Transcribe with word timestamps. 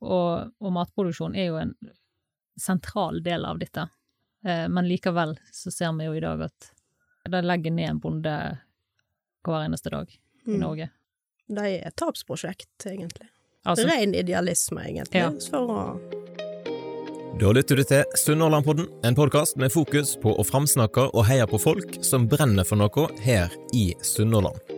og, 0.00 0.50
og 0.60 0.72
matproduksjon 0.72 1.34
er 1.36 1.48
jo 1.50 1.56
en 1.60 1.74
sentral 2.58 3.22
del 3.22 3.44
av 3.46 3.58
dette. 3.58 3.88
Eh, 4.46 4.66
men 4.68 4.86
likevel 4.88 5.36
så 5.52 5.70
ser 5.74 5.92
vi 5.98 6.06
jo 6.08 6.14
i 6.18 6.22
dag 6.22 6.42
at 6.48 6.70
de 7.28 7.42
legger 7.44 7.74
ned 7.74 7.90
en 7.90 8.00
bonde 8.02 8.34
hver 9.46 9.64
eneste 9.66 9.90
dag 9.94 10.08
i 10.14 10.20
Mm. 10.48 10.60
Norge. 10.62 10.86
Det 11.48 11.64
er 11.66 11.86
et 11.88 11.96
tapsprosjekt, 11.96 12.86
egentlig. 12.86 13.26
Altså, 13.66 13.84
Ren 13.88 14.14
idealisme, 14.14 14.80
egentlig. 14.86 15.20
Ja. 15.20 15.30
For 15.50 15.68
å 15.68 17.38
Da 17.38 17.52
lytter 17.52 17.76
du 17.76 17.84
til 17.84 18.04
Sunnhordlandpodden, 18.16 18.88
en 19.04 19.14
podkast 19.14 19.56
med 19.60 19.70
fokus 19.70 20.16
på 20.16 20.32
å 20.34 20.46
framsnakke 20.48 21.10
og 21.12 21.26
heie 21.28 21.44
på 21.46 21.60
folk 21.60 21.98
som 22.02 22.26
brenner 22.26 22.64
for 22.64 22.80
noe 22.80 23.06
her 23.22 23.52
i 23.76 23.92
Sunnhordland. 24.02 24.77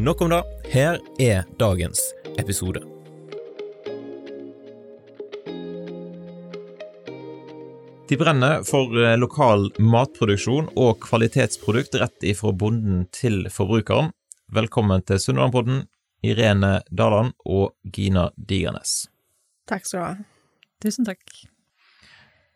Nok 0.00 0.20
om 0.20 0.30
det. 0.30 0.42
Her 0.64 0.96
er 1.20 1.42
dagens 1.58 2.00
episode. 2.38 2.80
De 8.08 8.16
brenner 8.16 8.64
for 8.64 8.96
eh, 8.96 9.18
lokal 9.20 9.68
matproduksjon 9.76 10.70
og 10.72 11.02
kvalitetsprodukt 11.04 12.00
rett 12.00 12.28
ifra 12.32 12.54
bonden 12.56 13.04
til 13.12 13.44
forbrukeren. 13.52 14.08
Velkommen 14.48 15.04
til 15.04 15.20
Sunnhordlandpodden, 15.20 15.84
Irene 16.24 16.78
Daland 16.88 17.36
og 17.44 17.76
Gina 17.84 18.30
Digernes. 18.40 19.02
Takk 19.68 19.84
skal 19.84 20.00
du 20.00 20.06
ha. 20.06 20.14
tusen 20.80 21.12
takk. 21.12 21.49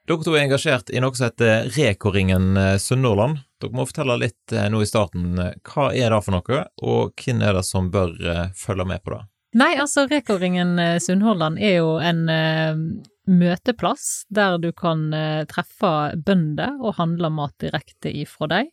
Dere 0.05 0.21
to 0.21 0.35
er 0.37 0.43
engasjert 0.45 0.91
i 0.93 1.01
noe 1.01 1.17
som 1.17 1.31
heter 1.31 1.71
Reko-ringen 1.73 2.59
eh, 2.61 2.75
Sunnhordland. 2.77 3.39
Dere 3.63 3.73
må 3.73 3.87
fortelle 3.89 4.19
litt 4.21 4.53
eh, 4.53 4.67
nå 4.69 4.83
i 4.85 4.89
starten. 4.89 5.31
eh, 5.41 5.55
Hva 5.65 5.87
er 5.97 6.13
det 6.13 6.19
for 6.27 6.37
noe, 6.37 6.59
og 6.85 7.23
hvem 7.23 7.41
er 7.41 7.57
det 7.57 7.63
som 7.65 7.89
bør 7.93 8.13
følge 8.59 8.85
med 8.91 9.01
på 9.01 9.15
det? 9.15 9.23
Nei, 9.57 9.71
altså 9.81 10.05
Reko-ringen 10.11 10.77
Sunnhordland 11.01 11.61
er 11.63 11.77
jo 11.79 11.95
en 12.03 12.25
uh, 12.27 12.81
møteplass 13.31 14.25
der 14.35 14.59
du 14.59 14.73
kan 14.77 15.07
uh, 15.15 15.47
treffe 15.49 15.93
bønder 16.27 16.75
og 16.83 16.97
handle 16.99 17.31
mat 17.33 17.55
direkte 17.63 18.11
ifra 18.11 18.49
deg. 18.51 18.73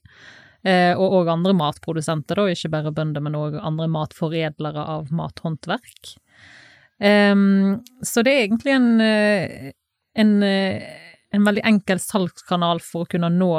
Uh, 0.66 0.98
og 0.98 1.22
òg 1.22 1.30
andre 1.32 1.54
matprodusenter, 1.56 2.42
da, 2.42 2.48
ikke 2.50 2.73
bare 2.73 2.95
bønder, 2.98 3.23
men 3.23 3.38
òg 3.38 3.60
andre 3.62 3.88
matforedlere 3.94 4.84
av 4.98 5.14
mathåndverk. 5.16 6.16
Um, 6.98 7.78
så 8.02 8.26
det 8.26 8.34
er 8.34 8.44
egentlig 8.50 8.76
en, 8.76 8.90
en, 10.26 10.36
en 11.32 11.46
veldig 11.48 11.64
enkel 11.68 12.02
salgskanal 12.04 12.82
for 12.84 13.06
å 13.06 13.12
kunne 13.12 13.30
nå 13.34 13.52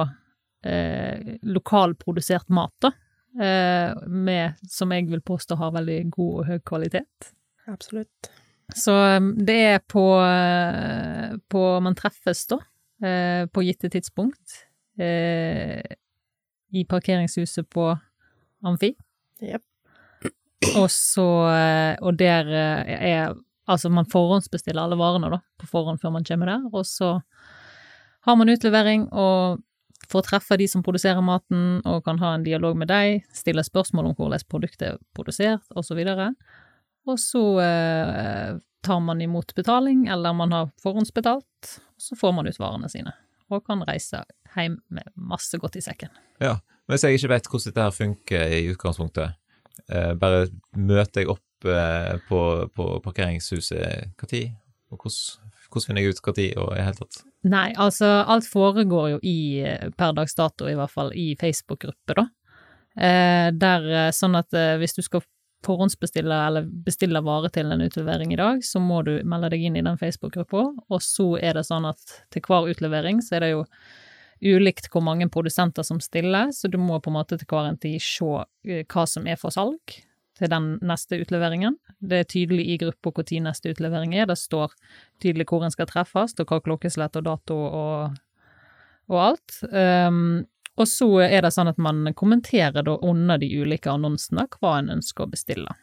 eh, 0.67 1.39
lokalprodusert 1.43 2.53
mat, 2.53 2.75
da. 2.85 2.93
Eh, 3.33 4.03
med, 4.13 4.61
som 4.69 4.93
jeg 4.93 5.09
vil 5.09 5.23
påstå 5.25 5.57
har 5.57 5.73
veldig 5.73 5.99
god 6.13 6.35
og 6.43 6.51
høy 6.51 6.59
kvalitet. 6.69 7.33
Absolutt. 7.71 8.33
Så 8.77 8.93
um, 8.93 9.33
det 9.37 9.59
er 9.71 9.81
på, 9.89 10.05
eh, 10.21 11.33
på 11.49 11.63
Man 11.85 11.97
treffes, 11.97 12.45
da, 12.51 12.59
eh, 13.05 13.45
på 13.49 13.65
gitte 13.65 13.91
tidspunkt. 13.93 14.67
eh, 14.99 15.81
I 16.73 16.85
parkeringshuset 16.89 17.69
på 17.69 17.89
Amfi. 18.65 18.93
Yep. 19.43 19.65
Og 20.79 20.87
så 20.95 21.27
eh, 21.51 21.97
Og 22.01 22.15
der 22.17 22.47
er 22.49 23.35
Altså, 23.69 23.89
man 23.89 24.09
forhåndsbestiller 24.11 24.83
alle 24.83 24.97
varene, 24.99 25.29
da, 25.31 25.39
på 25.61 25.69
forhånd 25.71 26.01
før 26.03 26.11
man 26.17 26.25
kommer 26.27 26.49
der, 26.51 26.65
og 26.73 26.83
så 26.87 27.13
har 28.27 28.39
man 28.39 28.53
utlevering 28.53 29.09
og 29.13 29.63
får 30.13 30.27
treffe 30.29 30.59
de 30.61 30.67
som 30.69 30.83
produserer 30.85 31.23
maten, 31.25 31.81
og 31.89 32.05
kan 32.07 32.21
ha 32.23 32.35
en 32.37 32.45
dialog 32.47 32.77
med 32.79 32.91
dem, 32.91 33.23
stille 33.35 33.65
spørsmål 33.65 34.11
om 34.11 34.19
hvordan 34.19 34.45
produktet 34.51 34.89
er 34.89 35.01
produsert, 35.17 35.65
videre. 35.99 36.33
Og 37.09 37.19
så 37.19 37.43
eh, 37.63 38.59
tar 38.85 39.01
man 39.03 39.23
imot 39.23 39.55
betaling, 39.59 40.07
eller 40.13 40.37
man 40.37 40.55
har 40.55 40.71
forhåndsbetalt, 40.83 41.73
og 41.97 42.03
så 42.03 42.19
får 42.19 42.35
man 42.37 42.51
ut 42.51 42.61
varene 42.61 42.91
sine, 42.93 43.15
og 43.51 43.65
kan 43.67 43.85
reise 43.89 44.25
hjem 44.55 44.79
med 44.93 45.09
masse 45.17 45.59
godt 45.59 45.79
i 45.81 45.85
sekken. 45.85 46.13
Ja, 46.43 46.59
Hvis 46.91 47.05
jeg 47.07 47.17
ikke 47.17 47.31
vet 47.31 47.47
hvordan 47.49 47.71
dette 47.71 47.85
her 47.87 47.95
funker 47.95 48.53
i 48.53 48.65
utgangspunktet, 48.73 49.39
eh, 49.89 50.13
bare 50.19 50.49
møter 50.77 51.23
jeg 51.23 51.31
opp 51.33 51.69
eh, 51.71 52.19
på, 52.29 52.41
på 52.75 52.89
parkeringshuset 53.05 54.13
når? 54.19 54.51
Og 54.93 54.99
hvordan, 54.99 55.52
hvordan 55.73 55.89
finner 55.89 56.05
jeg 56.05 56.15
ut 56.15 56.23
når 56.27 56.39
og 56.61 56.71
i 56.71 56.79
det 56.79 56.87
hele 56.87 57.01
tatt? 57.01 57.21
Nei, 57.53 57.67
altså, 57.81 58.11
alt 58.31 58.47
foregår 58.47 59.11
jo 59.15 59.19
i, 59.27 59.39
per 59.99 60.15
dags 60.17 60.37
dato 60.39 60.69
i 60.71 60.77
hvert 60.79 60.93
fall, 60.93 61.13
i 61.17 61.33
Facebook-gruppe, 61.41 62.17
da. 62.19 62.27
Eh, 62.93 63.49
der, 63.57 63.87
eh, 63.89 64.11
sånn 64.13 64.37
at 64.37 64.53
eh, 64.53 64.77
hvis 64.81 64.95
du 64.99 65.03
skal 65.03 65.25
forhåndsbestille 65.65 66.39
eller 66.47 66.67
bestille 66.85 67.23
vare 67.25 67.49
til 67.55 67.71
en 67.73 67.85
utlevering 67.85 68.35
i 68.35 68.39
dag, 68.41 68.63
så 68.67 68.83
må 68.83 69.03
du 69.07 69.15
melde 69.25 69.53
deg 69.55 69.67
inn 69.69 69.79
i 69.79 69.85
den 69.85 69.99
Facebook-gruppa, 69.99 70.65
og 70.91 71.03
så 71.03 71.33
er 71.41 71.57
det 71.57 71.67
sånn 71.69 71.87
at 71.89 72.17
til 72.35 72.45
hver 72.47 72.69
utlevering 72.73 73.23
så 73.23 73.39
er 73.39 73.47
det 73.47 73.53
jo 73.55 73.67
ulikt 74.43 74.89
hvor 74.91 75.05
mange 75.07 75.29
produsenter 75.31 75.87
som 75.87 76.01
stiller, 76.03 76.51
så 76.53 76.69
du 76.69 76.81
må 76.83 76.99
på 77.01 77.13
en 77.13 77.19
måte 77.21 77.39
til 77.39 77.49
hver 77.49 77.71
en 77.71 77.79
tid 77.81 78.03
se 78.03 78.33
eh, 78.67 78.83
hva 78.83 79.07
som 79.09 79.29
er 79.31 79.39
for 79.41 79.55
salg 79.55 80.03
til 80.43 80.51
den 80.51 80.75
neste 80.83 81.21
utleveringen. 81.23 81.79
Det 82.03 82.19
er 82.19 82.29
tydelig 82.29 82.67
i 82.75 82.79
gruppa 82.83 83.23
tid 83.23 83.45
neste 83.47 83.71
utlevering 83.73 84.17
er, 84.17 84.27
det 84.27 84.39
står 84.41 84.75
tydelig 85.23 85.47
hvor 85.51 85.65
en 85.65 85.75
skal 85.75 85.89
treffes, 85.91 86.35
og 86.43 86.51
hva 86.51 86.59
klokkeslett 86.65 87.19
og 87.21 87.29
dato 87.29 87.59
og, 87.69 88.19
og 89.13 89.23
alt. 89.29 89.61
Um, 89.71 90.43
og 90.81 90.89
så 90.89 91.09
er 91.27 91.45
det 91.45 91.53
sånn 91.55 91.71
at 91.71 91.81
man 91.83 92.07
kommenterer 92.19 92.85
da 92.85 92.97
under 93.05 93.39
de 93.39 93.51
ulike 93.61 93.93
annonsene 93.93 94.49
hva 94.57 94.79
en 94.81 94.93
ønsker 94.97 95.27
å 95.27 95.33
bestille. 95.33 95.75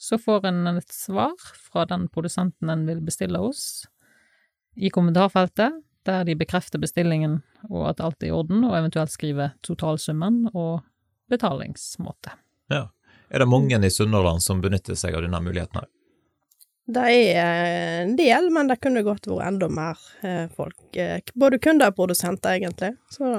Så 0.00 0.18
får 0.18 0.48
en 0.48 0.66
et 0.72 0.90
svar 0.90 1.34
fra 1.68 1.84
den 1.86 2.08
produsenten 2.10 2.72
en 2.72 2.86
vil 2.88 3.02
bestille 3.04 3.38
hos, 3.38 3.84
i 4.74 4.90
kommentarfeltet, 4.90 5.76
der 6.04 6.24
de 6.26 6.34
bekrefter 6.36 6.80
bestillingen 6.82 7.38
og 7.70 7.86
at 7.92 8.02
alt 8.02 8.24
er 8.24 8.32
i 8.32 8.34
orden, 8.34 8.64
og 8.66 8.74
eventuelt 8.76 9.12
skriver 9.12 9.54
totalsummen 9.64 10.48
og 10.50 10.82
betalingsmåte. 11.32 12.34
Ja. 12.72 12.88
Er 13.34 13.42
det 13.42 13.50
mange 13.50 13.74
i 13.86 13.90
Sunnhordland 13.90 14.42
som 14.42 14.60
benytter 14.62 14.94
seg 14.94 15.16
av 15.18 15.24
denne 15.24 15.40
muligheten 15.42 15.80
her? 15.80 15.88
Det 16.94 17.04
er 17.34 18.02
en 18.04 18.12
del, 18.14 18.50
men 18.54 18.68
det 18.70 18.76
kunne 18.84 19.02
godt 19.02 19.26
vært 19.26 19.48
enda 19.48 19.66
mer 19.72 19.98
eh, 20.22 20.44
folk. 20.54 20.78
Eh, 20.92 21.18
både 21.34 21.58
kunder 21.58 21.90
og 21.90 21.96
produsenter, 21.96 22.60
egentlig. 22.60 22.92
Så 23.10 23.30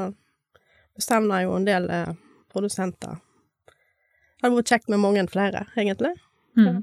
bestemmer 0.97 1.45
jo 1.45 1.53
en 1.55 1.67
del 1.67 1.87
eh, 1.93 2.11
produsenter. 2.51 3.21
Det 3.69 4.43
hadde 4.43 4.57
vært 4.57 4.73
kjekt 4.73 4.91
med 4.91 5.03
mange 5.05 5.23
flere, 5.31 5.63
egentlig. 5.77 6.11
Mm. 6.59 6.81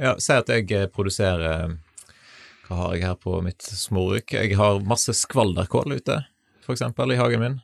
Ja, 0.00 0.16
Si 0.20 0.36
at 0.36 0.52
jeg 0.52 0.68
eh, 0.76 0.90
produserer 0.92 1.46
eh, 1.46 1.78
Hva 2.66 2.82
har 2.82 2.98
jeg 2.98 3.06
her 3.06 3.16
på 3.22 3.38
mitt 3.46 3.64
småruk? 3.64 4.34
Jeg 4.36 4.60
har 4.60 4.84
masse 4.84 5.14
skvalderkål 5.16 5.96
ute, 5.96 6.18
for 6.66 6.76
eksempel, 6.76 7.14
i 7.14 7.20
hagen 7.22 7.46
min. 7.46 7.58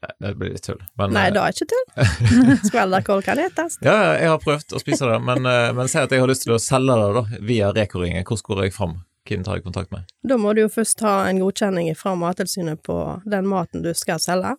Det 0.00 0.34
blir 0.34 0.54
litt 0.54 0.64
tull, 0.64 0.80
men 0.96 1.12
Nei, 1.12 1.26
eh, 1.28 1.32
det 1.36 1.40
er 1.44 1.54
ikke 1.54 1.66
tull. 1.68 2.60
Skvalderkål 2.70 3.22
kan 3.24 3.40
etes. 3.42 3.76
Ja, 3.84 3.92
ja, 3.92 4.12
jeg 4.16 4.30
har 4.32 4.38
prøvd 4.40 4.72
å 4.72 4.80
spise 4.80 5.08
det, 5.10 5.18
men, 5.26 5.44
eh, 5.48 5.72
men 5.76 5.90
si 5.92 5.98
at 6.00 6.12
jeg 6.14 6.22
har 6.22 6.30
lyst 6.30 6.46
til 6.46 6.54
å 6.56 6.60
selge 6.62 6.96
det 6.96 7.10
da, 7.18 7.40
via 7.50 7.68
Reko-ringen. 7.76 8.24
Hvordan 8.24 8.46
går 8.46 8.62
jeg 8.64 8.74
fram? 8.76 8.94
Hvem 9.28 9.42
tar 9.44 9.58
jeg 9.58 9.66
kontakt 9.66 9.92
med? 9.92 10.08
Da 10.24 10.38
må 10.40 10.54
du 10.56 10.62
jo 10.62 10.70
først 10.72 11.04
ha 11.04 11.14
en 11.28 11.42
godkjenning 11.42 11.92
fra 11.98 12.14
Mattilsynet 12.18 12.80
på 12.86 12.96
den 13.28 13.48
maten 13.50 13.84
du 13.84 13.92
skal 13.94 14.22
selge. 14.22 14.54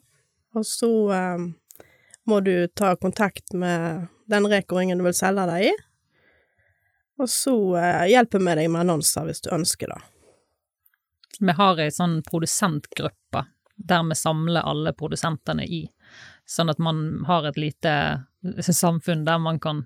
Og 0.54 0.68
så 0.68 0.92
um, 1.10 1.48
må 2.30 2.40
du 2.46 2.68
ta 2.78 2.94
kontakt 3.02 3.56
med 3.58 4.06
den 4.30 4.46
Reko-ringen 4.52 5.02
du 5.02 5.08
vil 5.08 5.18
selge 5.18 5.48
deg 5.50 5.72
i. 5.72 5.74
Og 7.18 7.30
så 7.34 7.56
uh, 7.74 8.06
hjelper 8.08 8.46
med 8.46 8.62
deg 8.62 8.70
med 8.70 8.86
annonser 8.86 9.26
hvis 9.26 9.42
du 9.42 9.50
ønsker 9.58 9.90
det. 9.96 10.00
Vi 11.42 11.58
har 11.58 11.82
ei 11.82 11.90
sånn 11.90 12.20
produsentgruppe 12.30 13.48
der 13.88 14.04
vi 14.10 14.16
samler 14.16 14.62
alle 14.68 14.94
produsentene 14.94 15.66
i, 15.66 15.84
sånn 16.46 16.70
at 16.70 16.80
man 16.80 17.24
har 17.28 17.46
et 17.50 17.58
lite 17.58 17.94
samfunn 18.66 19.26
der 19.26 19.38
man 19.40 19.60
kan 19.60 19.86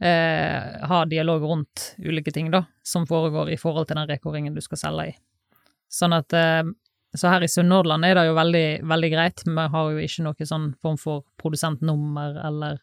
eh, 0.00 0.86
ha 0.88 1.04
dialog 1.04 1.42
rundt 1.42 1.94
ulike 1.98 2.32
ting, 2.32 2.50
da, 2.50 2.64
som 2.82 3.06
foregår 3.06 3.50
i 3.50 3.56
forhold 3.60 3.88
til 3.88 3.96
den 3.96 4.08
rekordringen 4.08 4.54
du 4.54 4.60
skal 4.64 4.78
selge 4.78 5.08
i. 5.12 5.16
Sånn 5.92 6.12
at 6.16 6.32
eh, 6.32 6.62
Så 7.14 7.28
her 7.28 7.42
i 7.44 7.48
Sunnhordland 7.52 8.06
er 8.08 8.14
det 8.16 8.22
jo 8.24 8.34
veldig, 8.34 8.66
veldig 8.88 9.08
greit, 9.12 9.42
vi 9.44 9.64
har 9.74 9.90
jo 9.92 9.98
ikke 10.00 10.22
noe 10.24 10.46
sånn 10.48 10.70
form 10.80 10.96
for 10.96 11.24
produsentnummer 11.36 12.38
eller 12.48 12.78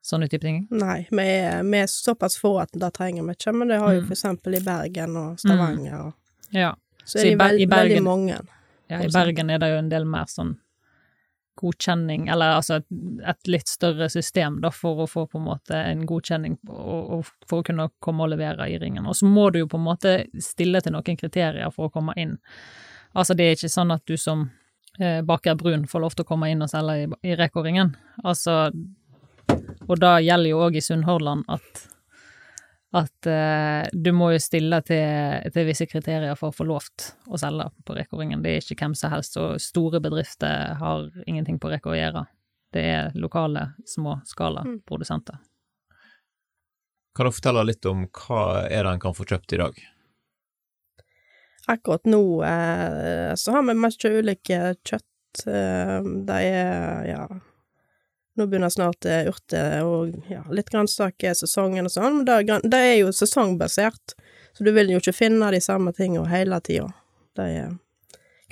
sånne 0.00 0.30
type 0.32 0.40
ting? 0.46 0.62
Nei, 0.72 1.02
vi 1.10 1.26
er, 1.34 1.58
vi 1.68 1.82
er 1.82 1.90
såpass 1.92 2.38
få 2.40 2.54
at 2.62 2.72
det 2.72 2.88
trenger 2.96 3.26
vi 3.26 3.34
ikke, 3.36 3.52
men 3.52 3.68
det 3.68 3.80
har 3.82 3.92
jo 3.92 4.00
Mm. 4.00 4.06
for 4.08 4.14
eksempel 4.16 4.56
i 4.56 4.62
Bergen 4.64 5.16
og 5.20 5.36
Stavanger, 5.42 6.06
og 6.06 6.14
Ja. 6.56 6.72
så 7.04 7.18
Så 7.18 7.18
er 7.18 7.26
i 7.26 7.30
de 7.30 7.36
Ber- 7.36 7.58
i 7.60 7.66
Bergen- 7.66 7.88
veldig 7.98 8.02
mange. 8.02 8.38
Ja 8.88 9.02
I 9.04 9.12
Bergen 9.12 9.50
er 9.52 9.60
det 9.62 9.72
jo 9.72 9.82
en 9.82 9.92
del 9.92 10.08
mer 10.08 10.30
sånn 10.30 10.56
godkjenning, 11.58 12.28
eller 12.30 12.58
altså 12.58 12.78
et, 12.78 12.86
et 13.26 13.50
litt 13.50 13.68
større 13.68 14.06
system 14.12 14.60
da, 14.62 14.70
for 14.74 15.02
å 15.02 15.08
få 15.10 15.24
på 15.26 15.40
en 15.40 15.48
måte 15.48 15.78
en 15.78 16.04
godkjenning 16.06 16.54
og, 16.68 17.00
og 17.16 17.32
for 17.50 17.60
å 17.60 17.66
kunne 17.66 17.88
komme 18.04 18.26
og 18.26 18.32
levere 18.34 18.68
i 18.70 18.78
ringen. 18.78 19.08
Og 19.10 19.18
så 19.18 19.26
må 19.26 19.48
du 19.50 19.62
jo 19.62 19.70
på 19.70 19.80
en 19.80 19.88
måte 19.88 20.14
stille 20.44 20.82
til 20.84 20.94
noen 20.94 21.18
kriterier 21.18 21.74
for 21.74 21.88
å 21.88 21.94
komme 21.94 22.14
inn. 22.20 22.36
Altså 23.18 23.34
det 23.34 23.48
er 23.48 23.58
ikke 23.58 23.72
sånn 23.72 23.90
at 23.94 24.04
du 24.06 24.14
som 24.20 24.46
eh, 25.00 25.20
baker 25.26 25.58
brun 25.58 25.88
får 25.90 26.04
lov 26.04 26.14
til 26.14 26.26
å 26.26 26.30
komme 26.30 26.50
inn 26.52 26.62
og 26.62 26.70
selge 26.70 27.00
i, 27.02 27.10
i 27.32 27.36
Reko-ringen. 27.38 27.94
Altså, 28.22 28.68
og 29.88 29.96
da 29.98 30.18
gjelder 30.22 30.52
jo 30.52 30.62
òg 30.68 30.78
i 30.78 30.84
Sunnhordland 30.84 31.48
at 31.50 31.88
at 32.96 33.26
uh, 33.28 33.84
du 33.92 34.12
må 34.16 34.30
jo 34.32 34.40
stille 34.40 34.80
til, 34.88 35.50
til 35.52 35.66
visse 35.68 35.84
kriterier 35.90 36.38
for 36.38 36.48
å 36.48 36.56
få 36.56 36.64
lov 36.68 36.86
til 36.96 37.34
å 37.34 37.40
selge 37.40 37.68
på 37.84 37.96
Reko-ringen. 37.98 38.40
Det 38.44 38.54
er 38.54 38.64
ikke 38.64 38.86
hvem 38.86 38.96
som 38.96 39.12
helst, 39.12 39.36
og 39.40 39.60
store 39.60 40.00
bedrifter 40.04 40.78
har 40.80 41.10
ingenting 41.26 41.60
på 41.60 41.68
Reko 41.72 41.92
å 41.92 41.98
gjøre. 41.98 42.24
Det 42.72 42.84
er 42.84 43.12
lokale, 43.20 43.72
små 43.88 44.18
skala-produsenter. 44.28 45.36
Kan 47.16 47.28
du 47.28 47.34
fortelle 47.34 47.66
litt 47.66 47.84
om 47.88 48.06
hva 48.06 48.42
er 48.68 48.84
det 48.84 48.94
en 48.94 49.02
kan 49.02 49.16
få 49.16 49.26
kjøpt 49.28 49.56
i 49.56 49.60
dag? 49.60 49.78
Akkurat 51.68 52.08
nå 52.08 52.22
eh, 52.48 53.32
så 53.36 53.52
har 53.52 53.64
vi 53.68 53.76
mye 53.76 54.12
ulike 54.14 54.60
kjøtt. 54.86 55.44
Eh, 55.44 55.96
det 56.28 56.40
er, 56.54 57.08
ja 57.08 57.24
Nå 58.38 58.46
begynner 58.46 58.70
snart 58.70 59.02
urte 59.02 59.16
urter 59.32 59.82
og 59.82 60.30
ja, 60.30 60.44
litt 60.54 60.70
grønnsaker, 60.70 61.34
sesongen 61.34 61.88
og 61.88 61.92
sånn, 61.92 62.20
men 62.20 62.28
det, 62.28 62.36
er 62.38 62.62
det 62.62 62.78
er 62.78 62.96
jo 63.00 63.10
sesongbasert, 63.14 64.14
så 64.54 64.66
du 64.66 64.70
vil 64.76 64.92
jo 64.94 65.00
ikke 65.02 65.16
finne 65.16 65.50
de 65.50 65.60
samme 65.64 65.90
tingene 65.96 66.30
hele 66.30 66.60
tida. 66.62 66.86
Det 67.34 67.48
er 67.58 67.76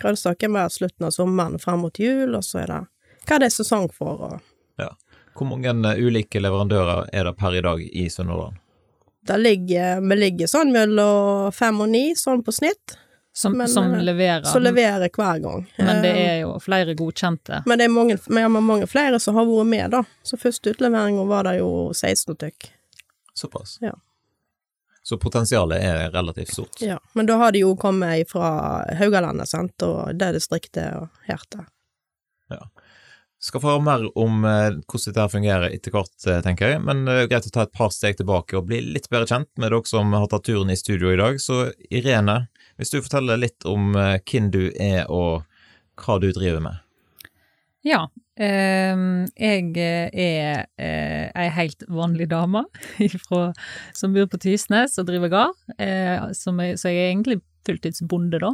grønnsaker 0.03 0.51
mer 0.51 0.75
slutten 0.75 1.07
av 1.07 1.15
sommeren 1.15 1.63
fram 1.63 1.85
mot 1.87 2.03
jul, 2.03 2.35
og 2.35 2.43
så 2.45 2.65
er 2.65 2.73
det 2.73 2.83
hva 3.27 3.41
det 3.43 3.49
er 3.49 3.57
sesong 3.57 3.89
for, 3.95 4.29
og 4.29 4.93
Hvor 5.37 5.51
mange 5.51 5.69
eh, 5.69 5.99
ulike 6.01 6.41
leverandører 6.41 7.11
er 7.13 7.29
det 7.29 7.37
per 7.37 7.55
i 7.55 7.63
dag 7.65 7.83
i 7.87 8.09
Sunnhordland? 8.11 8.59
det 9.27 9.39
ligger, 9.39 10.01
vi 10.01 10.17
ligger 10.17 10.51
sånn 10.51 10.71
mellom 10.75 11.51
fem 11.55 11.81
og 11.83 11.91
ni, 11.91 12.05
sånn 12.19 12.45
på 12.47 12.55
snitt, 12.55 12.97
Som, 13.37 13.53
Men, 13.53 13.69
som 13.69 13.95
eh, 13.95 14.03
leverer. 14.03 14.47
Som 14.49 14.63
leverer 14.63 15.11
hver 15.13 15.39
gang. 15.45 15.67
Men 15.77 16.03
det 16.03 16.13
Eh, 16.15 16.31
er 16.31 16.39
jo 16.41 16.55
flere 16.61 16.95
godkjente. 16.97 17.63
Men 17.67 17.79
det 17.79 17.85
er 17.85 17.93
mange, 17.93 18.17
har 18.33 18.49
mange 18.49 18.87
flere 18.89 19.21
som 19.21 19.37
har 19.37 19.45
vært 19.45 19.69
med, 19.69 19.91
da. 19.93 20.01
Så 20.25 20.39
første 20.41 20.73
utlevering 20.73 21.19
var 21.29 21.45
det 21.45 21.59
jo 21.59 21.93
16 21.93 22.33
stykk. 22.39 22.71
Såpass? 23.37 23.77
Ja. 23.85 23.93
Så 25.03 25.19
potensialet 25.21 25.85
er 25.85 26.11
relativt 26.11 26.55
stort? 26.57 26.81
Ja. 26.81 26.97
Men 27.13 27.29
da 27.29 27.37
har 27.37 27.53
de 27.53 27.61
jo 27.61 27.77
kommet 27.77 28.31
fra 28.31 28.49
Haugalandet, 28.97 29.49
sant, 29.53 29.85
og 29.85 30.17
det 30.17 30.33
distriktet 30.39 30.97
og 30.97 31.13
her 31.29 31.45
til. 31.53 31.69
Skal 33.47 33.61
få 33.61 33.75
høre 33.75 33.85
mer 33.85 34.05
om 34.19 34.45
eh, 34.49 34.79
hvordan 34.89 35.13
dette 35.13 35.29
fungerer 35.31 35.75
etter 35.77 35.93
hvert, 35.93 36.15
eh, 36.27 36.41
tenker 36.43 36.73
jeg, 36.73 36.81
men 36.83 37.05
det 37.05 37.17
er 37.21 37.29
greit 37.31 37.47
å 37.47 37.53
ta 37.53 37.67
et 37.67 37.75
par 37.77 37.93
steg 37.93 38.17
tilbake 38.17 38.57
og 38.57 38.65
bli 38.71 38.81
litt 38.81 39.11
bedre 39.13 39.29
kjent 39.29 39.51
med 39.61 39.71
dere 39.75 39.87
som 39.87 40.17
har 40.17 40.25
tatt 40.33 40.47
turen 40.49 40.73
i 40.73 40.79
studio 40.81 41.13
i 41.13 41.19
dag. 41.21 41.37
Så 41.43 41.67
Irene, 41.93 42.47
hvis 42.77 42.93
du 42.93 43.01
forteller 43.01 43.41
litt 43.41 43.67
om 43.69 43.95
eh, 43.97 44.19
hvem 44.27 44.51
du 44.55 44.69
er 44.73 45.07
og 45.13 45.47
hva 45.97 46.19
du 46.21 46.29
driver 46.37 46.63
med. 46.65 46.83
Ja. 47.87 48.07
eh, 48.37 49.05
jeg 49.39 49.77
er 49.79 50.67
eh, 50.77 51.29
ei 51.31 51.47
helt 51.57 51.87
vanlig 51.89 52.29
dame 52.33 52.65
ifra, 53.07 53.53
som 53.97 54.17
bor 54.17 54.29
på 54.33 54.41
Tysnes 54.43 54.99
og 55.01 55.09
driver 55.09 55.33
gard, 55.33 55.63
eh, 55.79 56.19
så 56.37 56.53
jeg 56.61 56.97
er 56.97 57.13
egentlig 57.13 57.41
fulltidsbonde, 57.67 58.43
da. 58.43 58.53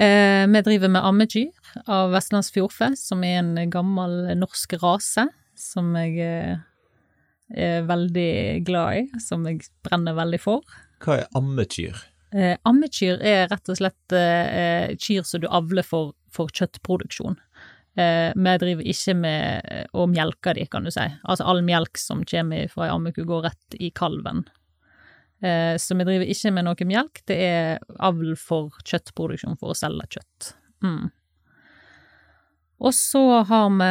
Eh, 0.00 0.46
vi 0.48 0.62
driver 0.64 0.88
med 0.88 1.04
ammekyr 1.04 1.84
av 1.90 2.14
Vestlands 2.14 2.48
fjordfe, 2.54 2.94
som 2.96 3.24
er 3.26 3.42
en 3.42 3.52
gammel 3.70 4.32
norsk 4.38 4.78
rase 4.80 5.26
som 5.60 5.92
jeg 5.98 6.16
eh, 6.24 6.62
er 7.50 7.84
veldig 7.88 8.62
glad 8.64 9.02
i, 9.02 9.20
som 9.20 9.44
jeg 9.48 9.66
brenner 9.84 10.16
veldig 10.16 10.40
for. 10.40 10.64
Hva 11.04 11.20
er 11.20 11.36
ammekyr? 11.36 11.98
Eh, 12.30 12.56
ammekyr 12.62 13.18
er 13.26 13.48
rett 13.50 13.70
og 13.72 13.78
slett 13.80 14.14
eh, 14.14 14.92
kyr 14.94 15.24
som 15.26 15.42
du 15.42 15.48
avler 15.50 15.86
for, 15.86 16.12
for 16.30 16.52
kjøttproduksjon. 16.54 17.38
Eh, 17.98 18.30
vi 18.36 18.52
driver 18.62 18.86
ikke 18.86 19.16
med 19.18 19.66
eh, 19.66 19.86
å 19.90 20.06
melke 20.06 20.54
de, 20.54 20.66
kan 20.70 20.86
du 20.86 20.92
si. 20.94 21.06
Altså 21.24 21.48
all 21.50 21.64
melk 21.66 21.98
som 21.98 22.22
kommer 22.28 22.70
fra 22.70 22.86
ei 22.86 22.94
ammeku, 22.94 23.24
går 23.26 23.48
rett 23.48 23.78
i 23.82 23.90
kalven. 23.90 24.44
Eh, 25.42 25.74
så 25.80 25.96
vi 25.98 26.06
driver 26.06 26.30
ikke 26.30 26.52
med 26.54 26.68
noe 26.68 26.86
melk, 26.86 27.22
det 27.26 27.38
er 27.48 27.82
avl 27.98 28.36
for 28.38 28.78
kjøttproduksjon 28.84 29.58
for 29.58 29.74
å 29.74 29.78
selge 29.78 30.06
kjøtt. 30.14 30.52
Mm. 30.86 31.10
Og 32.80 32.94
så 32.96 33.24
har 33.48 33.74
vi 33.74 33.90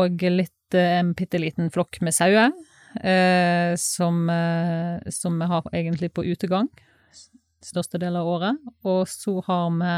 òg 0.00 0.24
litt 0.32 0.78
eh, 0.78 0.96
en 1.02 1.12
bitte 1.18 1.42
liten 1.42 1.68
flokk 1.74 2.00
med 2.00 2.16
sauer, 2.16 2.48
eh, 3.04 3.76
som, 3.76 4.24
eh, 4.32 5.04
som 5.12 5.36
vi 5.36 5.52
har 5.52 5.68
egentlig 5.76 6.14
på 6.16 6.24
utegang 6.32 6.72
største 7.66 8.00
del 8.02 8.16
av 8.20 8.28
året. 8.28 8.60
Og 8.86 9.08
så 9.10 9.38
har 9.46 9.72
vi 9.78 9.94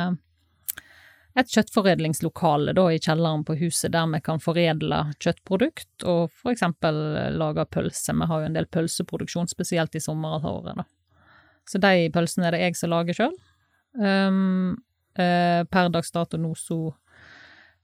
et 1.37 1.53
kjøttforedlingslokale 1.53 2.73
da 2.77 2.87
i 2.89 3.01
kjelleren 3.03 3.45
på 3.45 3.59
huset 3.61 3.93
der 3.93 4.09
vi 4.09 4.23
kan 4.25 4.41
foredle 4.41 5.03
kjøttprodukt 5.21 6.07
og 6.09 6.31
for 6.33 6.55
eksempel 6.55 6.97
lage 7.37 7.67
pølse. 7.69 8.15
Vi 8.17 8.29
har 8.31 8.43
jo 8.43 8.49
en 8.49 8.57
del 8.57 8.69
pølseproduksjon, 8.73 9.51
spesielt 9.53 9.99
i 9.99 10.03
sommerhalvåret, 10.03 10.81
da. 10.81 10.87
Så 11.67 11.81
de 11.83 12.09
pølsene 12.15 12.47
er 12.49 12.55
det 12.55 12.63
jeg 12.63 12.79
som 12.79 12.93
lager 12.93 13.19
sjøl. 13.19 13.35
Um, 13.97 14.77
uh, 15.19 15.63
per 15.73 15.91
dags 15.93 16.13
dato 16.15 16.39
nå 16.39 16.53
så 16.61 16.79
eh, 16.93 17.06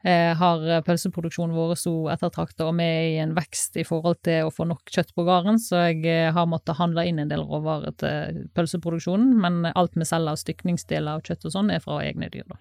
har 0.02 0.82
pølseproduksjonen 0.82 1.54
vår 1.54 1.76
så 1.78 1.92
ettertrakta, 2.10 2.66
og 2.66 2.74
vi 2.80 2.86
er 2.86 3.04
i 3.12 3.20
en 3.22 3.34
vekst 3.36 3.76
i 3.78 3.84
forhold 3.86 4.18
til 4.26 4.48
å 4.48 4.52
få 4.54 4.66
nok 4.66 4.90
kjøtt 4.90 5.12
på 5.14 5.24
gården, 5.28 5.60
så 5.62 5.84
jeg 5.86 6.02
eh, 6.10 6.32
har 6.34 6.48
måttet 6.50 6.80
handle 6.80 7.04
inn 7.06 7.20
en 7.22 7.30
del 7.30 7.44
råvarer 7.46 7.94
til 8.02 8.42
pølseproduksjonen, 8.56 9.36
men 9.38 9.70
alt 9.72 9.94
vi 9.94 10.08
selger 10.08 10.34
av 10.34 10.40
stykningsdeler 10.42 11.20
av 11.20 11.26
kjøtt 11.26 11.46
og 11.46 11.54
sånn, 11.54 11.70
er 11.70 11.84
fra 11.84 12.00
egne 12.02 12.30
dyr, 12.32 12.48
da. 12.50 12.58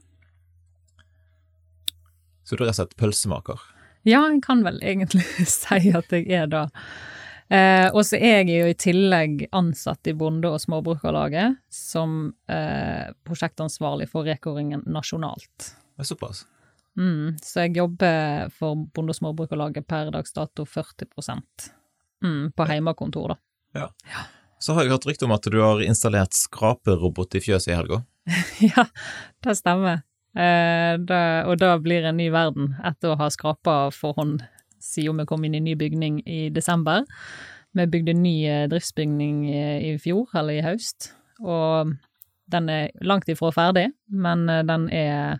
Så 2.46 2.58
du 2.58 2.64
er 2.64 2.70
rett 2.70 2.76
og 2.76 2.82
slett 2.84 3.00
pølsemaker? 3.00 3.66
Ja, 4.08 4.22
en 4.28 4.42
kan 4.42 4.64
vel 4.66 4.78
egentlig 4.86 5.26
si 5.50 5.92
at 5.98 6.14
jeg 6.14 6.30
er 6.30 6.50
det. 6.52 6.68
Eh, 7.52 7.90
og 7.92 8.06
så 8.08 8.16
er 8.16 8.46
jeg 8.46 8.62
jo 8.62 8.70
i 8.72 8.78
tillegg 8.80 9.46
ansatt 9.56 10.08
i 10.08 10.16
Bonde- 10.16 10.54
og 10.54 10.62
småbrukarlaget 10.64 11.58
som 11.74 12.32
eh, 12.48 13.12
prosjektansvarlig 13.28 14.08
for 14.12 14.30
Reko-ringen 14.30 14.86
nasjonalt. 14.88 15.74
Det 15.98 16.06
er 16.06 16.12
såpass. 16.14 16.46
Mm, 17.00 17.38
så 17.42 17.66
jeg 17.66 17.78
jobber 17.78 18.52
for 18.56 18.76
Bonde- 18.92 19.14
og 19.14 19.18
småbrukarlaget 19.18 19.88
per 19.88 20.12
dags 20.12 20.34
dato 20.36 20.66
40 20.68 21.08
mm, 22.22 22.52
på 22.56 22.68
heimekontor, 22.68 23.36
da. 23.36 23.88
Så 24.62 24.76
har 24.76 24.84
jeg 24.84 24.92
hørt 24.92 25.08
rykte 25.08 25.26
om 25.26 25.34
at 25.34 25.48
du 25.48 25.58
har 25.62 25.82
installert 25.82 26.36
skraperobot 26.38 27.36
i 27.36 27.42
fjøset 27.42 27.72
i 27.72 27.78
helga. 27.80 28.04
ja, 28.76 28.86
det 29.42 29.56
stemmer. 29.58 30.04
Eh, 30.38 30.96
det, 31.02 31.24
og 31.48 31.58
det 31.60 31.72
blir 31.84 32.06
en 32.08 32.20
ny 32.20 32.30
verden 32.32 32.76
etter 32.86 33.14
å 33.14 33.18
ha 33.20 33.32
skrapa 33.34 33.90
for 33.96 34.16
hånd 34.20 34.44
siden 34.82 35.20
vi 35.22 35.26
kom 35.30 35.44
inn 35.46 35.56
i 35.58 35.64
ny 35.64 35.76
bygning 35.80 36.22
i 36.26 36.44
desember. 36.54 37.06
Vi 37.78 37.88
bygde 37.88 38.16
ny 38.18 38.36
eh, 38.50 38.68
driftsbygning 38.70 39.44
eh, 39.50 39.90
i 39.90 39.98
fjor, 40.02 40.28
eller 40.36 40.60
i 40.60 40.64
høst, 40.66 41.14
og 41.40 41.94
den 42.52 42.70
er 42.70 42.90
langt 43.08 43.30
ifra 43.32 43.52
ferdig, 43.56 43.88
men 44.12 44.48
eh, 44.52 44.64
den 44.68 44.90
er 44.92 45.40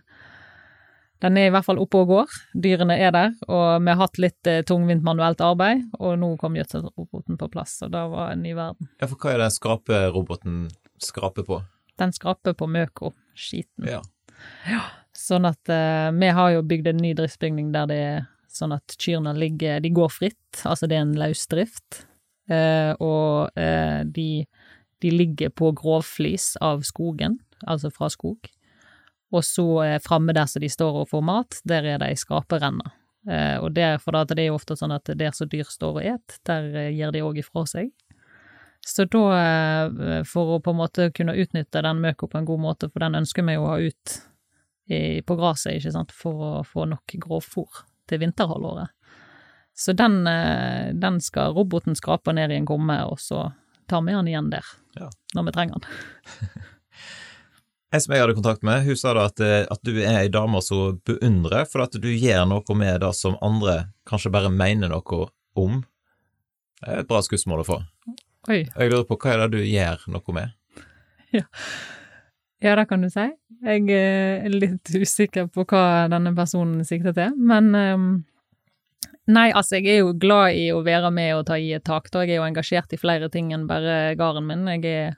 den 1.22 1.38
er 1.38 1.48
i 1.48 1.52
hvert 1.54 1.66
fall 1.66 1.78
oppe 1.82 2.00
og 2.02 2.08
går. 2.10 2.38
Dyrene 2.64 2.96
er 2.98 3.12
der, 3.14 3.34
og 3.46 3.84
vi 3.84 3.92
har 3.92 4.00
hatt 4.00 4.18
litt 4.22 4.48
eh, 4.50 4.62
tungvint 4.66 5.04
manuelt 5.06 5.42
arbeid, 5.44 5.84
og 6.00 6.16
nå 6.18 6.32
kom 6.40 6.56
gjødselroboten 6.58 7.38
på 7.38 7.50
plass, 7.52 7.76
og 7.86 7.92
det 7.94 8.02
var 8.10 8.32
en 8.32 8.42
ny 8.42 8.56
verden. 8.58 8.90
Ja, 8.98 9.06
for 9.10 9.18
hva 9.22 9.34
er 9.36 9.44
det 9.44 9.52
skraperoboten 9.54 10.64
skraper 11.02 11.46
på? 11.46 11.60
Den 12.00 12.14
skraper 12.16 12.56
på 12.58 12.66
møk 12.70 13.04
og 13.06 13.14
skiten. 13.38 13.86
Ja. 13.86 14.02
Sånn 15.14 15.46
at 15.46 15.70
eh, 15.70 16.10
vi 16.16 16.30
har 16.34 16.56
jo 16.56 16.64
bygd 16.66 16.90
en 16.90 17.02
ny 17.04 17.12
driftsbygning 17.18 17.70
der 17.74 17.90
det 17.90 18.00
er 18.02 18.24
sånn 18.52 18.74
at 18.74 18.96
kyrne 19.00 19.32
ligger 19.36 19.80
De 19.80 19.92
går 19.94 20.10
fritt, 20.12 20.62
altså 20.68 20.88
det 20.90 20.98
er 20.98 21.06
en 21.06 21.14
løsdrift. 21.20 22.02
Eh, 22.50 22.92
og 22.98 23.54
eh, 23.58 24.02
de, 24.04 24.44
de 25.04 25.14
ligger 25.14 25.54
på 25.54 25.70
grovflis 25.78 26.56
av 26.64 26.82
skogen, 26.88 27.38
altså 27.62 27.92
fra 27.94 28.10
skog. 28.12 28.50
Og 29.32 29.44
så 29.44 29.64
eh, 29.84 29.98
framme 30.04 30.34
der 30.36 30.48
som 30.50 30.60
de 30.62 30.68
står 30.68 31.02
og 31.02 31.08
får 31.12 31.22
mat, 31.24 31.60
der 31.68 31.86
er 31.88 32.02
det 32.02 32.10
ei 32.12 32.18
skraperenne. 32.20 32.90
Eh, 33.28 33.56
og 33.62 33.72
der, 33.76 33.96
for 34.02 34.12
det 34.28 34.38
er 34.42 34.50
jo 34.50 34.58
ofte 34.58 34.76
sånn 34.76 34.92
at 34.92 35.08
der 35.16 35.32
som 35.36 35.48
dyr 35.48 35.68
står 35.70 36.00
og 36.00 36.08
et, 36.14 36.38
der 36.48 36.68
eh, 36.76 36.90
gir 36.92 37.14
de 37.14 37.22
òg 37.24 37.38
ifra 37.40 37.64
seg. 37.70 37.92
Så 38.82 39.04
da, 39.06 39.20
for 40.26 40.56
å 40.56 40.58
på 40.58 40.72
en 40.74 40.80
måte 40.80 41.04
kunne 41.14 41.36
utnytte 41.38 41.84
den 41.86 42.00
møka 42.02 42.26
på 42.26 42.40
en 42.40 42.48
god 42.48 42.62
måte, 42.64 42.88
for 42.90 43.04
den 43.04 43.14
ønsker 43.20 43.46
vi 43.46 43.54
jo 43.54 43.62
å 43.62 43.68
ha 43.70 43.76
ut 43.78 44.14
i, 44.90 45.20
på 45.22 45.36
gresset, 45.38 45.76
ikke 45.78 45.92
sant, 45.94 46.10
for 46.10 46.42
å 46.42 46.50
få 46.66 46.88
nok 46.90 47.14
grovfôr 47.22 47.84
til 48.10 48.18
vinterhalvåret. 48.24 48.90
Så 49.78 49.94
den, 49.94 50.18
den 50.98 51.20
skal 51.22 51.54
roboten 51.54 51.94
skrape 51.94 52.34
ned 52.34 52.50
i 52.50 52.58
en 52.58 52.66
gomme, 52.66 52.98
og 53.06 53.22
så 53.22 53.52
tar 53.86 54.02
vi 54.02 54.18
den 54.18 54.32
igjen 54.34 54.50
der, 54.50 54.66
Ja. 54.98 55.06
når 55.38 55.46
vi 55.46 55.54
trenger 55.60 55.78
den. 55.86 56.62
Ei 57.92 58.00
som 58.00 58.14
jeg 58.14 58.22
hadde 58.22 58.36
kontakt 58.38 58.62
med, 58.64 58.86
hun 58.86 58.96
sa 58.96 59.12
da 59.12 59.26
at, 59.28 59.40
eh, 59.44 59.66
at 59.68 59.82
du 59.84 59.98
er 60.00 60.22
ei 60.22 60.28
dame 60.32 60.62
som 60.64 60.96
beundrer, 61.04 61.66
for 61.68 61.84
at 61.84 61.96
du 62.00 62.08
gjør 62.08 62.46
noe 62.48 62.76
med 62.78 63.02
det 63.04 63.12
som 63.18 63.36
andre 63.44 63.92
kanskje 64.08 64.32
bare 64.32 64.52
mener 64.52 64.88
noe 64.92 65.26
om. 65.60 65.82
Det 66.80 66.88
er 66.88 67.02
et 67.02 67.10
bra 67.10 67.20
skussmål 67.22 67.62
å 67.62 67.68
få. 67.68 67.78
Oi. 68.48 68.62
Jeg 68.64 68.90
lurer 68.90 69.04
på 69.06 69.18
hva 69.20 69.34
er 69.34 69.44
det 69.44 69.58
du 69.58 69.66
gjør 69.68 70.06
noe 70.14 70.38
med? 70.38 70.56
Ja, 72.62 72.76
det 72.78 72.84
kan 72.86 73.02
du 73.02 73.08
si. 73.10 73.24
Jeg 73.66 73.88
er 73.90 74.52
litt 74.52 74.90
usikker 74.94 75.48
på 75.50 75.64
hva 75.66 76.06
denne 76.12 76.30
personen 76.36 76.84
sikter 76.86 77.14
til, 77.16 77.32
men 77.34 77.72
um, 77.74 78.12
Nei, 79.30 79.52
altså, 79.54 79.78
jeg 79.78 79.86
er 79.86 80.00
jo 80.00 80.14
glad 80.18 80.56
i 80.58 80.64
å 80.74 80.80
være 80.82 81.12
med 81.14 81.30
og 81.36 81.44
ta 81.46 81.54
i 81.54 81.68
et 81.76 81.84
tak, 81.86 82.08
da. 82.10 82.24
Jeg 82.24 82.34
er 82.34 82.40
jo 82.40 82.46
engasjert 82.48 82.94
i 82.94 82.98
flere 82.98 83.28
ting 83.30 83.52
enn 83.54 83.68
bare 83.68 84.16
gården 84.18 84.48
min. 84.48 84.64
Jeg 84.74 84.82
er, 84.90 85.12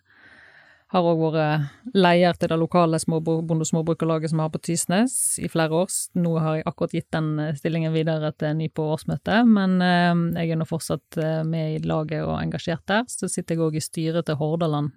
har 0.95 1.07
òg 1.11 1.21
vært 1.25 1.95
leder 1.95 2.37
til 2.39 2.51
det 2.53 2.59
lokale 2.61 3.01
bonde- 3.03 3.65
og 3.65 3.69
småbrukerlaget 3.69 4.31
som 4.31 4.39
vi 4.39 4.45
har 4.45 4.53
på 4.55 4.63
Tysnes 4.63 5.17
i 5.43 5.49
flere 5.51 5.75
år. 5.83 5.91
Nå 6.15 6.39
har 6.39 6.57
jeg 6.57 6.67
akkurat 6.71 6.95
gitt 6.95 7.11
den 7.11 7.39
eh, 7.43 7.55
stillingen 7.59 7.93
videre 7.93 8.31
til 8.39 8.55
ny 8.57 8.69
på 8.71 8.87
årsmøtet, 8.95 9.49
men 9.51 9.81
ehm, 9.83 10.25
jeg 10.39 10.55
er 10.55 10.61
nå 10.61 10.69
fortsatt 10.69 11.19
eh, 11.19 11.43
med 11.43 11.75
i 11.75 11.83
laget 11.87 12.23
og 12.23 12.39
engasjert 12.39 12.87
der. 12.87 13.05
Så 13.11 13.29
sitter 13.29 13.57
jeg 13.57 13.67
òg 13.67 13.79
i 13.79 13.85
styret 13.85 14.29
til 14.29 14.39
Hordaland 14.39 14.95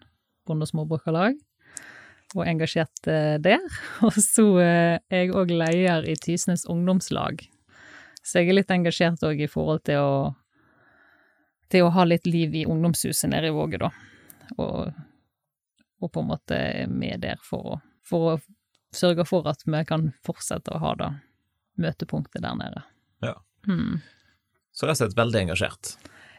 bonde- 0.48 0.68
og 0.68 0.72
småbrukerlag 0.72 1.38
og 2.36 2.44
engasjert 2.46 3.08
eh, 3.10 3.38
der. 3.42 3.64
Og 4.06 4.18
så 4.22 4.48
eh, 4.62 4.98
er 5.10 5.24
jeg 5.26 5.34
òg 5.34 5.54
leder 5.54 6.06
i 6.06 6.18
Tysnes 6.20 6.68
ungdomslag. 6.70 7.48
Så 8.22 8.42
jeg 8.42 8.52
er 8.52 8.60
litt 8.60 8.74
engasjert 8.74 9.24
òg 9.24 9.42
i 9.42 9.50
forhold 9.50 9.86
til 9.88 10.04
å 10.04 10.18
til 11.68 11.84
å 11.84 11.92
ha 11.92 12.06
litt 12.08 12.28
liv 12.28 12.54
i 12.56 12.64
ungdomshuset 12.64 13.28
nede 13.28 13.50
i 13.50 13.56
Våge, 13.56 13.80
da. 13.82 13.90
Og, 14.56 14.94
og 16.02 16.12
på 16.14 16.22
en 16.22 16.30
måte 16.32 16.58
er 16.58 16.92
med 16.92 17.24
der 17.24 17.40
for 17.44 17.74
å, 17.76 17.80
for 18.06 18.34
å 18.34 18.36
sørge 18.96 19.26
for 19.28 19.48
at 19.50 19.64
vi 19.66 19.82
kan 19.88 20.12
fortsette 20.26 20.74
å 20.74 20.82
ha 20.82 20.94
det 21.00 21.10
møtepunktet 21.82 22.44
der 22.44 22.56
nede. 22.58 22.84
Ja. 23.26 23.36
Hmm. 23.68 24.00
Så 24.74 24.88
rett 24.88 24.98
og 24.98 25.08
slett 25.08 25.18
veldig 25.18 25.44
engasjert. 25.46 25.98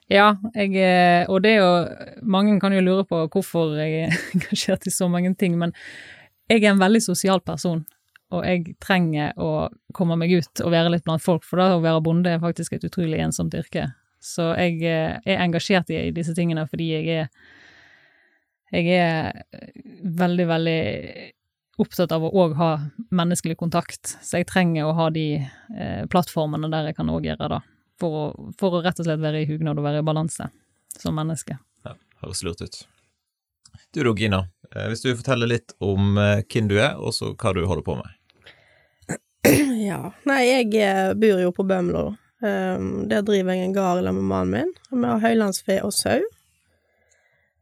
Ja, 0.09 0.31
jeg, 0.55 0.73
eh, 0.81 1.29
og 1.29 1.43
det 1.45 1.51
er 1.53 1.59
jo 1.61 2.23
Mange 2.25 2.55
kan 2.63 2.73
jo 2.73 2.81
lure 2.81 3.05
på 3.05 3.21
hvorfor 3.29 3.75
jeg 3.77 4.07
er 4.07 4.17
engasjert 4.35 4.89
i 4.89 4.95
så 4.95 5.09
mange 5.13 5.35
ting, 5.37 5.59
men 5.61 5.75
jeg 6.49 6.63
er 6.63 6.73
en 6.73 6.81
veldig 6.81 7.03
sosial 7.05 7.43
person, 7.45 7.83
og 8.33 8.45
jeg 8.47 8.77
trenger 8.81 9.37
å 9.37 9.69
komme 9.97 10.17
meg 10.17 10.33
ut 10.33 10.63
og 10.65 10.73
være 10.73 10.95
litt 10.95 11.05
blant 11.05 11.25
folk, 11.25 11.45
for 11.45 11.61
da 11.61 11.75
å 11.77 11.83
være 11.85 12.01
bonde 12.05 12.33
er 12.33 12.41
faktisk 12.41 12.77
et 12.77 12.87
utrolig 12.89 13.21
ensomt 13.21 13.57
yrke. 13.57 13.85
Så 14.25 14.49
jeg 14.57 14.81
eh, 14.89 15.19
er 15.29 15.45
engasjert 15.45 15.93
i 15.93 16.09
disse 16.15 16.35
tingene 16.37 16.65
fordi 16.71 16.89
jeg 16.95 17.21
er 17.21 17.29
Jeg 18.75 18.99
er 18.99 19.45
veldig, 20.05 20.47
veldig 20.49 20.81
opptatt 21.79 22.13
av 22.13 22.27
å 22.27 22.33
òg 22.43 22.57
ha 22.59 22.71
menneskelig 23.15 23.57
kontakt, 23.61 24.17
så 24.23 24.41
jeg 24.41 24.49
trenger 24.51 24.89
å 24.89 24.97
ha 24.99 25.09
de 25.15 25.27
eh, 25.39 26.05
plattformene 26.11 26.71
der 26.73 26.91
jeg 26.91 26.99
kan 26.99 27.11
òg 27.13 27.29
gjøre 27.29 27.53
det 27.55 27.61
for 27.99 28.19
å, 28.19 28.53
for 28.59 28.79
å 28.79 28.83
rett 28.85 29.01
og 29.01 29.09
slett 29.09 29.23
være 29.23 29.43
i 29.43 29.49
hugnad 29.49 29.79
og 29.79 29.87
være 29.87 30.03
i 30.03 30.07
balanse 30.07 30.51
som 30.99 31.17
menneske. 31.19 31.59
Ja, 31.87 31.95
høres 32.23 32.43
lurt 32.47 32.63
ut. 32.63 32.81
Du 33.95 34.03
da, 34.03 34.15
Gina, 34.19 34.45
eh, 34.75 34.89
hvis 34.91 35.05
du 35.05 35.13
forteller 35.13 35.51
litt 35.51 35.75
om 35.85 36.19
eh, 36.21 36.45
hvem 36.45 36.71
du 36.71 36.77
er, 36.81 36.99
og 36.99 37.15
så 37.17 37.33
hva 37.35 37.55
du 37.57 37.65
holder 37.65 37.87
på 37.87 37.99
med. 38.01 38.15
Ja. 39.89 40.11
Nei, 40.29 40.43
jeg 40.45 40.73
eh, 40.83 41.15
bor 41.17 41.39
jo 41.41 41.53
på 41.55 41.65
Bømlo. 41.65 42.11
Um, 42.43 43.07
der 43.11 43.23
driver 43.27 43.57
jeg 43.57 43.67
en 43.67 43.73
gard 43.75 44.03
sammen 44.03 44.21
med 44.21 44.29
mannen 44.31 44.51
min. 44.53 44.73
Vi 44.91 45.07
har 45.07 45.23
høylandsfe 45.23 45.79
og 45.87 45.95
sau. 45.95 46.21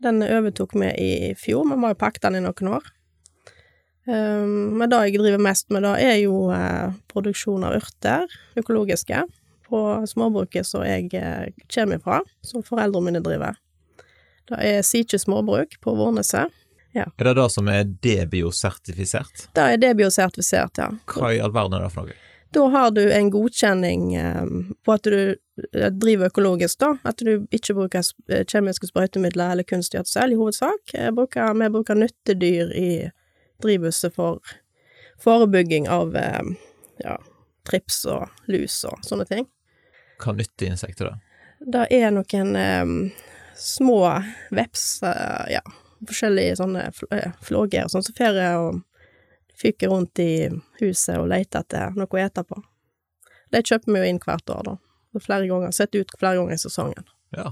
Den 0.03 0.21
overtok 0.23 0.75
vi 0.77 0.91
i 0.93 1.35
fjor, 1.39 1.65
vi 1.71 1.81
har 1.83 1.95
jo 1.95 1.99
pakket 2.01 2.27
den 2.27 2.41
i 2.41 2.45
noen 2.45 2.73
år. 2.77 2.93
Um, 4.07 4.77
men 4.79 4.91
det 4.91 5.01
jeg 5.09 5.19
driver 5.19 5.43
mest 5.43 5.71
med, 5.75 5.83
da, 5.83 5.97
er 5.99 6.21
jo 6.21 6.47
eh, 6.55 6.93
produksjon 7.11 7.65
av 7.67 7.75
urter, 7.81 8.31
økologiske, 8.61 9.25
på 9.67 9.81
småbruket 10.07 10.69
som 10.69 10.85
jeg 10.87 11.11
eh, 11.19 11.49
kommer 11.75 11.99
fra, 12.03 12.21
som 12.47 12.63
foreldrene 12.63 13.11
mine 13.11 13.23
driver. 13.25 13.59
Det 14.47 14.61
er 14.63 14.85
Sikje 14.87 15.19
småbruk 15.19 15.75
på 15.83 15.97
Vårneset. 15.99 16.55
Er 16.97 17.11
det 17.27 17.35
det 17.37 17.49
som 17.53 17.67
er 17.69 17.83
debiosertifisert? 17.85 19.49
Det 19.57 19.65
er 19.73 19.81
debiosertifisert, 19.83 20.79
ja. 20.81 20.87
Hva 21.11 21.33
i 21.35 21.43
all 21.43 21.53
verden 21.53 21.77
er 21.77 21.89
det 21.89 21.91
for 21.93 22.07
noe? 22.07 22.15
Da 22.55 22.69
har 22.73 22.91
du 22.95 23.03
en 23.13 23.31
godkjenning 23.31 24.15
eh, 24.15 24.45
på 24.85 24.95
at 24.95 25.09
du 25.09 25.19
eh, 25.35 25.91
driver 25.91 26.31
økologisk, 26.31 26.79
da. 26.81 26.93
At 27.09 27.23
du 27.25 27.47
ikke 27.55 27.75
bruker 27.77 28.07
eh, 28.31 28.45
kjemiske 28.47 28.91
sprøytemidler 28.91 29.55
eller 29.57 29.67
kunstgjødsel, 29.67 30.33
i 30.33 30.39
hovedsak. 30.39 30.95
Bruker, 31.17 31.57
vi 31.59 31.71
bruker 31.75 31.99
nyttedyr 31.99 32.73
i 32.77 32.91
drivhuset 33.63 34.15
for 34.15 34.41
forebygging 35.23 35.89
av 35.89 36.17
eh, 36.17 36.43
ja, 37.05 37.19
trips 37.69 38.05
og 38.09 38.29
lus 38.53 38.83
og 38.89 39.01
sånne 39.07 39.29
ting. 39.29 39.49
Hva 40.23 40.37
nytter 40.37 40.71
insekter 40.71 41.11
da? 41.11 41.17
Det 41.61 41.87
er 41.97 42.13
noen 42.15 42.57
eh, 42.61 42.95
små 43.59 44.01
veps, 44.55 44.87
eh, 45.09 45.57
ja, 45.57 45.65
forskjellige 46.07 46.59
sånne 46.61 46.91
fl 46.97 47.09
eh, 47.17 47.33
flåger 47.45 47.87
og 47.87 47.95
sånn, 47.95 48.07
som 48.07 48.17
fer 48.17 48.39
og 48.61 48.83
fyker 49.61 49.89
rundt 49.93 50.19
i 50.23 50.49
huset 50.81 51.17
og 51.19 51.29
leter 51.33 51.65
etter 51.65 51.95
noe 51.97 52.11
å 52.11 52.21
ete 52.21 52.45
på. 52.45 52.59
De 53.55 53.63
kjøper 53.63 53.93
vi 53.95 54.03
jo 54.03 54.11
inn 54.11 54.21
hvert 54.23 54.51
år, 54.53 54.63
da. 54.67 54.77
Og 55.17 55.23
Flere 55.25 55.47
ganger, 55.49 55.73
setter 55.73 56.03
ut 56.05 56.13
flere 56.19 56.37
ganger 56.37 56.55
i 56.59 56.61
sesongen. 56.61 57.07
Ja. 57.37 57.51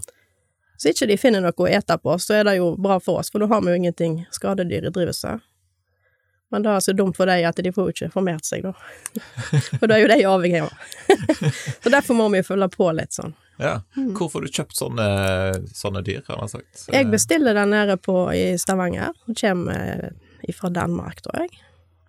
Så 0.77 0.91
ikke 0.91 1.07
de 1.09 1.17
finner 1.17 1.41
noe 1.45 1.55
å 1.57 1.69
ete 1.71 1.97
på, 2.03 2.17
så 2.21 2.35
er 2.41 2.45
det 2.49 2.57
jo 2.59 2.75
bra 2.77 2.99
for 3.01 3.23
oss, 3.23 3.31
for 3.33 3.41
da 3.41 3.49
har 3.49 3.63
vi 3.65 3.73
jo 3.73 3.79
ingenting 3.79 4.19
skadedyr 4.35 4.89
i 4.89 4.93
drivhuset. 4.93 5.41
Men 6.53 6.63
det 6.63 6.71
er 6.71 6.83
så 6.85 6.93
dumt 6.95 7.17
for 7.17 7.27
dem 7.27 7.47
at 7.49 7.57
de 7.57 7.71
får 7.73 7.89
jo 7.89 7.95
ikke 7.95 8.11
formert 8.13 8.45
seg, 8.47 8.63
da. 8.67 8.75
For 9.81 9.89
det 9.91 9.97
er 9.97 10.03
jo 10.05 10.11
de 10.13 10.19
avhengige 10.29 10.67
av. 10.67 11.57
Så 11.83 11.91
derfor 11.91 12.15
må 12.15 12.29
vi 12.31 12.43
jo 12.43 12.47
følge 12.47 12.69
på 12.71 12.91
litt 12.95 13.17
sånn. 13.17 13.33
ja. 13.59 13.81
Hvor 14.15 14.29
får 14.31 14.45
du 14.45 14.53
kjøpt 14.61 14.77
sånne, 14.79 15.07
sånne 15.75 16.03
dyr, 16.07 16.21
har 16.29 16.39
man 16.43 16.53
sagt? 16.53 16.85
Jeg 16.93 17.09
bestiller 17.11 17.57
den 17.59 17.73
nede 17.75 17.97
på 17.99 18.29
i 18.37 18.45
Stavanger, 18.61 19.17
Den 19.27 19.39
kommer 19.41 20.13
fra 20.61 20.71
Danmark, 20.71 21.25
tror 21.25 21.43
jeg. 21.43 21.51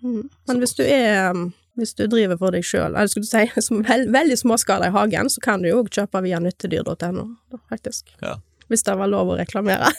Mm. 0.06 0.26
Men 0.48 0.62
hvis 0.62 0.76
du 0.78 0.84
er 0.86 1.34
um, 1.34 1.48
hvis 1.76 1.96
du 1.98 2.06
driver 2.08 2.40
for 2.40 2.56
deg 2.56 2.64
sjøl, 2.66 2.94
eller 2.94 3.10
skulle 3.12 3.28
du 3.28 3.32
si 3.32 3.62
som 3.68 3.84
vel, 3.86 4.08
veldig 4.14 4.38
småskala 4.40 4.90
i 4.90 4.96
hagen, 4.96 5.30
så 5.32 5.44
kan 5.44 5.64
du 5.64 5.70
jo 5.72 5.82
òg 5.84 5.92
kjøpe 5.94 6.24
via 6.26 6.40
nyttedyr.no, 6.44 7.28
faktisk. 7.72 8.14
Ja. 8.24 8.38
Hvis 8.72 8.86
det 8.88 8.96
var 8.98 9.12
lov 9.12 9.30
å 9.30 9.38
reklamere. 9.38 9.92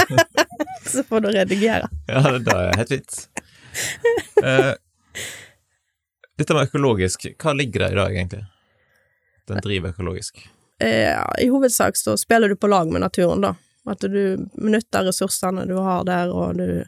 så 0.92 1.02
får 1.04 1.26
du 1.26 1.32
redigere. 1.34 1.90
Ja, 2.08 2.22
det 2.38 2.54
er 2.56 2.78
helt 2.80 2.94
fint. 2.94 3.18
Uh, 4.40 4.72
dette 6.40 6.56
med 6.56 6.70
økologisk, 6.70 7.26
hva 7.42 7.52
ligger 7.56 7.84
det 7.84 7.90
i 7.92 7.98
dag, 7.98 8.16
egentlig? 8.16 8.44
Den 9.50 9.60
driver 9.64 9.92
økologisk. 9.92 10.40
Eh, 10.80 11.18
I 11.38 11.50
hovedsak 11.52 11.98
så 11.98 12.16
spiller 12.16 12.48
du 12.48 12.56
på 12.56 12.70
lag 12.70 12.88
med 12.92 13.04
naturen, 13.04 13.44
da. 13.44 13.52
At 13.90 14.00
du 14.06 14.48
benytter 14.54 15.04
ressursene 15.10 15.66
du 15.68 15.74
har 15.82 16.06
der, 16.08 16.32
og 16.32 16.56
du 16.56 16.82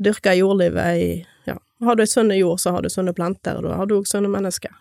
dyrker 0.00 0.38
jordlivet 0.38 0.96
i 0.96 1.10
Ja, 1.10 1.29
har 1.84 1.96
du 1.96 2.04
ei 2.04 2.10
sunn 2.10 2.32
jord, 2.36 2.60
så 2.60 2.74
har 2.74 2.82
du 2.84 2.90
sunne 2.92 3.14
planter, 3.16 3.58
og 3.58 3.68
da 3.68 3.78
har 3.80 3.88
du 3.88 3.96
òg 3.98 4.08
sunne 4.08 4.30
mennesker. 4.32 4.72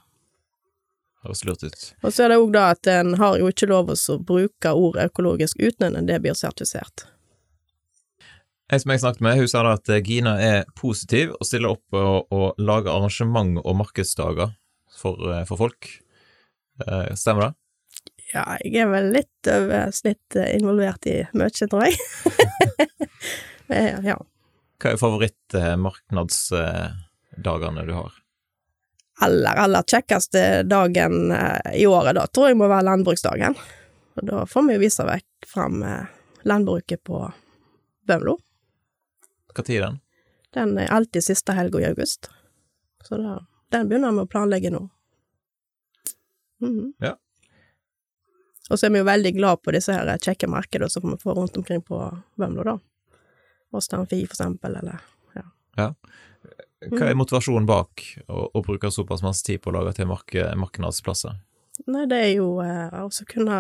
Høres 1.24 1.44
lurt 1.48 1.64
ut. 1.64 1.86
Og 2.04 2.14
så 2.16 2.26
er 2.26 2.34
det 2.34 2.40
òg 2.40 2.52
da 2.56 2.70
at 2.74 2.88
en 2.92 3.16
har 3.20 3.40
jo 3.40 3.50
ikke 3.52 3.68
lov 3.68 3.92
å 3.92 4.18
bruke 4.24 4.72
ordet 4.72 5.10
økologisk 5.12 5.60
uten 5.60 5.98
at 6.00 6.08
det 6.08 6.22
blir 6.24 6.38
sertifisert. 6.38 7.08
En 8.70 8.80
som 8.80 8.94
jeg 8.94 9.02
snakket 9.02 9.26
med, 9.26 9.40
hun 9.40 9.50
sa 9.50 9.64
da 9.66 9.74
at 9.80 9.90
Gina 10.06 10.36
er 10.40 10.68
positiv 10.78 11.34
og 11.40 11.48
stiller 11.48 11.74
opp 11.74 11.98
og, 11.98 12.30
og 12.30 12.60
lager 12.62 12.94
arrangement 12.94 13.58
og 13.64 13.80
markedsdager 13.80 14.54
for, 15.00 15.18
eh, 15.34 15.42
for 15.50 15.58
folk. 15.60 15.90
Eh, 16.86 17.16
Stemmer 17.18 17.48
det? 17.48 17.54
Ja, 18.30 18.44
jeg 18.62 18.84
er 18.84 18.92
vel 18.92 19.10
litt 19.16 19.50
over 19.50 19.90
snitt 19.96 20.38
eh, 20.38 20.54
involvert 20.60 21.08
i 21.10 21.24
mye, 21.34 21.66
tror 21.66 21.88
jeg. 21.88 21.98
Men, 23.72 24.06
ja. 24.06 24.20
Hva 24.80 24.94
er 24.94 25.02
favorittmarknadsdagene 25.02 27.84
du 27.88 27.94
har? 27.98 28.12
Aller, 29.20 29.56
aller 29.60 29.84
kjekkeste 29.84 30.64
dagen 30.64 31.32
eh, 31.36 31.82
i 31.82 31.88
året, 31.88 32.16
da 32.16 32.28
tror 32.32 32.48
jeg 32.48 32.58
må 32.60 32.68
være 32.72 32.86
landbruksdagen. 32.88 33.56
Og 34.16 34.22
da 34.28 34.46
får 34.48 34.64
vi 34.70 34.78
vise 34.80 35.04
vekk 35.04 35.48
fram 35.48 35.84
eh, 35.84 36.06
landbruket 36.48 37.04
på 37.04 37.32
Bømlo. 38.08 38.38
Tid 39.60 39.76
er 39.76 39.82
den? 39.90 40.00
Den 40.56 40.78
er 40.80 40.88
alltid 40.96 41.24
siste 41.26 41.52
helga 41.58 41.80
i 41.84 41.90
august. 41.90 42.30
Så 43.04 43.18
da, 43.20 43.44
den 43.76 43.90
begynner 43.90 44.16
vi 44.16 44.24
å 44.24 44.32
planlegge 44.32 44.72
nå. 44.72 44.90
Mhm. 46.64 46.94
Ja. 47.04 47.20
Og 48.70 48.78
så 48.80 48.86
er 48.86 48.92
vi 48.94 49.02
jo 49.02 49.08
veldig 49.08 49.32
glad 49.36 49.62
på 49.66 49.72
disse 49.74 49.94
her 49.96 50.18
kjekke 50.22 50.48
markedene 50.48 50.90
som 50.94 51.04
vi 51.10 51.18
får 51.20 51.34
rundt 51.36 51.58
omkring 51.58 51.82
på 51.84 51.98
Bømlo, 52.40 52.64
da. 52.64 52.78
Åstan 53.72 54.08
Fi, 54.10 54.24
for 54.26 54.38
eksempel, 54.38 54.80
eller 54.82 55.00
Hva 55.76 57.10
er 57.10 57.18
motivasjonen 57.20 57.68
bak 57.68 58.02
å, 58.32 58.46
å 58.56 58.62
bruke 58.64 58.92
såpass 58.92 59.24
masse 59.26 59.44
tid 59.46 59.62
på 59.62 59.72
å 59.72 59.76
lage 59.76 59.98
til 59.98 60.08
mark 60.10 60.34
markedsplasser? 60.58 61.36
Nei, 61.88 62.06
det 62.12 62.20
er 62.20 62.32
jo 62.38 62.48
eh, 62.64 62.96
også 63.04 63.28
kunne 63.30 63.60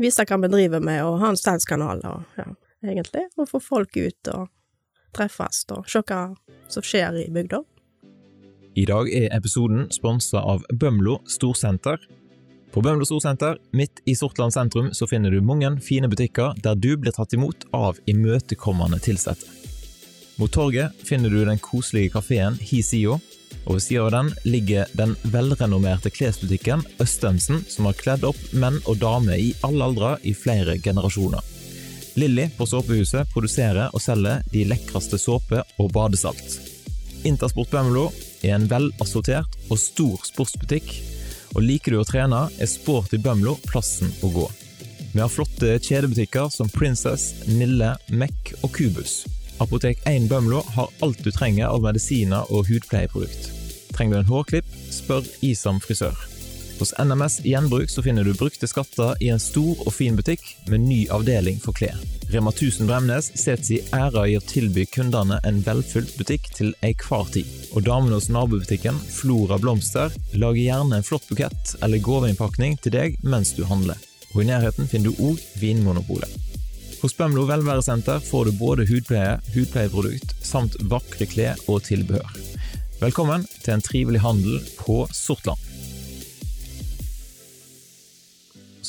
vise 0.00 0.24
hva 0.26 0.38
vi 0.42 0.50
driver 0.50 0.82
med, 0.82 1.02
og 1.04 1.20
ha 1.22 1.32
en 1.32 1.38
statskanal, 1.38 2.02
og 2.06 2.40
ja, 2.40 2.46
egentlig. 2.86 3.26
Og 3.36 3.50
få 3.50 3.60
folk 3.62 3.98
ut 3.98 4.30
og 4.32 4.48
treffes 5.16 5.64
og 5.74 5.90
se 5.90 6.02
hva 6.06 6.22
som 6.70 6.86
skjer 6.86 7.20
i 7.24 7.28
bygda. 7.34 7.62
I 8.78 8.86
dag 8.86 9.10
er 9.10 9.32
episoden 9.34 9.88
sponsa 9.92 10.42
av 10.46 10.62
Bømlo 10.70 11.18
Storsenter. 11.28 11.98
På 12.70 12.80
Bømlo 12.80 13.04
Storsenter, 13.04 13.56
midt 13.74 13.98
i 14.04 14.14
Sortland 14.14 14.54
sentrum, 14.54 14.92
så 14.94 15.06
finner 15.10 15.30
du 15.30 15.40
mange 15.42 15.72
fine 15.82 16.08
butikker 16.08 16.54
der 16.62 16.78
du 16.78 16.94
blir 16.96 17.14
tatt 17.16 17.34
imot 17.34 17.66
av 17.74 17.98
imøtekommende 18.06 19.00
ansatte. 19.10 19.48
Mot 20.38 20.52
torget 20.54 20.94
finner 21.04 21.28
du 21.28 21.42
den 21.44 21.58
koselige 21.58 22.14
kafeen 22.14 22.54
Hisio, 22.62 23.18
og 23.66 23.74
ved 23.76 23.82
siden 23.82 24.06
av 24.06 24.12
den 24.14 24.30
ligger 24.48 24.88
den 24.96 25.16
velrenommerte 25.34 26.12
klesbutikken 26.14 26.84
Østemsen, 27.02 27.64
som 27.68 27.90
har 27.90 27.98
kledd 27.98 28.24
opp 28.24 28.38
menn 28.52 28.78
og 28.86 29.02
damer 29.02 29.36
i 29.36 29.50
alle 29.66 29.90
aldre 29.90 30.14
i 30.22 30.32
flere 30.32 30.78
generasjoner. 30.78 31.42
Lilly 32.16 32.48
på 32.56 32.66
Såpehuset 32.66 33.28
produserer 33.34 33.90
og 33.92 34.02
selger 34.02 34.46
de 34.54 34.64
lekreste 34.70 35.18
såpe 35.18 35.60
og 35.78 35.92
badesalt. 35.92 36.58
Intersport 37.26 37.70
Bømlo 37.74 38.08
er 38.40 38.56
en 38.56 38.70
velassortert 38.70 39.58
og 39.68 39.78
stor 39.78 40.22
sportsbutikk, 40.24 40.88
og 41.54 41.64
liker 41.64 41.94
du 41.94 42.00
å 42.00 42.06
trene, 42.06 42.46
er 42.60 42.70
Sporty 42.70 43.18
Bømlo 43.22 43.56
plassen 43.66 44.12
å 44.24 44.30
gå. 44.34 44.46
Vi 45.10 45.18
har 45.18 45.32
flotte 45.32 45.74
kjedebutikker 45.82 46.52
som 46.54 46.70
Princess, 46.70 47.32
Nille, 47.50 47.96
Mek 48.14 48.54
og 48.62 48.70
Kubus. 48.76 49.24
Apotek 49.60 49.98
1 50.08 50.30
Bømlo 50.30 50.62
har 50.76 50.92
alt 51.04 51.24
du 51.24 51.32
trenger 51.34 51.68
av 51.68 51.82
medisiner 51.84 52.46
og 52.48 52.70
hudpleieprodukt. 52.70 53.50
Trenger 53.90 54.20
du 54.20 54.22
en 54.22 54.30
hårklipp, 54.30 54.76
spør 54.94 55.26
Isam 55.44 55.82
frisør. 55.82 56.29
Hos 56.80 56.94
NMS 56.98 57.40
Gjenbruk 57.44 57.90
så 57.90 58.02
finner 58.02 58.24
du 58.24 58.34
brukte 58.34 58.68
skatter 58.68 59.18
i 59.20 59.28
en 59.28 59.40
stor 59.40 59.82
og 59.84 59.92
fin 59.92 60.16
butikk 60.16 60.40
med 60.72 60.80
ny 60.80 61.02
avdeling 61.12 61.58
for 61.60 61.76
klær. 61.76 61.98
Rema 62.32 62.54
1000 62.54 62.88
Bremnes 62.88 63.28
setter 63.36 63.66
sin 63.66 63.90
ære 63.92 64.22
i 64.30 64.36
å 64.38 64.40
tilby 64.40 64.86
kundene 64.88 65.36
en 65.44 65.58
velfylt 65.66 66.14
butikk 66.16 66.48
til 66.56 66.72
enhver 66.80 67.28
tid. 67.34 67.50
Og 67.74 67.84
damene 67.84 68.16
hos 68.16 68.30
nabobutikken 68.32 68.96
Flora 69.12 69.60
Blomster 69.60 70.08
lager 70.32 70.62
gjerne 70.62 70.96
en 70.96 71.04
flott 71.04 71.28
bukett 71.28 71.74
eller 71.84 72.00
gaveinnpakning 72.06 72.80
til 72.80 72.96
deg 72.96 73.20
mens 73.28 73.52
du 73.58 73.66
handler. 73.68 74.00
Og 74.32 74.40
i 74.40 74.48
nærheten 74.48 74.88
finner 74.88 75.12
du 75.12 75.20
òg 75.28 75.42
Vinmonopolet. 75.60 76.32
Hos 77.02 77.16
Bømlo 77.16 77.44
velværesenter 77.48 78.24
får 78.24 78.48
du 78.48 78.56
både 78.56 78.88
hudpleie, 78.88 79.36
hudpleieprodukt 79.52 80.32
samt 80.40 80.80
vakre 80.88 81.28
klær 81.28 81.60
og 81.68 81.84
tilbehør. 81.92 82.40
Velkommen 83.04 83.44
til 83.58 83.76
en 83.76 83.84
trivelig 83.84 84.24
handel 84.24 84.62
på 84.80 85.02
Sortland. 85.12 85.69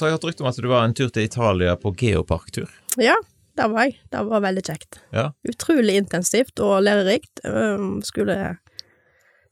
Så 0.01 0.07
har 0.07 0.09
jeg 0.09 0.15
hørt 0.15 0.23
rykte 0.31 0.41
om 0.41 0.47
at 0.49 0.57
du 0.57 0.65
var 0.65 0.81
en 0.87 0.93
tur 0.97 1.09
til 1.13 1.27
Italia 1.27 1.75
på 1.77 1.91
geoparktur. 1.93 2.69
Ja, 2.97 3.13
der 3.53 3.67
var 3.69 3.85
jeg. 3.85 3.99
Det 4.09 4.23
var 4.25 4.41
veldig 4.41 4.63
kjekt. 4.65 4.97
Ja. 5.13 5.27
Utrolig 5.45 5.93
intensivt 5.99 6.57
og 6.57 6.79
lærerikt. 6.81 7.43
Um, 7.45 7.99
skulle 8.01 8.37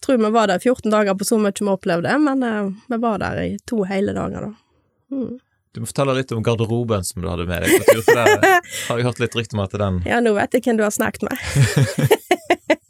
tro 0.02 0.18
vi 0.18 0.32
var 0.34 0.50
der 0.50 0.58
14 0.58 0.90
dager 0.90 1.14
på 1.20 1.28
så 1.30 1.38
mye 1.38 1.54
vi 1.54 1.70
opplevde, 1.70 2.16
men 2.26 2.42
uh, 2.42 2.72
vi 2.90 2.98
var 3.06 3.22
der 3.22 3.44
i 3.44 3.54
to 3.70 3.84
hele 3.86 4.18
dager, 4.18 4.50
da. 4.50 5.14
Mm. 5.14 5.38
Du 5.78 5.84
må 5.84 5.92
fortelle 5.92 6.18
litt 6.18 6.34
om 6.34 6.42
garderoben 6.42 7.06
som 7.06 7.22
du 7.22 7.30
hadde 7.30 7.46
med 7.46 7.68
deg 7.68 7.78
på 7.78 7.94
tur, 7.94 8.04
for 8.10 8.24
der 8.24 8.58
har 8.90 9.04
jeg 9.04 9.10
hørt 9.12 9.24
litt 9.28 9.40
rykte 9.44 9.54
om 9.60 9.66
at 9.68 9.80
den 9.86 10.02
Ja, 10.10 10.18
nå 10.18 10.34
vet 10.34 10.58
jeg 10.58 10.66
hvem 10.66 10.82
du 10.82 10.86
har 10.88 10.98
snakket 10.98 11.30
med. 11.30 11.38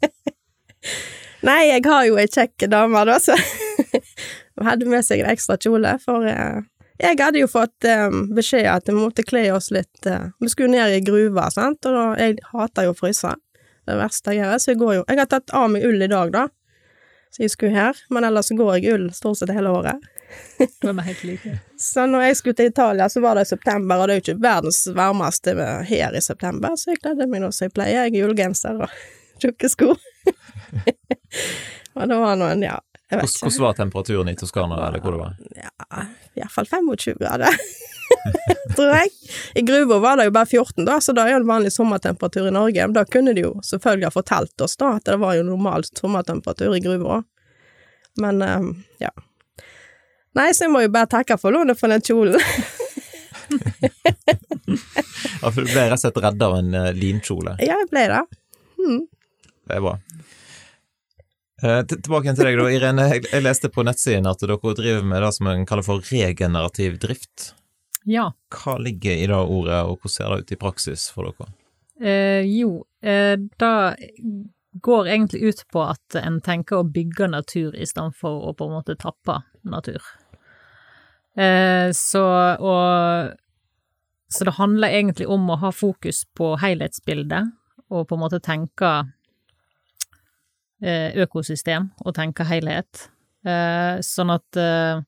Nei, 1.52 1.60
jeg 1.74 1.84
har 1.92 2.08
jo 2.08 2.16
ei 2.24 2.24
kjekk 2.24 2.70
dame, 2.72 3.04
da, 3.04 3.20
så 3.20 3.36
Hun 4.56 4.64
hadde 4.64 4.88
med 4.88 5.04
seg 5.04 5.20
en 5.20 5.34
ekstra 5.36 5.60
kjole, 5.60 5.98
for 6.00 6.24
uh, 6.24 6.64
jeg 7.00 7.18
hadde 7.20 7.40
jo 7.42 7.48
fått 7.50 7.86
um, 7.88 8.22
beskjed 8.36 8.68
at 8.68 8.88
vi 8.88 8.96
måtte 8.96 9.24
kle 9.26 9.46
oss 9.54 9.70
litt 9.74 10.06
uh, 10.06 10.30
Vi 10.40 10.50
skulle 10.52 10.74
ned 10.74 10.96
i 10.96 11.02
gruva, 11.04 11.48
sant, 11.52 11.86
og 11.88 11.96
da, 11.96 12.06
jeg 12.20 12.38
hater 12.52 12.88
jo 12.88 12.94
å 12.94 12.98
fryse. 12.98 13.34
Det 13.86 13.94
er 13.94 14.00
verste 14.02 14.34
jeg 14.34 14.42
gjør, 14.42 14.56
så 14.60 14.72
jeg 14.72 14.80
går 14.80 14.94
jo 14.98 15.04
Jeg 15.08 15.20
har 15.22 15.30
tatt 15.30 15.54
av 15.56 15.70
meg 15.72 15.86
ull 15.88 16.02
i 16.04 16.10
dag, 16.10 16.32
da, 16.34 16.46
så 17.30 17.44
jeg 17.44 17.52
skulle 17.54 17.76
her, 17.76 17.98
men 18.10 18.26
ellers 18.26 18.50
går 18.58 18.72
jeg 18.78 18.94
ull 18.94 19.06
stort 19.14 19.40
sett 19.40 19.52
hele 19.54 19.72
året. 19.72 20.10
Det 20.58 20.92
var 20.92 21.02
helt 21.02 21.22
like. 21.24 21.56
Så 21.76 22.04
når 22.06 22.22
jeg 22.28 22.36
skulle 22.38 22.54
til 22.54 22.68
Italia, 22.70 23.08
så 23.08 23.20
var 23.20 23.34
det 23.34 23.42
i 23.48 23.50
september, 23.50 23.98
og 23.98 24.06
det 24.06 24.14
er 24.14 24.20
jo 24.20 24.24
ikke 24.24 24.42
verdens 24.44 24.84
varmeste 24.94 25.54
her 25.88 26.14
i 26.14 26.20
september, 26.22 26.76
så 26.78 26.92
jeg 26.92 27.00
kledde 27.02 27.26
meg 27.30 27.42
nå 27.42 27.48
som 27.54 27.66
jeg 27.66 27.74
pleier, 27.74 28.04
jeg 28.04 28.20
er 28.20 28.28
ullgenser 28.28 28.84
og 28.84 28.94
tjukke 29.42 29.70
sko. 29.72 29.94
og 31.96 32.04
det 32.12 32.20
var 32.22 32.38
noen, 32.38 32.62
ja, 32.66 32.76
jeg 33.10 33.18
vet 33.18 33.32
ikke. 33.32 33.46
Hvordan 33.46 33.64
var 33.64 33.78
temperaturen 33.80 34.30
i 34.30 34.36
Toskana, 34.38 34.82
eller 34.88 35.02
hvor 35.02 35.16
det 35.16 35.22
var? 35.24 35.38
Ja, 35.58 36.04
hvert 36.42 36.54
fall 36.54 36.68
25 36.70 37.18
grader, 37.20 37.56
tror 38.76 38.92
jeg. 38.94 39.12
I 39.60 39.64
gruva 39.66 40.00
var 40.02 40.20
det 40.20 40.28
jo 40.28 40.34
bare 40.36 40.48
14, 40.48 40.84
da, 40.88 40.98
så 41.00 41.14
da 41.16 41.26
er 41.26 41.34
jo 41.34 41.40
en 41.42 41.48
vanlig 41.50 41.72
sommertemperatur 41.74 42.48
i 42.50 42.54
Norge. 42.54 42.86
Men 42.86 42.96
da 42.96 43.04
kunne 43.08 43.34
de 43.36 43.46
jo 43.46 43.54
selvfølgelig 43.66 44.08
ha 44.08 44.14
fortalt 44.14 44.66
oss 44.66 44.78
da, 44.80 44.94
at 44.98 45.08
det 45.08 45.18
var 45.22 45.38
jo 45.38 45.46
normal 45.48 45.86
sommertemperatur 45.88 46.76
i 46.76 46.82
gruva. 46.84 47.22
Men, 48.20 48.42
um, 48.42 48.72
ja. 49.02 49.12
Nei, 50.38 50.50
så 50.54 50.66
jeg 50.66 50.74
må 50.74 50.84
jo 50.84 50.92
bare 50.94 51.10
takke 51.10 51.38
for 51.40 51.54
lånet 51.54 51.78
for 51.78 51.92
den 51.92 52.04
kjolen. 52.04 52.38
Ja, 55.40 55.50
for 55.50 55.64
du 55.64 55.70
ble 55.70 55.86
rett 55.88 55.96
og 55.96 56.02
slett 56.02 56.18
redd 56.22 56.42
av 56.44 56.56
en 56.58 56.74
uh, 56.76 56.90
linkjole. 56.94 57.56
ja, 57.64 57.78
jeg 57.80 57.88
ble 57.90 58.04
det. 58.12 58.20
Mm. 58.80 59.00
Det 59.66 59.78
er 59.78 59.84
bra. 59.84 59.94
Eh, 61.62 61.82
til- 61.84 62.00
tilbake 62.00 62.34
til 62.34 62.44
deg, 62.44 62.56
da. 62.56 62.68
Irene. 62.72 63.08
Jeg, 63.10 63.42
leste 63.42 63.68
på 63.68 63.84
nettsiden 63.84 64.26
at 64.26 64.38
dere 64.40 64.56
driver 64.56 65.04
med 65.04 65.22
det 65.22 65.32
som 65.34 65.46
en 65.46 65.66
kaller 65.66 65.84
for 65.84 66.00
regenerativ 66.00 66.98
drift. 66.98 67.54
Ja. 68.06 68.30
Hva 68.50 68.78
ligger 68.80 69.12
i 69.12 69.26
det 69.26 69.36
ordet, 69.36 69.84
og 69.84 70.00
hvordan 70.00 70.14
ser 70.14 70.28
det 70.30 70.38
ut 70.40 70.52
i 70.52 70.56
praksis 70.56 71.10
for 71.12 71.28
dere? 71.28 71.52
Eh, 72.00 72.42
jo, 72.48 72.86
eh, 73.02 73.36
det 73.36 74.10
går 74.80 75.06
egentlig 75.06 75.42
ut 75.42 75.64
på 75.72 75.82
at 75.90 76.16
en 76.16 76.40
tenker 76.40 76.80
å 76.80 76.90
bygge 76.90 77.28
natur 77.28 77.72
istedenfor 77.76 78.48
å 78.48 78.56
på 78.56 78.64
en 78.68 78.76
måte 78.78 78.96
tappe 78.96 79.42
natur. 79.64 80.00
Eh, 81.36 81.90
så, 81.92 82.24
og, 82.58 83.36
så 84.32 84.44
det 84.44 84.56
handler 84.56 84.88
egentlig 84.88 85.28
om 85.28 85.50
å 85.50 85.58
ha 85.60 85.70
fokus 85.70 86.24
på 86.34 86.56
helhetsbildet, 86.62 87.52
og 87.90 88.08
på 88.08 88.16
en 88.16 88.22
måte 88.22 88.40
tenke 88.40 89.12
økosystem 90.80 91.90
og 92.04 92.14
tenke 92.16 92.46
helhet. 92.48 93.10
Eh, 93.40 94.00
sånn 94.04 94.32
at 94.34 94.58
eh, 94.60 95.00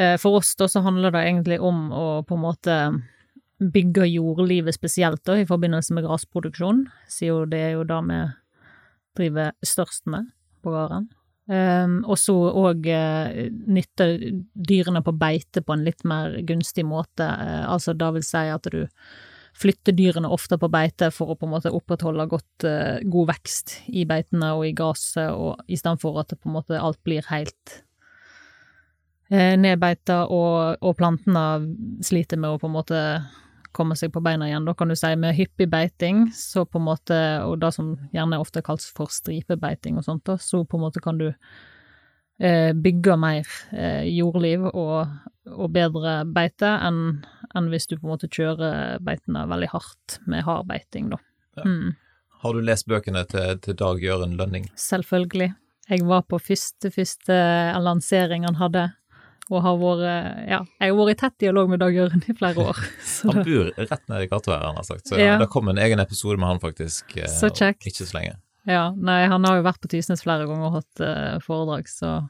eh, 0.00 0.14
for 0.20 0.40
oss 0.40 0.54
da 0.56 0.68
så 0.70 0.80
handler 0.84 1.12
det 1.12 1.24
egentlig 1.28 1.58
om 1.60 1.90
å 1.92 2.06
på 2.24 2.38
en 2.38 2.44
måte 2.46 2.76
bygge 3.62 4.08
jordlivet 4.08 4.74
spesielt 4.74 5.20
da, 5.28 5.36
i 5.38 5.48
forbindelse 5.48 5.94
med 5.94 6.06
grasproduksjon, 6.06 6.86
siden 7.12 7.50
det 7.52 7.60
er 7.66 7.74
jo 7.76 7.84
det 7.86 7.98
vi 8.08 8.22
driver 9.20 9.52
størst 9.62 10.08
med 10.10 10.32
på 10.64 10.72
gården. 10.72 11.10
Um, 11.52 11.98
og 12.06 12.16
så 12.22 12.34
òg 12.54 12.86
uh, 12.86 13.28
nytte 13.66 14.06
dyrene 14.54 15.02
på 15.04 15.12
beite 15.18 15.60
på 15.62 15.74
en 15.74 15.82
litt 15.84 16.04
mer 16.06 16.36
gunstig 16.46 16.84
måte, 16.86 17.26
uh, 17.26 17.66
altså 17.66 17.94
det 17.98 18.08
vil 18.16 18.24
si 18.24 18.42
at 18.54 18.68
du 18.70 18.86
flytter 19.56 19.94
dyrene 19.96 20.30
ofte 20.32 20.58
på 20.58 20.70
beite 20.72 21.10
for 21.14 21.32
å 21.32 21.36
på 21.38 21.46
en 21.46 21.54
måte 21.54 21.72
opprettholde 21.74 22.26
godt, 22.30 22.66
uh, 22.66 22.98
god 23.04 23.32
vekst 23.34 23.76
i 23.92 24.06
beitene 24.08 24.52
og 24.56 24.66
i 24.68 24.74
gresset, 24.76 25.30
og 25.32 25.60
istedenfor 25.68 26.20
at 26.22 26.32
det 26.32 26.40
på 26.40 26.50
en 26.50 26.58
måte 26.58 26.80
alt 26.80 27.00
blir 27.06 27.26
helt 27.28 27.76
uh, 29.32 29.54
nedbeita 29.60 30.24
og, 30.28 30.80
og 30.80 30.98
plantene 30.98 31.46
sliter 32.04 32.40
med 32.40 32.54
å 32.56 32.60
på 32.62 32.70
en 32.70 32.76
måte 32.80 33.04
komme 33.72 33.96
seg 33.96 34.12
på 34.12 34.20
beina 34.24 34.48
igjen, 34.48 34.66
da 34.68 34.74
kan 34.76 34.90
du 34.90 34.96
si, 34.98 35.10
med 35.16 35.36
hyppig 35.36 35.68
beiting, 35.72 36.26
så 36.36 36.66
på 36.68 36.80
en 36.80 36.88
måte, 36.90 37.18
og 37.46 37.58
det 37.62 37.72
som 37.72 37.94
gjerne 38.12 38.40
ofte 38.40 38.62
kalles 38.64 38.90
for 38.92 39.12
stripebeiting 39.12 39.96
og 39.96 40.04
sånt, 40.06 40.26
da, 40.28 40.36
så 40.36 40.62
på 40.68 40.78
en 40.78 40.84
måte 40.84 41.00
kan 41.04 41.20
du 41.20 41.30
eh, 42.42 42.72
bygge 42.74 43.14
mer 43.22 43.46
eh, 43.72 44.02
jordliv 44.10 44.66
og, 44.72 45.08
og 45.52 45.72
bedre 45.74 46.18
beite 46.26 46.74
enn 46.88 47.02
enn 47.54 47.66
hvis 47.68 47.84
du 47.90 47.98
på 47.98 48.06
en 48.06 48.12
måte 48.14 48.28
kjører 48.32 48.98
beitene 49.04 49.42
veldig 49.50 49.68
hardt 49.74 50.18
med 50.26 50.44
hard 50.46 50.64
beiting, 50.70 51.10
da. 51.12 51.18
Ja. 51.58 51.66
Mm, 51.68 51.90
Har 52.42 52.54
du 52.56 52.62
lest 52.64 52.86
bøkene 52.88 53.26
til, 53.28 53.58
til 53.60 53.76
Dag 53.76 54.00
Jøren 54.00 54.38
Lønning? 54.38 54.70
selvfølgelig. 54.74 55.50
Jeg 55.90 56.04
var 56.08 56.22
på 56.24 56.38
første, 56.40 56.88
første 56.94 57.34
lansering 57.84 58.46
han 58.46 58.56
hadde, 58.56 58.86
og 59.50 59.60
har 59.66 59.76
vært, 59.76 60.02
ja, 60.48 60.60
jeg 60.80 60.92
har 60.94 60.96
vært 60.96 61.12
i 61.12 61.18
tett 61.20 61.34
dialog 61.44 61.68
med 61.74 61.82
Dag 61.82 61.92
Jøren 61.92 62.22
i 62.30 62.32
flere 62.38 62.64
år. 62.70 62.78
Han 63.26 63.42
bor 63.44 63.68
rett 63.76 64.08
nede 64.08 64.22
i 64.24 64.30
gata 64.30 64.54
her, 64.54 64.64
han 64.70 64.78
har 64.80 64.86
sagt, 64.88 65.10
så 65.10 65.18
Ja. 65.20 65.34
det 65.42 65.50
kom 65.52 65.68
en 65.68 65.78
egen 65.82 66.00
episode 66.00 66.38
med 66.40 66.48
han 66.54 66.62
faktisk 66.62 67.16
eh, 67.18 67.28
Så 67.28 67.50
kjekt. 67.52 67.84
ikke 67.90 68.06
så 68.08 68.16
lenge. 68.16 68.38
Ja, 68.68 68.84
nei, 68.94 69.24
han 69.30 69.44
har 69.44 69.58
jo 69.58 69.66
vært 69.66 69.82
på 69.82 69.90
Tysnes 69.90 70.22
flere 70.22 70.46
ganger 70.46 70.68
og 70.68 70.78
hatt 70.80 71.02
eh, 71.02 71.38
foredrag, 71.42 71.88
så 71.90 72.20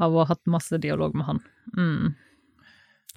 har 0.00 0.12
vi 0.12 0.26
hatt 0.28 0.50
masse 0.50 0.80
dialog 0.82 1.16
med 1.16 1.28
han. 1.28 1.42
Mm. 1.76 2.12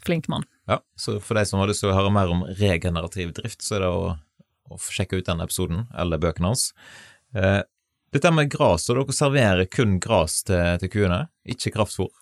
Flink 0.05 0.29
mann. 0.31 0.45
Ja, 0.69 0.79
så 0.95 1.17
for 1.23 1.37
deg 1.37 1.47
som 1.49 1.61
har 1.61 1.69
lyst 1.69 1.83
til 1.83 1.91
å 1.91 1.97
høre 1.97 2.13
mer 2.13 2.31
om 2.31 2.45
regenerativ 2.57 3.35
drift, 3.37 3.63
så 3.65 3.77
er 3.77 3.85
det 3.85 3.91
å, 3.93 4.11
å 4.71 4.79
sjekke 4.81 5.19
ut 5.19 5.27
den 5.27 5.43
episoden, 5.43 5.85
eller 5.97 6.21
bøkene 6.21 6.53
hans. 6.53 6.69
Eh, 7.35 7.61
dette 8.15 8.31
med 8.31 8.51
gras, 8.53 8.85
så 8.87 8.95
dere 8.95 9.15
serverer 9.15 9.67
kun 9.67 9.99
gras 10.03 10.39
til, 10.47 10.79
til 10.81 10.93
kuene, 10.93 11.25
ikke 11.51 11.73
kraftfôr? 11.75 12.13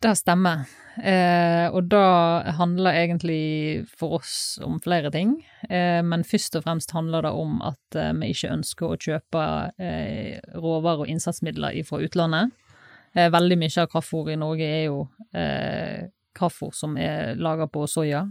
Det 0.00 0.14
stemmer. 0.16 0.62
Eh, 0.96 1.66
og 1.76 1.90
da 1.92 2.04
handler 2.56 2.96
egentlig 3.02 3.84
for 4.00 4.16
oss 4.16 4.56
om 4.64 4.78
flere 4.80 5.10
ting. 5.12 5.34
Eh, 5.68 6.00
men 6.00 6.24
først 6.24 6.56
og 6.56 6.64
fremst 6.64 6.94
handler 6.96 7.26
det 7.26 7.32
om 7.36 7.58
at 7.68 7.98
eh, 8.00 8.14
vi 8.16 8.30
ikke 8.32 8.54
ønsker 8.54 8.88
å 8.88 8.96
kjøpe 8.96 9.42
eh, 9.76 10.38
råvarer 10.56 11.04
og 11.04 11.12
innsatsmidler 11.12 11.76
fra 11.84 12.00
utlandet. 12.00 12.56
Eh, 13.12 13.28
veldig 13.28 13.58
mye 13.60 13.84
av 13.84 13.90
kraftfôr 13.92 14.32
i 14.32 14.38
Norge 14.40 14.70
er 14.70 14.86
jo 14.86 15.04
eh, 15.36 16.08
kraftfôr 16.38 16.72
som 16.76 16.96
er 16.96 17.36
laga 17.36 17.68
på 17.68 17.84
soya 17.90 18.24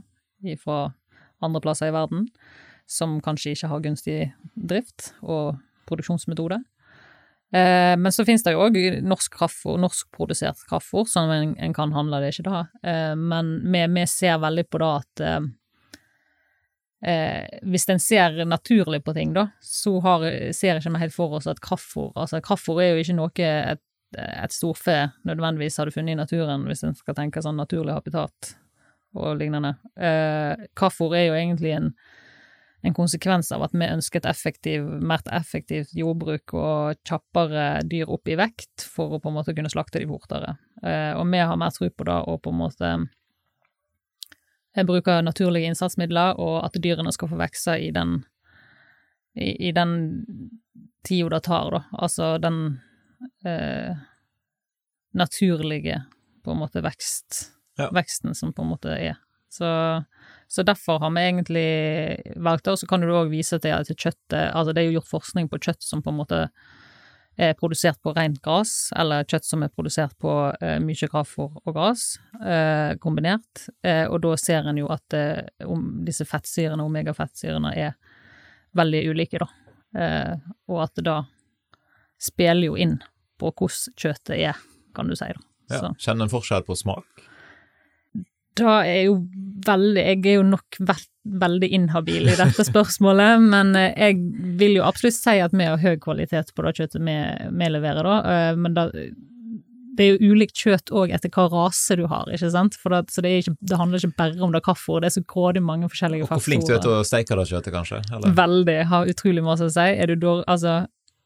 fra 0.58 0.80
andre 1.44 1.62
plasser 1.62 1.92
i 1.92 1.94
verden, 1.94 2.26
som 2.90 3.20
kanskje 3.22 3.54
ikke 3.54 3.70
har 3.70 3.86
gunstig 3.86 4.20
drift 4.56 5.12
og 5.22 5.60
produksjonsmetode. 5.86 6.64
Eh, 7.52 7.98
men 7.98 8.12
så 8.12 8.26
finnes 8.26 8.44
det 8.46 8.54
jo 8.54 8.62
òg 8.68 8.78
norsk 9.02 9.40
kraftfôr, 9.40 9.80
norskprodusert 9.82 10.62
kraftfôr, 10.70 11.08
som 11.10 11.32
en, 11.34 11.56
en, 11.58 11.74
kan 11.74 11.94
handle, 11.96 12.22
det 12.22 12.36
ikke 12.36 12.46
det. 12.46 12.62
Eh, 12.92 13.16
men 13.18 13.56
vi, 13.66 13.82
vi, 13.96 14.06
ser 14.10 14.38
veldig 14.44 14.68
på 14.70 14.82
det 14.82 14.90
at 15.00 15.24
eh, 15.26 15.40
eh 17.10 17.60
hvis 17.66 17.90
en 17.90 18.02
ser 18.04 18.44
naturlig 18.46 19.02
på 19.04 19.16
ting, 19.18 19.34
da, 19.34 19.48
så 19.66 19.98
har, 20.06 20.28
ser 20.54 20.78
ikke 20.78 20.94
vi 20.94 21.04
helt 21.06 21.16
for 21.16 21.40
oss 21.40 21.50
at 21.50 21.62
kraftfôr 21.64 22.12
Altså, 22.16 22.42
kraftfôr 22.46 22.84
er 22.84 22.94
jo 22.94 23.04
ikke 23.04 23.18
noe 23.18 23.50
et, 23.50 23.84
et 24.14 24.54
storfe 24.54 25.02
nødvendigvis 25.26 25.82
hadde 25.82 25.96
funnet 25.96 26.14
i 26.14 26.22
naturen, 26.22 26.70
hvis 26.70 26.86
en 26.86 26.98
skal 26.98 27.18
tenke 27.18 27.42
sånn 27.42 27.58
naturlig 27.58 27.98
habitat 27.98 28.54
og 29.18 29.40
lignende. 29.40 29.74
Eh, 29.98 30.70
kraftfôr 30.78 31.18
er 31.18 31.30
jo 31.32 31.38
egentlig 31.40 31.74
en 31.74 31.94
en 32.82 32.96
konsekvens 32.96 33.52
av 33.52 33.66
at 33.66 33.74
vi 33.76 33.88
ønsker 33.88 34.22
et 34.22 34.30
effektiv, 34.30 34.86
mer 35.04 35.24
effektivt 35.36 35.92
jordbruk 35.98 36.54
og 36.56 37.00
kjappere 37.08 37.84
dyr 37.90 38.12
opp 38.12 38.30
i 38.32 38.38
vekt 38.40 38.86
for 38.88 39.18
å 39.18 39.20
på 39.20 39.32
en 39.32 39.36
måte 39.36 39.56
kunne 39.58 39.72
slakte 39.72 40.00
de 40.00 40.08
fortere. 40.08 40.56
Eh, 40.84 41.12
og 41.18 41.28
vi 41.28 41.42
har 41.44 41.60
mer 41.60 41.74
tro 41.76 41.90
på 41.92 42.08
det 42.08 42.20
å 42.24 42.38
på 42.40 42.54
en 42.54 42.62
måte 42.62 42.92
eh, 44.76 44.86
bruke 44.88 45.20
naturlige 45.26 45.74
innsatsmidler, 45.74 46.40
og 46.40 46.62
at 46.70 46.80
dyrene 46.80 47.12
skal 47.16 47.32
få 47.34 47.40
vokse 47.42 47.76
i 47.84 47.92
den 47.96 48.22
i, 49.36 49.70
i 49.70 49.72
den 49.76 49.92
tida 51.04 51.30
det 51.36 51.44
tar, 51.48 51.72
da. 51.76 51.84
Altså 52.00 52.38
den 52.42 52.80
eh, 53.46 53.96
naturlige, 55.16 56.04
på 56.44 56.56
en 56.56 56.62
måte, 56.64 56.84
vekst, 56.84 57.50
ja. 57.80 57.90
veksten 57.96 58.36
som 58.36 58.54
på 58.56 58.64
en 58.64 58.72
måte 58.72 58.96
er. 58.96 59.20
Så 59.52 59.68
så 60.50 60.64
derfor 60.66 61.00
har 61.00 61.12
vi 61.14 61.22
egentlig 61.22 62.34
valgt 62.42 62.66
det. 62.66 62.74
Og 62.74 62.80
så 62.82 62.88
kan 62.90 63.04
du 63.04 63.12
òg 63.14 63.30
vise 63.30 63.60
til 63.62 63.76
at 63.76 63.90
kjøttet 63.94 64.50
Altså, 64.50 64.74
det 64.74 64.82
er 64.82 64.90
jo 64.90 64.98
gjort 64.98 65.12
forskning 65.12 65.50
på 65.50 65.60
kjøtt 65.62 65.86
som 65.86 66.02
på 66.02 66.10
en 66.10 66.18
måte 66.18 66.40
er 67.40 67.54
produsert 67.56 68.02
på 68.04 68.12
rent 68.18 68.42
gress, 68.44 68.90
eller 69.00 69.28
kjøtt 69.30 69.46
som 69.48 69.62
er 69.64 69.72
produsert 69.72 70.16
på 70.20 70.34
eh, 70.60 70.80
mye 70.84 71.08
kraftfôr 71.12 71.62
og 71.62 71.76
gress 71.76 72.18
eh, 72.42 72.98
kombinert. 73.00 73.70
Eh, 73.86 74.04
og 74.10 74.20
da 74.26 74.34
ser 74.42 74.68
en 74.68 74.82
jo 74.82 74.90
at 74.92 75.16
eh, 75.16 75.46
om 75.64 75.86
disse 76.08 76.28
fettsyrene, 76.28 76.84
omega-fettsyrene, 76.84 77.72
er 77.78 77.96
veldig 78.76 79.04
ulike, 79.14 79.40
da. 79.40 79.48
Eh, 79.96 80.50
og 80.68 80.84
at 80.84 80.98
det 81.00 81.06
da 81.08 81.22
spiller 82.20 82.74
jo 82.74 82.76
inn 82.76 82.98
på 83.40 83.54
hvordan 83.54 83.96
kjøttet 83.96 84.36
er, 84.36 84.60
kan 84.98 85.08
du 85.08 85.16
si, 85.16 85.30
da. 85.30 85.46
Ja, 85.70 85.94
Kjenner 86.02 86.26
en 86.26 86.34
forskjell 86.34 86.66
på 86.66 86.76
smak? 86.76 87.30
Da 88.60 88.82
er 88.88 89.06
jo 89.08 89.22
veldig 89.66 90.04
Jeg 90.06 90.20
er 90.24 90.38
jo 90.38 90.44
nok 90.48 90.78
veldig 91.30 91.68
inhabil 91.76 92.30
i 92.32 92.36
dette 92.40 92.64
spørsmålet, 92.72 93.42
men 93.44 93.74
eh, 93.78 93.92
jeg 93.92 94.20
vil 94.60 94.78
jo 94.80 94.86
absolutt 94.88 95.18
si 95.18 95.36
at 95.44 95.54
vi 95.54 95.68
har 95.68 95.82
høy 95.82 95.98
kvalitet 96.02 96.54
på 96.56 96.64
det 96.66 96.78
kjøttet 96.78 97.04
vi, 97.04 97.18
vi 97.60 97.68
leverer, 97.70 98.08
da. 98.08 98.20
Eh, 98.34 98.54
men 98.58 98.78
da, 98.78 98.86
det 100.00 100.06
er 100.06 100.16
jo 100.16 100.32
ulikt 100.32 100.56
kjøtt 100.56 100.94
òg 100.96 101.12
etter 101.12 101.32
hva 101.36 101.50
rase 101.52 101.98
du 102.00 102.06
har, 102.08 102.30
ikke 102.32 102.50
sant. 102.54 102.78
Det, 102.80 103.02
så 103.12 103.24
det, 103.26 103.34
ikke, 103.42 103.56
det, 103.60 103.80
handler 103.82 104.00
ikke 104.00 104.22
bare 104.22 104.48
om 104.48 104.56
det 104.56 104.64
kaffeordet, 104.66 105.10
det 105.10 105.12
er 105.12 105.18
så 105.18 105.26
grådig 105.36 105.64
mange 105.66 105.90
forskjellige 105.92 106.30
faktorer. 106.30 106.40
Og 106.40 106.46
hvor 106.46 106.48
flink 106.48 106.70
du 106.70 106.74
er 106.78 106.82
til 106.86 106.96
å 106.96 107.04
steike 107.08 107.38
det 107.38 107.46
kjøttet, 107.52 107.76
kanskje? 107.76 108.00
Eller? 108.08 108.38
Veldig. 108.40 108.78
Har 108.94 109.12
utrolig 109.12 109.44
masse 109.46 109.68
å 109.68 109.76
si. 109.76 109.90
Er 109.92 110.14
du 110.14 110.16
dår, 110.24 110.46
Altså, 110.50 110.80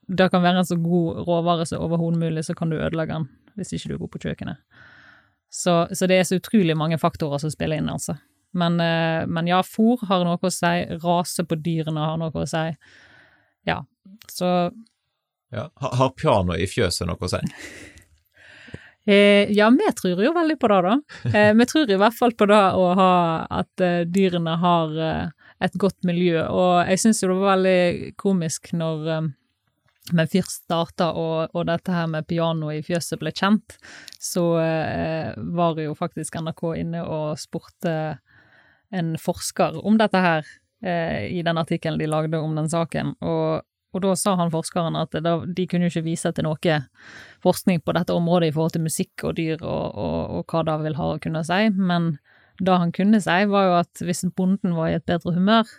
det 0.10 0.32
kan 0.34 0.44
være 0.44 0.64
en 0.64 0.68
så 0.68 0.80
god 0.82 1.22
råvare 1.28 1.70
som 1.70 1.86
overhodet 1.86 2.24
mulig, 2.26 2.46
så 2.48 2.58
kan 2.58 2.74
du 2.74 2.80
ødelegge 2.80 3.22
den 3.22 3.30
hvis 3.54 3.76
ikke 3.78 3.92
du 3.92 3.94
er 3.94 4.02
god 4.02 4.12
på 4.16 4.24
kjøkkenet. 4.24 4.84
Så, 5.54 5.74
så, 5.94 6.08
det 6.10 6.18
er 6.18 6.26
så 6.26 6.40
utrolig 6.40 6.74
mange 6.78 6.98
faktorer 6.98 7.42
som 7.42 7.52
spiller 7.54 7.78
inn, 7.78 7.92
altså. 7.94 8.18
Men, 8.58 8.80
eh, 8.82 9.26
men 9.30 9.50
ja, 9.50 9.62
fôr 9.66 10.02
har 10.10 10.26
noe 10.26 10.42
å 10.42 10.54
si, 10.54 10.74
rase 11.04 11.46
på 11.46 11.58
dyrene 11.62 12.10
har 12.10 12.18
noe 12.22 12.34
å 12.34 12.50
si. 12.50 12.66
Ja, 13.70 13.84
så 14.30 14.50
ja. 15.54 15.68
Har 15.76 16.10
piano 16.18 16.56
i 16.58 16.66
fjøset 16.70 17.06
noe 17.10 17.22
å 17.22 17.34
si? 17.36 17.42
Eh, 19.04 19.50
ja, 19.52 19.66
vi 19.68 19.90
tror 20.00 20.22
jo 20.24 20.30
veldig 20.32 20.56
på 20.62 20.68
det, 20.72 20.76
da. 20.86 20.94
Eh, 21.28 21.50
vi 21.60 21.66
tror 21.68 21.90
i 21.92 21.98
hvert 22.00 22.16
fall 22.16 22.32
på 22.40 22.46
det 22.48 22.60
å 22.80 22.86
ha 22.96 23.16
at 23.52 23.82
eh, 23.84 24.06
dyrene 24.08 24.54
har 24.62 24.94
eh, 24.96 25.50
et 25.68 25.76
godt 25.76 26.08
miljø, 26.08 26.46
og 26.48 26.88
jeg 26.88 27.02
syns 27.02 27.20
jo 27.20 27.34
det 27.34 27.36
var 27.42 27.58
veldig 27.58 28.14
komisk 28.16 28.72
når 28.72 29.10
eh, 29.12 29.28
men 30.12 30.28
først 30.28 30.66
starta 30.66 31.12
og, 31.16 31.54
og, 31.54 31.64
dette 31.70 31.94
her 31.96 32.10
med 32.12 32.28
piano 32.28 32.72
i 32.74 32.82
fjøset 32.84 33.22
ble 33.22 33.32
kjent, 33.32 33.78
så 34.20 34.44
eh, 34.60 35.30
var 35.56 35.80
jo 35.80 35.96
faktisk 35.96 36.42
NRK 36.44 36.64
inne 36.82 37.04
og 37.08 37.40
spurte 37.40 38.18
en 38.94 39.14
forsker 39.18 39.80
om 39.80 39.96
dette 39.98 40.20
her 40.20 40.44
eh, 40.84 41.32
i 41.32 41.40
den 41.46 41.62
artikkelen 41.62 42.02
de 42.02 42.10
lagde 42.12 42.42
om 42.42 42.58
den 42.60 42.68
saken. 42.70 43.16
Og, 43.24 43.64
og 43.94 44.04
da 44.04 44.12
sa 44.20 44.36
han 44.42 44.52
forskeren 44.54 45.00
at 45.00 45.16
da, 45.24 45.38
de 45.48 45.68
kunne 45.70 45.88
jo 45.88 45.94
ikke 45.94 46.10
vise 46.10 46.34
til 46.36 46.50
noe 46.50 46.78
forskning 47.46 47.80
på 47.80 47.96
dette 47.96 48.14
området 48.14 48.52
i 48.52 48.56
forhold 48.56 48.76
til 48.76 48.86
musikk 48.86 49.24
og 49.24 49.38
dyr 49.40 49.64
og, 49.64 50.04
og 50.44 50.52
hva 50.52 50.68
det 50.68 50.80
vil 50.84 51.00
ha 51.00 51.12
å 51.14 51.20
kunne 51.24 51.48
si, 51.48 51.64
men 51.80 52.18
det 52.60 52.76
han 52.76 52.92
kunne 52.94 53.24
si, 53.24 53.40
var 53.50 53.70
jo 53.70 53.78
at 53.80 54.04
hvis 54.04 54.28
bonden 54.36 54.76
var 54.76 54.92
i 54.92 54.98
et 55.00 55.08
bedre 55.08 55.34
humør, 55.34 55.70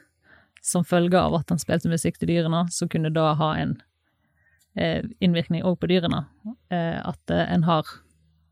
som 0.64 0.86
følge 0.86 1.20
av 1.20 1.36
at 1.36 1.50
han 1.52 1.60
spilte 1.60 1.92
musikk 1.92 2.16
til 2.18 2.32
dyrene, 2.32 2.64
så 2.72 2.88
kunne 2.90 3.12
det 3.12 3.34
ha 3.38 3.50
en 3.60 3.76
innvirkning 4.74 5.62
òg 5.64 5.78
på 5.80 5.90
dyrene. 5.90 6.24
Eh, 6.72 6.98
at 6.98 7.30
eh, 7.30 7.52
en 7.54 7.64
har 7.68 7.86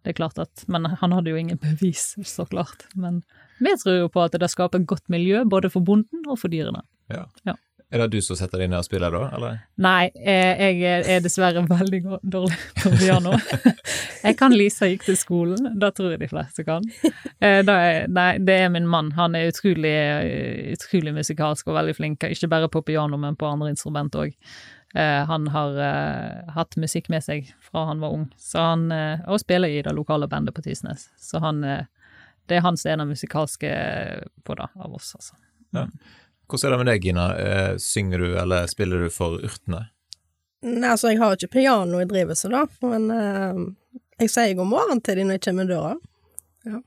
Det 0.03 0.11
er 0.11 0.19
klart 0.19 0.39
at 0.39 0.65
Men 0.67 0.85
han 0.99 1.13
hadde 1.13 1.31
jo 1.31 1.37
ingen 1.37 1.59
bevis, 1.59 2.17
så 2.27 2.47
klart. 2.47 2.87
Men 2.95 3.23
vi 3.61 3.75
tror 3.79 4.01
jo 4.01 4.09
på 4.09 4.23
at 4.23 4.33
det 4.33 4.51
skaper 4.51 4.81
et 4.81 4.87
godt 4.87 5.09
miljø 5.09 5.45
både 5.45 5.71
for 5.71 5.81
bonden 5.81 6.27
og 6.27 6.39
for 6.39 6.49
dyrene. 6.49 6.83
Ja. 7.09 7.29
ja. 7.45 7.55
Er 7.93 8.01
det 8.01 8.17
du 8.17 8.23
som 8.25 8.37
setter 8.39 8.63
deg 8.63 8.71
ned 8.73 8.81
og 8.81 8.87
spiller 8.87 9.13
da, 9.13 9.27
eller? 9.37 9.57
Nei, 9.85 10.09
jeg 10.17 10.81
er 10.83 11.21
dessverre 11.21 11.61
veldig 11.69 12.01
dårlig 12.25 12.57
på 12.81 12.93
piano. 12.97 13.37
Jeg 14.23 14.39
kan 14.39 14.55
Lisa 14.55 14.87
gikk 14.87 15.03
til 15.05 15.17
skolen, 15.19 15.73
det 15.83 15.89
tror 15.97 16.13
jeg 16.13 16.21
de 16.21 16.29
fleste 16.31 16.63
kan. 16.63 16.85
Er, 17.43 17.65
nei, 18.07 18.27
det 18.39 18.55
er 18.55 18.69
min 18.71 18.87
mann. 18.87 19.09
Han 19.17 19.35
er 19.35 19.49
utrolig, 19.51 19.91
utrolig 20.77 21.11
musikalsk 21.17 21.67
og 21.67 21.75
veldig 21.75 21.97
flink, 21.99 22.29
ikke 22.31 22.49
bare 22.53 22.71
på 22.71 22.85
piano, 22.87 23.19
men 23.19 23.35
på 23.35 23.51
andre 23.51 23.73
instrumenter 23.75 24.29
òg. 24.29 24.37
Eh, 24.94 25.24
han 25.24 25.48
har 25.48 25.78
uh, 25.78 26.52
hatt 26.52 26.76
musikk 26.76 27.09
med 27.09 27.24
seg 27.24 27.48
fra 27.64 27.87
han 27.88 28.00
var 28.02 28.12
ung, 28.12 28.26
så 28.37 28.61
han, 28.72 28.90
uh, 28.92 29.22
og 29.24 29.40
spiller 29.40 29.72
i 29.72 29.81
det 29.85 29.94
lokale 29.96 30.28
bandet 30.28 30.55
på 30.55 30.64
Tysnes. 30.66 31.07
Så 31.16 31.40
han, 31.40 31.62
det 31.62 32.59
er 32.59 32.66
hans 32.66 32.85
ene 32.87 33.07
musikalske 33.09 33.72
på 34.44 34.59
det, 34.59 34.68
av 34.76 34.92
oss, 34.92 35.14
altså. 35.16 35.38
Ja. 35.72 35.87
Hvordan 36.50 36.68
er 36.68 36.74
det 36.74 36.81
med 36.83 36.90
deg, 36.90 37.05
Gina? 37.07 37.26
synger 37.81 38.20
du, 38.20 38.26
eller 38.37 38.66
spiller 38.68 39.07
du 39.07 39.09
for 39.14 39.40
urtene? 39.40 39.87
Nei, 40.66 40.90
altså, 40.90 41.09
jeg 41.09 41.22
har 41.22 41.38
ikke 41.38 41.55
piano 41.55 42.02
i 42.02 42.09
drivhuset, 42.11 42.52
da, 42.52 42.66
men 42.85 43.07
jeg 44.20 44.28
sier 44.35 44.59
god 44.59 44.68
morgen 44.68 45.00
til 45.00 45.16
dem 45.16 45.31
når 45.31 45.38
jeg 45.38 45.44
kommer 45.46 45.64
i 45.64 45.70
døra. 45.70 45.94
Ja. 46.68 46.83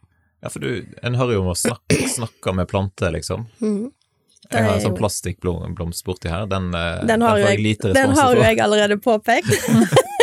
ja, 0.46 0.52
for 0.54 0.62
du, 0.62 0.86
en 1.02 1.18
hører 1.18 1.40
jo 1.40 1.42
om 1.48 1.50
å 1.56 1.58
snakke, 1.58 1.98
snakke 2.20 2.54
med 2.60 2.70
planter, 2.70 3.16
liksom. 3.18 3.48
Mm. 3.64 3.90
Jeg 4.52 4.66
har 4.66 4.76
en 4.76 4.84
sånn 4.84 4.98
plastikkblomst 4.98 6.06
borti 6.06 6.30
her. 6.32 6.46
Den, 6.50 6.70
eh, 6.78 7.02
den, 7.10 7.24
har, 7.26 7.40
jeg, 7.42 7.60
jeg 7.64 7.94
den 7.96 8.16
har 8.18 8.36
jo 8.36 8.44
jeg 8.44 8.62
allerede 8.62 8.98
påpekt. 9.02 9.50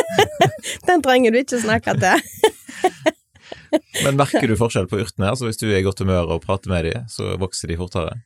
den 0.88 1.02
trenger 1.04 1.34
du 1.34 1.40
ikke 1.42 1.60
snakke 1.62 1.96
til. 1.98 2.26
Men 4.04 4.18
merker 4.20 4.46
du 4.48 4.56
forskjell 4.60 4.88
på 4.90 5.00
urtene? 5.00 5.30
Altså 5.32 5.48
Hvis 5.48 5.60
du 5.60 5.66
er 5.70 5.80
i 5.80 5.86
godt 5.86 6.02
humør 6.04 6.34
og 6.36 6.44
prater 6.44 6.72
med 6.72 6.86
dem, 6.88 7.08
så 7.12 7.34
vokser 7.40 7.72
de 7.72 7.78
fortere? 7.80 8.18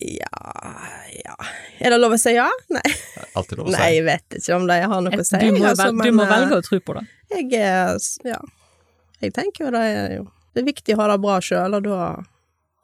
Ja 0.00 0.46
ja 1.12 1.34
Er 1.84 1.92
det 1.92 1.98
lov 2.00 2.14
å 2.16 2.18
si 2.20 2.32
ja? 2.32 2.48
Nei. 2.72 2.86
Alltid 3.36 3.60
lov 3.60 3.68
å 3.68 3.70
si. 3.70 3.76
Nei, 3.76 3.90
jeg 3.98 4.06
vet 4.06 4.38
ikke 4.38 4.56
om 4.56 4.66
de 4.70 4.78
har 4.80 5.04
noe 5.04 5.20
å 5.20 5.26
si. 5.26 5.40
Du 5.44 5.58
må, 5.58 5.64
altså, 5.68 5.90
men, 5.92 6.08
du 6.08 6.16
må 6.16 6.26
velge 6.30 6.58
å 6.60 6.64
tro 6.64 6.80
på 6.80 6.96
det. 6.98 7.06
Jeg 7.36 7.48
er 7.60 7.96
Ja. 8.28 8.40
Jeg 9.20 9.34
tenker 9.36 9.66
jo 9.66 9.72
det 9.74 9.80
er 9.84 10.14
jo 10.14 10.22
Det 10.54 10.62
er 10.62 10.66
viktig 10.70 10.94
å 10.96 11.02
ha 11.02 11.10
det 11.12 11.18
bra 11.22 11.36
sjøl, 11.44 11.76
og 11.76 11.84
da 11.84 12.04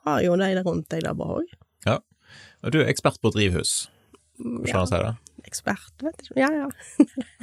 har 0.07 0.23
jo 0.25 0.37
de 0.41 0.51
rundt 0.63 0.89
deg 0.93 1.05
der 1.05 1.17
bra 1.19 1.41
òg. 1.41 1.53
Ja. 1.87 2.01
Og 2.65 2.75
du 2.75 2.81
er 2.83 2.91
ekspert 2.91 3.21
på 3.23 3.33
drivhus, 3.35 3.87
hvordan 4.39 4.85
ja. 4.85 4.87
si 4.91 5.01
det? 5.03 5.15
Ekspert, 5.47 5.93
vet 6.03 6.23
ikke 6.25 6.41
Ja, 6.41 6.49
ja. 6.51 6.67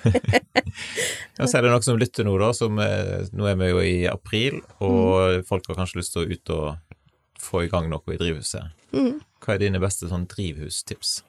ja, 1.37 1.45
så 1.45 1.57
er 1.57 1.63
det 1.63 1.71
noen 1.71 1.85
som 1.85 1.99
lytter 1.99 2.27
nå, 2.27 2.33
da, 2.41 2.49
som 2.57 2.75
Nå 2.75 3.47
er 3.47 3.59
vi 3.59 3.69
jo 3.69 3.83
i 3.83 3.93
april, 4.11 4.59
og 4.83 5.39
mm. 5.39 5.45
folk 5.47 5.69
har 5.71 5.79
kanskje 5.79 6.01
lyst 6.01 6.15
til 6.15 6.25
å 6.25 6.33
ut 6.33 6.53
og 6.57 6.97
få 7.43 7.63
i 7.65 7.69
gang 7.71 7.89
noe 7.91 8.15
i 8.15 8.19
drivhuset. 8.19 8.73
Mm. 8.95 9.21
Hva 9.43 9.55
er 9.55 9.63
dine 9.63 9.81
beste 9.83 10.09
sånn 10.11 10.27
drivhustips? 10.31 11.21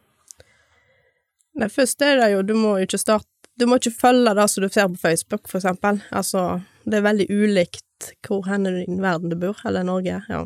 Det 1.55 1.71
første 1.71 2.11
er 2.11 2.21
det 2.21 2.33
jo, 2.33 2.43
du 2.43 2.55
må 2.59 2.77
ikke 2.83 2.99
starte 2.99 3.31
Du 3.55 3.69
må 3.71 3.77
ikke 3.79 3.95
følge 3.95 4.33
det 4.35 4.45
som 4.51 4.65
du 4.65 4.73
ser 4.73 4.89
på 4.91 4.99
Facebook, 4.99 5.45
for 5.47 5.61
eksempel. 5.61 6.01
Altså, 6.11 6.59
det 6.83 6.99
er 6.99 7.05
veldig 7.07 7.27
ulikt 7.31 8.09
hvor 8.27 8.43
hen 8.49 8.67
i 8.67 8.97
verden 8.99 9.31
du 9.31 9.37
bor, 9.39 9.61
eller 9.65 9.87
Norge, 9.87 10.17
ja. 10.27 10.41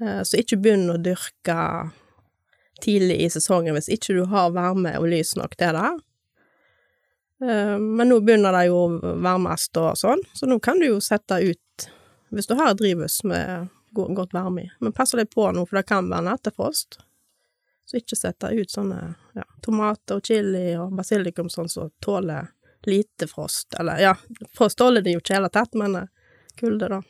Eh, 0.00 0.22
så 0.22 0.40
ikke 0.40 0.60
begynn 0.62 0.90
å 0.92 0.98
dyrke 1.02 1.58
tidlig 2.82 3.18
i 3.24 3.30
sesongen 3.32 3.74
hvis 3.74 3.90
ikke 3.90 4.14
du 4.18 4.22
har 4.30 4.52
varme 4.54 4.94
og 5.00 5.08
lys 5.10 5.34
nok 5.38 5.56
til 5.58 5.74
det. 5.78 5.90
Eh, 7.42 7.74
men 7.78 8.10
nå 8.10 8.20
begynner 8.20 8.54
det 8.54 8.68
jo 8.70 8.84
varmest 9.22 9.76
og 9.80 9.96
sånn, 9.98 10.22
så 10.34 10.46
nå 10.50 10.60
kan 10.62 10.80
du 10.80 10.88
jo 10.92 11.02
sette 11.02 11.40
ut 11.42 11.90
hvis 12.34 12.48
du 12.50 12.54
har 12.58 12.74
et 12.74 12.80
drivhus 12.80 13.22
med 13.24 13.68
godt 13.94 14.34
varme 14.36 14.66
i. 14.66 14.70
Men 14.84 14.92
pass 14.92 15.14
litt 15.16 15.32
på 15.34 15.46
nå, 15.52 15.64
for 15.66 15.80
det 15.80 15.88
kan 15.88 16.10
være 16.10 16.26
nattefrost. 16.28 17.00
Så 17.88 18.02
ikke 18.02 18.18
sette 18.18 18.50
ut 18.52 18.70
sånne 18.70 18.98
ja, 19.34 19.46
tomater 19.64 20.18
og 20.18 20.26
chili 20.28 20.74
og 20.76 20.92
basilikum 20.98 21.48
sånn 21.48 21.70
som 21.72 21.88
tåler 22.04 22.50
lite 22.84 23.26
frost. 23.30 23.72
Eller 23.80 24.02
ja, 24.02 24.12
frost 24.52 24.78
tåler 24.78 25.02
de 25.02 25.16
jo 25.16 25.22
ikke 25.22 25.32
i 25.32 25.34
det 25.34 25.38
hele 25.38 25.52
tatt, 25.54 25.78
men 25.78 25.96
eh, 25.96 26.10
kulde, 26.60 26.90
da. 26.92 27.00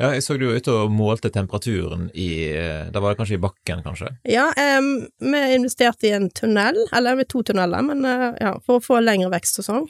Ja, 0.00 0.08
jeg 0.16 0.22
så 0.24 0.38
du 0.40 0.46
var 0.48 0.56
ute 0.56 0.72
og 0.72 0.92
målte 0.94 1.28
temperaturen 1.30 2.06
i 2.16 2.28
eh, 2.48 2.88
Da 2.92 3.00
var 3.02 3.12
det 3.12 3.20
kanskje 3.20 3.36
i 3.36 3.42
bakken, 3.42 3.82
kanskje? 3.84 4.08
Ja, 4.24 4.48
um, 4.80 5.04
vi 5.20 5.42
investerte 5.54 6.08
i 6.08 6.14
en 6.16 6.30
tunnel, 6.32 6.78
eller 6.96 7.18
med 7.18 7.28
to 7.28 7.42
tunneler, 7.44 7.84
men 7.84 8.06
uh, 8.08 8.32
ja, 8.40 8.54
for 8.64 8.80
å 8.80 8.84
få 8.84 9.02
lengre 9.02 9.30
vekstsesong. 9.34 9.84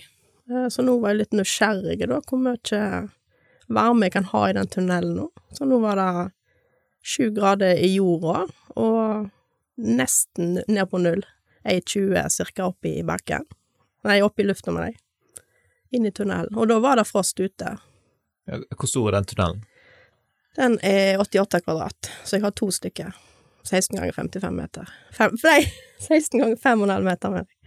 Uh, 0.51 0.67
så 0.75 0.83
nå 0.83 0.99
var 1.01 1.15
jeg 1.15 1.23
litt 1.23 1.38
nysgjerrig, 1.38 2.01
da, 2.11 2.19
hvor 2.27 2.43
mye 2.43 2.83
varme 3.73 4.09
jeg 4.09 4.17
kan 4.19 4.29
ha 4.33 4.43
i 4.49 4.57
den 4.59 4.73
tunnelen 4.75 5.15
nå. 5.21 5.29
Så 5.55 5.71
nå 5.71 5.79
var 5.85 6.01
det 6.01 6.11
sju 7.07 7.31
grader 7.35 7.79
i 7.79 7.95
jorda, 7.95 8.45
og 8.83 9.31
nesten 9.83 10.59
ned 10.67 10.91
på 10.91 11.01
null. 11.03 11.25
1,20 11.62 12.29
cirka 12.35 12.73
i 12.91 13.03
bakken. 13.07 13.45
Nei, 14.03 14.23
oppe 14.23 14.43
i 14.43 14.47
lufta 14.47 14.75
med 14.75 14.88
deg. 14.88 15.45
Inn 15.95 16.07
i 16.09 16.11
tunnelen. 16.11 16.57
Og 16.59 16.67
da 16.67 16.81
var 16.83 16.99
det 16.99 17.07
frost 17.07 17.38
ute. 17.38 17.77
Ja, 18.51 18.59
hvor 18.75 18.91
stor 18.91 19.12
er 19.12 19.21
den 19.21 19.29
tunnelen? 19.31 19.62
Den 20.57 20.79
er 20.85 21.21
88 21.23 21.62
kvadrat, 21.65 22.11
så 22.25 22.37
jeg 22.37 22.45
har 22.45 22.51
to 22.57 22.71
stykker. 22.75 23.12
16 23.65 23.97
ganger 23.97 24.12
55 24.12 24.57
meter. 24.57 24.88
Fem, 25.17 25.37
nei, 25.45 25.61
16 26.09 26.41
ganger 26.41 26.57
5,5 26.57 27.07
meter 27.07 27.31
med 27.31 27.47
deg. 27.47 27.59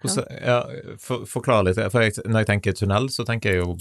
Hvordan, 0.00 0.26
ja, 0.46 0.58
for, 0.98 1.26
forklar 1.28 1.64
litt, 1.66 1.78
for 1.92 2.04
jeg, 2.04 2.16
når 2.24 2.42
jeg 2.44 2.48
tenker 2.54 2.76
tunnel, 2.76 3.08
så 3.12 3.24
tenker 3.28 3.52
jeg 3.52 3.60
jo 3.60 3.74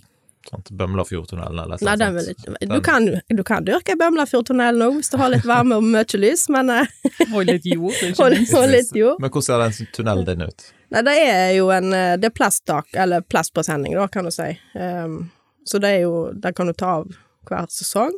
sant, 0.49 0.71
Bømlafjordtunnelen 0.75 1.61
eller 1.61 1.79
noe 1.79 1.79
sånt. 1.79 2.27
Litt, 2.27 2.65
Du 2.71 2.81
kan, 2.83 3.07
du 3.27 3.43
kan 3.47 3.63
dyrke 3.67 3.95
Bømlafjordtunnelen 3.99 4.83
òg, 4.83 4.97
hvis 4.99 5.13
du 5.13 5.15
har 5.21 5.31
litt 5.31 5.47
varme 5.47 5.79
og 5.79 5.87
mye 5.87 6.19
lys, 6.19 6.45
men 6.51 6.73
eh, 6.75 6.91
Og 7.35 7.47
litt 7.47 7.67
jord, 7.67 7.95
ikke 7.95 8.27
minst. 8.35 8.55
og 8.59 8.67
litt 8.71 8.91
jord. 8.95 9.23
Men 9.23 9.31
hvordan 9.31 9.47
ser 9.47 9.63
den 9.63 9.91
tunnelen 9.95 10.27
din 10.27 10.45
ut? 10.49 10.67
Nei, 10.91 11.05
det 11.07 11.15
er 11.23 11.55
jo 11.55 11.71
en 11.75 11.93
eh, 11.95 12.13
Det 12.19 12.31
er 12.31 12.35
plasttak, 12.35 12.91
eller 12.99 13.23
plastpresenning, 13.23 13.95
da, 13.95 14.07
kan 14.11 14.27
du 14.27 14.33
si. 14.35 14.49
Um, 14.75 15.21
så 15.67 15.79
det 15.79 15.95
er 15.99 16.05
jo 16.07 16.13
Det 16.33 16.51
kan 16.57 16.67
du 16.67 16.73
ta 16.75 16.97
av 16.99 17.11
hver 17.49 17.67
sesong, 17.73 18.15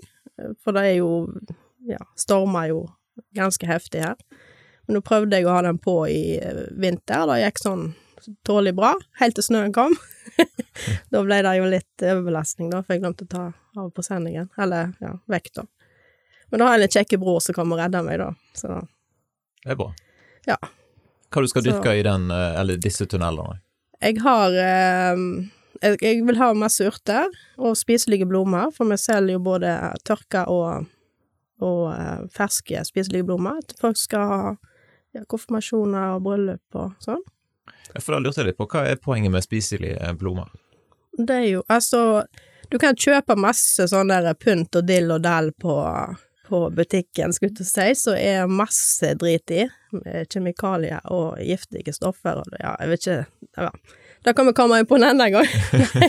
for 0.63 0.76
det 0.78 0.84
er 0.91 0.98
jo 1.02 1.12
Ja, 1.89 1.98
stormer 2.20 2.67
jo 2.70 2.82
ganske 3.34 3.65
heftig 3.65 4.04
her. 4.04 4.15
Men 4.86 5.00
nå 5.00 5.02
prøvde 5.02 5.34
jeg 5.39 5.48
å 5.48 5.56
ha 5.56 5.62
den 5.65 5.80
på 5.82 5.96
i 6.10 6.38
eh, 6.38 6.67
vinter, 6.78 7.24
det 7.30 7.39
gikk 7.41 7.58
sånn 7.63 7.88
tålelig 8.46 8.76
bra, 8.78 8.91
helt 9.17 9.34
til 9.39 9.48
snøen 9.48 9.74
kom. 9.74 9.96
da 11.13 11.24
ble 11.26 11.39
det 11.41 11.56
jo 11.58 11.65
litt 11.72 12.06
overbelastning, 12.06 12.70
da, 12.70 12.84
for 12.86 12.94
jeg 12.94 13.02
glemte 13.02 13.26
å 13.26 13.32
ta 13.32 13.44
av 13.82 13.89
på 13.96 14.04
sendingen, 14.06 14.50
Eller, 14.62 14.91
ja, 15.02 15.15
vekk, 15.32 15.50
da. 15.58 15.65
Men 16.52 16.62
da 16.62 16.67
har 16.70 16.78
jeg 16.78 16.89
en 16.89 16.96
kjekke 17.00 17.20
bror 17.24 17.39
som 17.41 17.56
kommer 17.58 17.80
og 17.80 17.82
redder 17.86 18.06
meg, 18.06 18.20
da. 18.22 18.30
Så 18.54 18.76
Det 19.63 19.74
er 19.74 19.80
bra. 19.82 19.89
Ja. 20.46 20.58
Hva 21.32 21.41
du 21.41 21.48
skal 21.48 21.63
Så- 21.63 21.72
dyrke 21.72 21.98
i 21.98 22.04
den, 22.06 22.30
eh, 22.30 22.60
eller 22.62 22.78
disse 22.78 23.06
tunnelene? 23.10 23.58
Jeg 24.02 24.22
har 24.22 24.52
eh, 24.54 25.15
jeg, 25.82 26.22
vil 26.28 26.39
ha 26.39 26.52
masse 26.58 26.86
urter 26.86 27.30
og 27.58 27.78
spiselige 27.80 28.28
blomster, 28.30 28.74
for 28.76 28.89
vi 28.91 28.98
selger 29.02 29.38
jo 29.38 29.44
både 29.46 29.76
tørka 30.08 30.46
og, 30.52 30.88
og 31.63 31.84
eh, 31.94 32.26
ferske 32.34 32.84
spiselige 32.88 33.28
blomster. 33.28 33.78
Folk 33.82 34.00
skal 34.00 34.32
ha 34.32 34.41
ja, 35.15 35.26
konfirmasjoner 35.28 36.17
og 36.17 36.26
bryllup 36.28 36.82
og 36.82 36.98
sånn. 37.04 37.24
For 37.98 38.15
da 38.15 38.22
lurte 38.22 38.41
jeg 38.41 38.52
litt 38.52 38.60
på, 38.60 38.70
hva 38.72 38.86
er 38.88 39.02
poenget 39.02 39.34
med 39.34 39.46
spiselige 39.46 40.13
blomster? 40.20 40.54
Det 41.12 41.36
er 41.36 41.48
jo 41.50 41.63
Altså, 41.67 42.24
du 42.72 42.78
kan 42.80 42.96
kjøpe 42.96 43.36
masse 43.36 43.88
sånn 43.91 44.12
der 44.12 44.32
pynt 44.39 44.76
og 44.80 44.86
dill 44.88 45.12
og 45.12 45.24
dall 45.26 45.52
på, 45.60 45.76
på 46.48 46.62
butikken, 46.76 47.34
skulle 47.36 47.58
jeg 47.60 47.67
si, 47.67 47.88
så 48.06 48.15
er 48.15 48.48
masse 48.48 49.13
drit 49.20 49.52
i. 49.52 49.65
med 49.91 50.30
Kjemikalier 50.32 51.04
og 51.12 51.41
giftige 51.44 51.91
stoffer 51.91 52.39
og 52.39 52.54
ja, 52.62 52.78
jeg 52.80 52.91
vet 52.94 53.02
ikke 53.02 53.17
ja. 53.58 53.72
Da 54.24 54.34
kan 54.34 54.46
vi 54.46 54.54
komme 54.54 54.80
inn 54.80 54.86
på 54.86 54.96
en 54.96 55.04
annen 55.04 55.32
gang. 55.34 55.48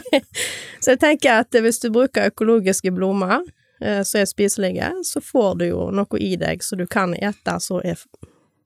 så 0.82 0.94
jeg 0.94 1.00
tenker 1.00 1.42
at 1.42 1.56
hvis 1.64 1.80
du 1.80 1.88
bruker 1.94 2.28
økologiske 2.32 2.92
blomster 2.92 3.40
eh, 3.80 4.02
som 4.04 4.20
er 4.20 4.28
spiselige, 4.28 4.90
så 5.04 5.22
får 5.24 5.54
du 5.62 5.66
jo 5.70 5.86
noe 5.94 6.20
i 6.20 6.34
deg 6.40 6.64
så 6.64 6.76
du 6.76 6.84
kan 6.86 7.14
ete 7.16 7.56
som 7.60 7.80
er 7.84 8.00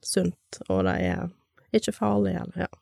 sunt, 0.03 0.59
og 0.67 0.83
det 0.87 0.97
er 1.07 1.29
ikke 1.75 1.95
farlig, 1.95 2.35
eller 2.41 2.67
ja. 2.67 2.73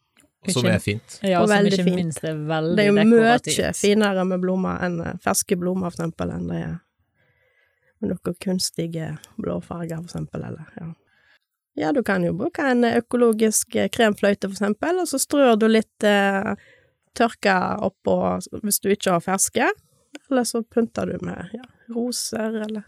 Som 0.54 0.68
er 0.70 0.78
fint. 0.78 1.20
Ja, 1.26 1.40
Og 1.42 1.48
som 1.48 1.56
veldig 1.56 1.72
ikke 1.74 1.84
fint. 1.88 1.96
minst 1.96 2.26
er 2.26 2.36
veldig 2.38 2.76
Det 2.78 2.84
er 2.84 2.92
jo 2.92 3.06
mye 3.10 3.72
finere 3.74 4.26
med 4.30 4.44
blomster 4.44 4.84
enn 4.86 5.00
eh, 5.02 5.16
ferske 5.22 5.58
blomster, 5.58 5.90
for 5.90 6.02
eksempel, 6.02 6.34
enn 6.36 6.50
det 6.52 6.60
er 6.66 6.76
med 8.04 8.12
noen 8.12 8.38
kunstige 8.44 9.16
blåfarger, 9.42 10.02
for 10.04 10.12
eksempel, 10.12 10.44
eller 10.50 10.78
ja. 10.82 10.92
Ja, 11.76 11.92
du 11.92 12.02
kan 12.08 12.24
jo 12.24 12.32
bruke 12.34 12.64
en 12.72 12.84
økologisk 12.88 13.76
eh, 13.76 13.90
kremfløyte, 13.92 14.48
for 14.48 14.56
eksempel, 14.56 15.00
og 15.02 15.08
så 15.12 15.20
strør 15.20 15.58
du 15.60 15.68
litt 15.68 16.04
eh, 16.08 16.54
tørka 17.16 17.56
oppå 17.84 18.16
hvis 18.64 18.80
du 18.84 18.90
ikke 18.94 19.12
har 19.18 19.24
ferske, 19.26 19.68
eller 20.30 20.44
så 20.48 20.62
pynter 20.64 21.12
du 21.12 21.26
med 21.28 21.52
ja, 21.54 21.66
roser, 21.96 22.62
eller 22.64 22.86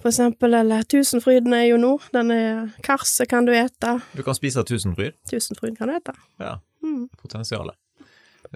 for 0.00 0.08
eksempel, 0.08 0.54
eller 0.56 0.82
tusenfryden 0.88 1.52
er 1.52 1.66
jo 1.68 1.76
nå, 1.76 1.90
den 2.14 2.30
er 2.32 2.70
karse 2.86 3.26
kan 3.28 3.44
du 3.44 3.52
ete, 3.52 3.98
Du 4.16 4.22
kan 4.24 4.34
spise 4.38 4.64
tusenfryd. 4.64 5.12
tusenfryd 5.28 5.76
kan 5.76 5.88
du 5.92 5.96
ete. 5.98 6.14
Ja, 6.40 6.58
Mm. 6.82 7.10
potensialet. 7.20 7.76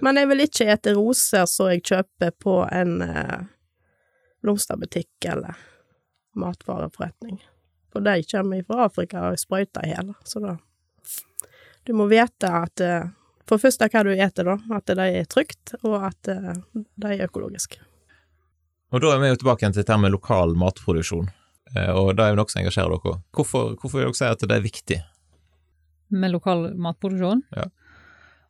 Men 0.01 0.17
jeg 0.17 0.27
vil 0.27 0.39
ikke 0.47 0.65
ete 0.73 0.95
roser 0.97 1.45
som 1.45 1.67
jeg 1.69 1.83
kjøper 1.85 2.31
på 2.41 2.55
en 2.73 2.95
eh, 3.05 3.43
blomsterbutikk 4.41 5.27
eller 5.29 5.53
matvareforretning. 6.35 7.37
For 7.95 8.03
de 8.03 8.15
kommer 8.27 8.65
fra 8.67 8.89
Afrika 8.89 9.29
og 9.29 9.39
sprøyter 9.39 9.87
i 9.87 9.93
hjel, 9.93 10.11
så 10.27 10.43
da 10.43 10.57
Du 11.87 11.93
må 11.95 12.09
vite 12.11 12.49
at 12.49 12.81
eh, 12.81 13.07
For 13.47 13.61
det 13.61 13.91
hva 13.93 14.03
du 14.03 14.11
eter, 14.11 14.43
da. 14.43 14.57
At 14.75 14.89
det 14.89 15.05
er 15.05 15.25
trygt, 15.29 15.75
og 15.83 15.99
at 16.01 16.17
det 16.25 17.11
er 17.11 17.27
økologisk. 17.27 17.77
Og 18.91 19.01
da 19.03 19.11
er 19.13 19.19
vi 19.21 19.29
jo 19.29 19.37
tilbake 19.37 19.61
igjen 19.61 19.75
til 19.75 19.83
dette 19.83 19.97
med 20.01 20.15
lokal 20.15 20.55
matproduksjon, 20.57 21.29
Eh, 21.75 21.91
og 21.91 22.13
det 22.15 22.23
er 22.23 22.33
jo 22.33 22.39
noe 22.39 22.51
som 22.51 22.61
engasjerer 22.61 22.93
dere. 22.93 23.19
Hvorfor, 23.35 23.73
hvorfor 23.79 23.99
vil 23.99 24.07
dere 24.07 24.19
si 24.19 24.27
at 24.29 24.45
det 24.45 24.57
er 24.57 24.65
viktig? 24.65 24.99
Med 26.15 26.35
lokal 26.35 26.69
matproduksjon. 26.79 27.43
Ja. 27.55 27.67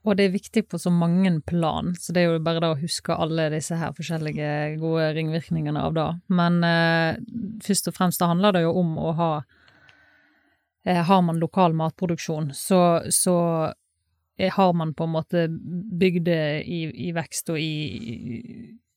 Og 0.06 0.14
det 0.18 0.28
er 0.28 0.36
viktig 0.36 0.68
på 0.70 0.78
så 0.78 0.92
mange 0.94 1.32
plan, 1.50 1.96
så 1.98 2.14
det 2.14 2.22
er 2.22 2.36
jo 2.36 2.42
bare 2.46 2.62
det 2.62 2.72
å 2.76 2.78
huske 2.78 3.16
alle 3.18 3.48
disse 3.56 3.78
her 3.80 3.94
forskjellige 3.98 4.50
gode 4.82 5.08
ringvirkningene 5.18 5.82
av 5.82 5.96
det. 5.98 6.08
Men 6.30 6.60
eh, 6.66 7.18
først 7.66 7.90
og 7.90 7.98
fremst 7.98 8.22
det 8.22 8.30
handler 8.30 8.54
det 8.54 8.66
jo 8.68 8.76
om 8.84 8.94
å 9.02 9.16
ha 9.18 9.32
eh, 10.86 11.02
Har 11.10 11.26
man 11.26 11.42
lokal 11.42 11.74
matproduksjon, 11.74 12.52
så, 12.54 13.02
så 13.10 13.38
eh, 14.38 14.54
har 14.54 14.74
man 14.78 14.94
på 14.94 15.10
en 15.10 15.16
måte 15.16 15.48
bygder 15.50 16.62
i, 16.62 16.84
i 17.10 17.12
vekst 17.18 17.50
og 17.50 17.58
i, 17.58 17.74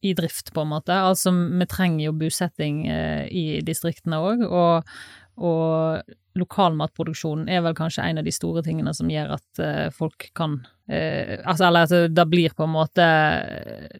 i 0.05 0.15
drift, 0.15 0.53
på 0.53 0.67
en 0.67 0.75
måte. 0.77 0.93
Altså, 0.93 1.33
vi 1.33 1.71
trenger 1.73 2.11
jo 2.11 2.19
bosetting 2.21 2.85
eh, 2.87 3.25
i 3.33 3.47
distriktene 3.65 4.21
òg, 4.21 4.45
og, 4.45 4.93
og 5.41 6.17
lokal 6.39 6.77
matproduksjon 6.79 7.47
er 7.51 7.63
vel 7.65 7.77
kanskje 7.77 8.05
en 8.07 8.21
av 8.21 8.27
de 8.27 8.35
store 8.35 8.63
tingene 8.67 8.95
som 8.97 9.11
gjør 9.11 9.35
at 9.37 9.63
uh, 9.63 9.87
folk 9.95 10.31
kan 10.39 10.61
uh, 10.63 11.35
Altså, 11.45 11.69
eller 11.69 11.87
at 11.87 11.89
altså, 11.89 12.03
det 12.13 12.27
blir 12.31 12.55
på 12.57 12.67
en 12.67 12.75
måte 12.75 13.05
eh, 13.05 13.99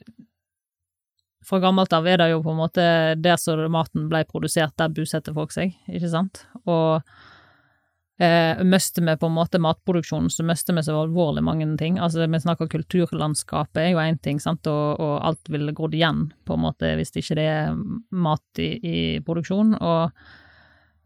Fra 1.47 1.61
gammelt 1.63 1.93
av 1.97 2.07
er 2.09 2.21
det 2.21 2.31
jo 2.33 2.43
på 2.45 2.53
en 2.53 2.61
måte 2.61 2.85
der 3.19 3.41
som 3.41 3.61
maten 3.73 4.09
ble 4.11 4.25
produsert, 4.29 4.77
der 4.77 4.93
bosetter 4.93 5.37
folk 5.37 5.55
seg, 5.55 5.75
ikke 5.89 6.11
sant? 6.13 6.43
Og 6.69 7.01
uh, 7.01 8.65
mister 8.69 9.07
vi 9.07 9.15
på 9.17 9.31
en 9.31 9.37
måte 9.37 9.61
matproduksjonen, 9.63 10.29
så 10.29 10.45
mister 10.45 10.77
vi 10.77 10.85
så 10.85 10.99
alvorlig 11.01 11.45
mange 11.47 11.71
ting. 11.81 11.97
Altså, 12.05 12.27
vi 12.27 12.43
snakker 12.43 12.69
kulturlandskapet 12.69 13.81
er 13.81 13.89
jo 13.95 14.03
én 14.03 14.21
ting, 14.21 14.43
sant, 14.45 14.69
og, 14.69 15.01
og 15.01 15.15
alt 15.31 15.49
ville 15.49 15.73
grodd 15.73 15.97
igjen, 15.97 16.27
på 16.45 16.59
en 16.59 16.67
måte, 16.67 16.93
hvis 17.01 17.17
ikke 17.17 17.39
det 17.41 17.49
er 17.55 17.81
mat 18.13 18.61
i, 18.61 18.75
i 18.83 18.99
produksjon. 19.25 19.73
og 19.81 20.13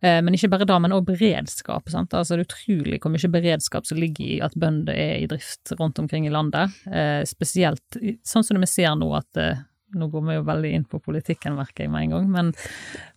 Men 0.03 0.35
ikke 0.35 0.49
bare 0.51 0.67
da, 0.67 0.81
men 0.83 0.91
også 0.97 1.13
beredskap. 1.13 1.91
Sant? 1.93 2.15
Altså, 2.19 2.35
det 2.35 2.43
er 2.43 2.49
utrolig 2.49 2.97
hvor 2.99 3.13
mye 3.15 3.29
beredskap 3.31 3.87
som 3.87 4.01
ligger 4.03 4.25
i 4.27 4.39
at 4.43 4.57
bønder 4.59 4.97
er 4.99 5.21
i 5.21 5.29
drift 5.31 5.71
rundt 5.79 6.01
omkring 6.03 6.27
i 6.27 6.33
landet. 6.33 6.75
Eh, 6.91 7.21
spesielt 7.29 7.99
sånn 8.27 8.43
som 8.43 8.59
vi 8.59 8.67
ser 8.71 8.97
nå 8.99 9.13
at 9.19 9.39
eh, 9.39 9.61
Nå 9.93 10.07
går 10.09 10.23
vi 10.25 10.35
jo 10.39 10.45
veldig 10.49 10.69
inn 10.73 10.85
på 10.89 11.03
politikken, 11.05 11.53
merker 11.53 11.85
jeg 11.85 11.91
med 11.93 12.07
en 12.07 12.13
gang, 12.15 12.29
men, 12.33 12.47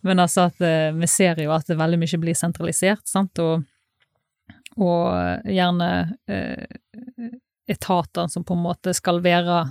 men 0.04 0.20
altså 0.20 0.50
at 0.50 0.58
eh, 0.60 0.90
vi 0.92 1.08
ser 1.08 1.38
jo 1.40 1.54
at 1.54 1.70
veldig 1.72 1.98
mye 2.02 2.18
blir 2.20 2.36
sentralisert, 2.36 3.00
sant, 3.08 3.40
og, 3.40 3.64
og 4.76 5.48
gjerne 5.48 5.88
eh, 6.28 6.66
etater 7.72 8.28
som 8.28 8.44
på 8.44 8.58
en 8.58 8.66
måte 8.66 8.92
skal 8.92 9.22
være 9.24 9.62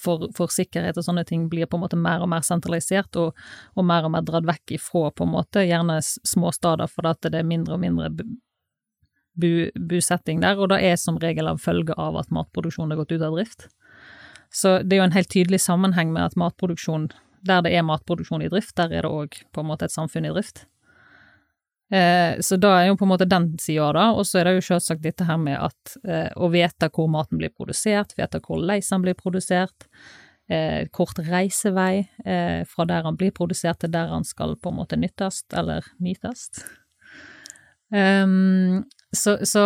for, 0.00 0.28
for, 0.36 0.52
sikkerhet 0.52 0.98
og 0.98 1.04
sånne 1.06 1.24
ting 1.28 1.46
blir 1.52 1.68
på 1.68 1.78
en 1.78 1.84
måte 1.84 1.98
mer 2.00 2.24
og 2.24 2.30
mer 2.32 2.44
sentralisert, 2.46 3.16
og, 3.20 3.36
og 3.74 3.86
mer 3.86 4.06
og 4.06 4.14
mer 4.14 4.24
dratt 4.26 4.48
vekk 4.48 4.76
ifra 4.78 5.10
på 5.12 5.26
en 5.26 5.34
måte 5.34 5.64
gjerne 5.66 5.98
småstader, 6.02 6.90
for 6.90 7.08
at 7.10 7.22
det 7.26 7.40
er 7.40 7.48
mindre 7.48 7.76
og 7.76 7.82
mindre 7.84 8.10
bu, 9.36 9.50
busetting 9.76 10.42
der, 10.44 10.58
og 10.58 10.70
det 10.72 10.82
er 10.84 10.96
som 11.00 11.20
regel 11.22 11.50
av 11.50 11.60
følge 11.62 11.96
av 12.00 12.18
at 12.20 12.32
matproduksjonen 12.34 12.94
har 12.94 13.02
gått 13.04 13.16
ut 13.16 13.26
av 13.26 13.36
drift. 13.36 13.68
Så 14.54 14.78
det 14.82 14.96
er 14.96 15.02
jo 15.02 15.08
en 15.10 15.16
helt 15.16 15.32
tydelig 15.32 15.60
sammenheng 15.64 16.12
med 16.14 16.30
at 16.30 16.38
matproduksjon, 16.40 17.10
der 17.46 17.64
det 17.66 17.74
er 17.76 17.84
matproduksjon 17.86 18.44
i 18.46 18.50
drift, 18.52 18.76
der 18.78 18.94
er 18.94 19.04
det 19.04 19.12
òg 19.12 19.40
på 19.52 19.62
en 19.62 19.70
måte 19.70 19.88
et 19.88 19.94
samfunn 19.94 20.28
i 20.28 20.32
drift. 20.32 20.64
Eh, 21.92 22.40
så 22.40 22.56
da 22.58 22.72
er 22.80 22.88
jo 22.88 22.96
på 22.98 23.06
en 23.06 23.12
måte 23.12 23.28
den 23.30 23.52
sida, 23.62 23.92
da, 23.94 24.08
og 24.16 24.26
så 24.26 24.40
er 24.40 24.48
det 24.48 24.56
jo 24.56 24.68
selvsagt 24.72 25.04
dette 25.04 25.26
her 25.28 25.38
med 25.38 25.58
at 25.68 25.98
eh, 26.02 26.30
å 26.34 26.50
vite 26.50 26.90
hvor 26.90 27.10
maten 27.12 27.38
blir 27.38 27.52
produsert, 27.54 28.16
vite 28.18 28.40
hvordan 28.42 28.82
den 28.82 29.04
blir 29.04 29.18
produsert, 29.18 29.86
eh, 30.50 30.88
kort 30.90 31.20
reisevei 31.22 32.08
eh, 32.24 32.64
fra 32.66 32.88
der 32.90 33.06
han 33.06 33.18
blir 33.18 33.30
produsert 33.36 33.84
til 33.84 33.94
der 33.94 34.10
han 34.10 34.26
skal 34.26 34.56
på 34.58 34.72
en 34.72 34.80
måte 34.80 34.98
nyttes, 34.98 35.44
eller 35.54 35.86
nytes. 36.02 36.50
Um, 37.94 38.82
så, 39.14 39.36
så, 39.46 39.62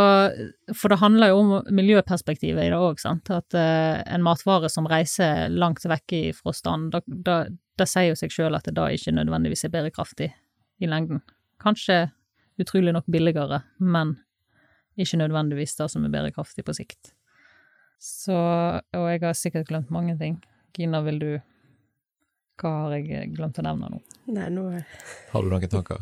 For 0.76 0.92
det 0.92 1.00
handler 1.00 1.30
jo 1.32 1.38
om 1.40 1.52
miljøperspektivet 1.72 2.66
i 2.66 2.68
det 2.68 2.76
òg, 2.76 3.00
sant. 3.00 3.32
At 3.32 3.56
uh, 3.56 3.96
en 4.04 4.22
matvare 4.22 4.68
som 4.68 4.84
reiser 4.84 5.48
langt 5.48 5.88
vekk 5.88 6.36
fra 6.36 6.52
stand, 6.52 6.92
det 7.00 7.88
sier 7.88 8.12
jo 8.12 8.20
seg 8.20 8.34
sjøl 8.34 8.58
at 8.58 8.68
det 8.68 8.76
da 8.76 8.90
ikke 8.92 9.16
nødvendigvis 9.16 9.64
er 9.64 9.72
bærekraftig 9.72 10.28
i 10.84 10.90
lengden. 10.90 11.24
Kanskje 11.60 12.10
utrolig 12.60 12.92
nok 12.96 13.08
billigere, 13.10 13.62
men 13.78 14.16
ikke 15.00 15.20
nødvendigvis 15.20 15.76
det 15.78 15.88
som 15.92 16.04
er 16.04 16.12
bærekraftig 16.12 16.64
på 16.66 16.74
sikt. 16.76 17.14
Så 18.00 18.34
Og 18.96 19.06
jeg 19.10 19.20
har 19.20 19.36
sikkert 19.36 19.68
glemt 19.68 19.90
mange 19.90 20.16
ting. 20.18 20.40
Gina, 20.76 21.02
vil 21.04 21.18
du 21.20 21.30
Hva 22.60 22.70
har 22.84 22.96
jeg 22.96 23.34
glemt 23.36 23.58
å 23.60 23.64
nevne 23.64 23.90
nå? 23.92 24.00
Nei, 24.32 24.48
nå 24.52 24.64
Har 25.32 25.42
du 25.42 25.50
noen 25.52 25.68
tanker? 25.68 26.00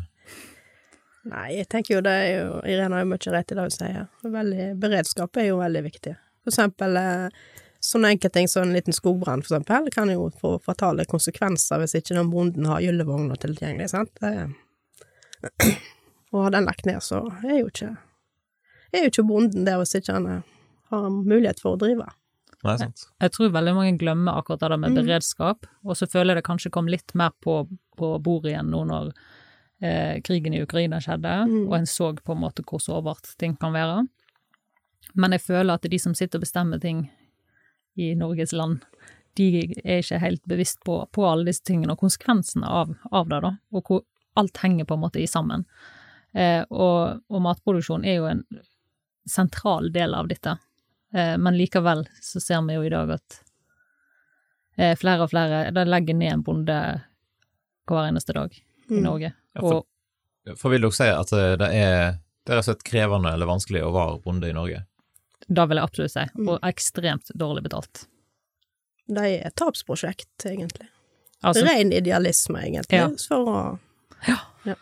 Nei, 1.29 1.47
jeg 1.57 1.67
tenker 1.71 1.97
jo 1.97 2.03
det 2.03 2.13
er 2.15 2.29
jo 2.31 2.59
Irene 2.63 2.95
har 2.95 3.03
jo 3.03 3.09
mye 3.11 3.33
rett 3.35 3.51
i 3.51 3.57
det 3.57 3.65
hun 3.65 3.73
sier. 3.75 4.05
Veldig, 4.23 4.67
beredskap 4.79 5.39
er 5.39 5.49
jo 5.49 5.59
veldig 5.59 5.83
viktig. 5.89 6.15
For 6.43 6.53
eksempel 6.53 6.95
sånne 6.95 7.31
sånne 7.79 8.09
enkeltting 8.15 8.47
som 8.51 8.65
en 8.65 8.73
liten 8.75 8.95
skogbrann, 8.95 9.43
for 9.43 9.55
eksempel, 9.55 9.87
kan 9.91 10.09
jo 10.11 10.25
få 10.41 10.57
fatale 10.63 11.05
konsekvenser 11.07 11.79
hvis 11.79 11.95
ikke 11.95 12.17
den 12.17 12.31
bonden 12.31 12.67
har 12.67 12.83
gyllevogna 12.83 13.37
tilgjengelig, 13.39 13.87
sant. 13.93 14.11
Det, 14.19 14.49
og 16.31 16.45
har 16.45 16.53
den 16.55 16.67
lagt 16.69 16.85
ned, 16.87 17.01
så 17.05 17.23
er 17.43 17.61
jo 17.61 17.71
ikke 17.71 17.95
er 18.93 19.05
jo 19.05 19.11
ikke 19.11 19.27
bonden 19.29 19.67
der 19.67 19.77
hvis 19.81 19.95
ikke 19.99 20.15
han 20.15 20.29
har 20.89 21.09
mulighet 21.13 21.61
for 21.61 21.75
å 21.75 21.81
drive. 21.81 22.07
Nei, 22.65 22.75
sant. 22.81 23.05
Jeg, 23.05 23.27
jeg 23.27 23.33
tror 23.35 23.51
veldig 23.55 23.73
mange 23.77 23.99
glemmer 24.01 24.39
akkurat 24.39 24.65
det 24.65 24.79
med 24.81 24.91
mm. 24.91 24.97
beredskap, 24.99 25.67
og 25.85 25.95
så 25.95 26.09
føler 26.09 26.33
jeg 26.33 26.41
det 26.41 26.47
kanskje 26.49 26.73
kom 26.75 26.89
litt 26.91 27.13
mer 27.17 27.35
på, 27.43 27.61
på 27.99 28.09
bordet 28.23 28.53
igjen 28.53 28.71
nå 28.73 28.81
når 28.89 29.11
eh, 29.85 30.17
krigen 30.25 30.57
i 30.57 30.63
Ukraina 30.65 30.99
skjedde, 31.03 31.35
mm. 31.47 31.61
og 31.69 31.77
en 31.77 31.87
så 31.89 32.11
på 32.17 32.35
en 32.35 32.43
måte 32.43 32.65
hvor 32.67 32.83
sårbart 32.83 33.31
ting 33.39 33.55
kan 33.59 33.75
være. 33.77 34.03
Men 35.15 35.37
jeg 35.37 35.45
føler 35.45 35.77
at 35.77 35.87
de 35.89 36.01
som 36.01 36.17
sitter 36.17 36.41
og 36.41 36.45
bestemmer 36.45 36.81
ting 36.83 37.05
i 37.99 38.11
Norges 38.17 38.51
land, 38.55 38.83
de 39.39 39.47
er 39.85 40.01
ikke 40.01 40.19
helt 40.19 40.43
bevisst 40.49 40.81
på, 40.83 40.99
på 41.15 41.23
alle 41.29 41.47
disse 41.47 41.63
tingene 41.63 41.95
og 41.95 42.01
konsekvensene 42.01 42.67
av, 42.67 42.91
av 43.15 43.29
det, 43.31 43.39
da, 43.45 43.53
og 43.71 43.87
hvor 43.87 44.03
alt 44.33 44.57
henger 44.57 44.85
på 44.85 44.93
en 44.93 45.03
måte 45.03 45.21
i 45.21 45.27
sammen. 45.27 45.65
Eh, 46.33 46.61
og, 46.69 47.21
og, 47.27 47.41
matproduksjon 47.41 48.05
er 48.05 48.19
jo 48.19 48.27
en 48.29 48.43
sentral 49.29 49.91
del 49.93 50.13
av 50.13 50.29
dette, 50.29 50.57
eh, 51.13 51.35
men 51.37 51.57
likevel 51.57 52.05
så 52.21 52.41
ser 52.41 52.61
vi 52.67 52.77
jo 52.77 52.85
i 52.85 52.91
dag 52.93 53.15
at 53.17 53.39
eh, 54.77 54.95
flere 54.97 55.25
og 55.25 55.31
flere 55.33 55.69
de 55.73 55.85
legger 55.89 56.17
ned 56.17 56.33
en 56.33 56.45
bonde 56.45 56.79
hver 57.89 58.09
eneste 58.11 58.35
dag 58.37 58.53
i 58.53 58.99
mm. 58.99 59.03
Norge. 59.03 59.33
Ja, 59.53 59.61
for, 59.61 59.83
for, 60.55 60.73
vil 60.73 60.85
dere 60.85 60.99
si 60.99 61.09
at 61.09 61.33
eh, 61.33 61.55
det 61.61 61.71
er, 61.73 62.21
det 62.45 62.53
er 62.53 62.61
rett 62.61 62.67
og 62.67 62.69
slett 62.71 62.85
krevende 62.87 63.33
eller 63.33 63.49
vanskelig 63.49 63.83
å 63.85 63.91
være 63.95 64.21
bonde 64.25 64.49
i 64.49 64.55
Norge? 64.55 64.85
Det 65.49 65.65
vil 65.65 65.81
jeg 65.81 65.89
absolutt 65.89 66.13
si, 66.13 66.29
mm. 66.37 66.47
og 66.53 66.65
ekstremt 66.67 67.33
dårlig 67.33 67.65
betalt. 67.65 68.05
Det 69.09 69.25
er 69.25 69.47
et 69.49 69.55
tapsprosjekt, 69.57 70.29
egentlig. 70.45 70.85
Altså, 71.41 71.63
Ren 71.65 71.93
idealisme, 71.95 72.61
egentlig, 72.67 72.99
ja. 72.99 73.07
for 73.25 73.49
å 73.49 73.61
ja. 74.27 74.37
ja. 74.67 74.75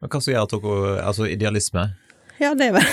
Men 0.00 0.12
hva 0.12 0.20
som 0.22 0.32
gjør 0.32 0.46
at 0.46 0.54
dere 0.54 0.92
Altså 1.04 1.28
idealisme? 1.30 1.88
Ja, 2.38 2.54
det 2.58 2.70
er 2.70 2.78
vel 2.78 2.86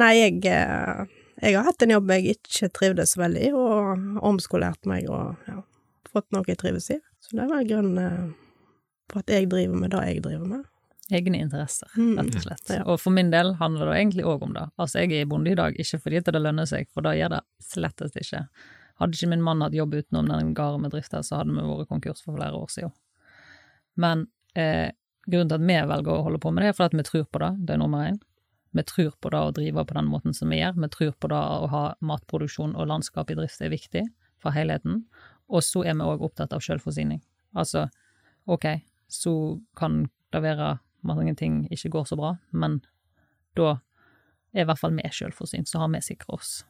Nei, 0.00 0.12
jeg, 0.14 0.44
eh, 0.46 1.06
jeg 1.42 1.56
har 1.56 1.66
hatt 1.66 1.82
en 1.82 1.92
jobb 1.96 2.12
jeg 2.14 2.36
ikke 2.36 2.68
trivdes 2.76 3.16
veldig 3.18 3.48
i, 3.48 3.52
og 3.56 4.20
omskolert 4.26 4.86
meg 4.86 5.08
og 5.10 5.40
ja, 5.50 5.56
fått 6.12 6.28
noe 6.34 6.46
jeg 6.46 6.60
trives 6.60 6.86
i. 6.94 7.00
Så 7.18 7.34
det 7.38 7.48
var 7.50 7.66
grunnen 7.66 8.34
På 9.10 9.18
for 9.18 9.24
at 9.24 9.32
jeg 9.34 9.48
driver 9.50 9.80
med 9.82 9.90
det 9.90 10.04
jeg 10.06 10.22
driver 10.22 10.46
med. 10.46 10.66
Egne 11.10 11.40
interesser, 11.42 11.90
mm. 11.98 12.12
rett 12.20 12.36
og 12.38 12.44
slett. 12.44 12.72
Og 12.84 13.00
for 13.02 13.10
min 13.10 13.32
del 13.32 13.56
handler 13.58 13.90
det 13.90 13.96
egentlig 13.98 14.26
òg 14.30 14.44
om 14.46 14.52
det. 14.54 14.68
Altså, 14.78 15.00
jeg 15.02 15.10
er 15.10 15.24
i 15.24 15.30
bonde 15.32 15.50
i 15.50 15.58
dag, 15.58 15.74
ikke 15.74 15.98
fordi 16.04 16.20
det 16.22 16.38
lønner 16.38 16.68
seg, 16.70 16.86
for 16.94 17.02
det 17.02 17.16
gjør 17.18 17.32
det 17.34 17.40
slettest 17.66 18.20
ikke. 18.20 18.44
Hadde 19.02 19.18
ikke 19.18 19.30
min 19.32 19.42
mann 19.42 19.64
hatt 19.64 19.74
jobb 19.74 19.96
utenom 19.98 20.30
den 20.30 20.52
gården 20.54 20.86
vi 20.86 20.92
drifter, 20.92 21.24
så 21.26 21.40
hadde 21.40 21.56
vi 21.56 21.64
vært 21.66 21.90
konkurs 21.90 22.22
for 22.22 22.38
flere 22.38 22.54
år 22.54 22.70
siden. 22.70 22.94
Men 24.00 24.26
eh, 24.58 24.90
grunnen 25.26 25.50
til 25.50 25.58
at 25.58 25.66
vi 25.66 25.78
velger 25.92 26.12
å 26.14 26.24
holde 26.26 26.40
på 26.42 26.52
med 26.54 26.64
det, 26.64 26.72
er 26.72 26.76
fordi 26.78 26.94
at 26.94 26.98
vi 27.00 27.08
tror 27.08 27.26
på 27.28 27.42
det, 27.42 27.50
det 27.66 27.76
er 27.76 27.82
nummer 27.82 28.06
én. 28.08 28.20
Vi 28.70 28.84
tror 28.86 29.14
på 29.18 29.32
det 29.34 29.40
å 29.42 29.54
drive 29.54 29.84
på 29.86 29.96
den 29.96 30.08
måten 30.10 30.36
som 30.36 30.52
vi 30.52 30.60
gjør, 30.60 30.76
vi 30.78 30.90
tror 30.94 31.12
på 31.18 31.30
det 31.32 31.40
å 31.40 31.66
ha 31.72 31.82
matproduksjon 32.06 32.76
og 32.78 32.86
landskap 32.86 33.32
i 33.32 33.36
drift 33.38 33.62
er 33.66 33.72
viktig 33.72 34.04
for 34.42 34.54
helheten. 34.54 35.04
Og 35.50 35.64
så 35.66 35.82
er 35.82 35.98
vi 35.98 36.06
òg 36.06 36.22
opptatt 36.22 36.54
av 36.54 36.62
selvforsyning. 36.62 37.18
Altså, 37.58 37.88
ok, 38.46 38.66
så 39.10 39.34
kan 39.78 40.04
det 40.30 40.42
være 40.44 40.76
mange 41.06 41.34
ting 41.34 41.64
ikke 41.72 41.90
går 41.96 42.10
så 42.12 42.18
bra, 42.20 42.36
men 42.54 42.78
da 43.58 43.80
er 44.54 44.62
i 44.62 44.68
hvert 44.68 44.78
fall 44.78 44.94
vi 44.94 45.10
selvforsynt, 45.10 45.70
så 45.70 45.82
har 45.82 45.90
vi 45.90 46.02
sikra 46.04 46.36
oss. 46.38 46.60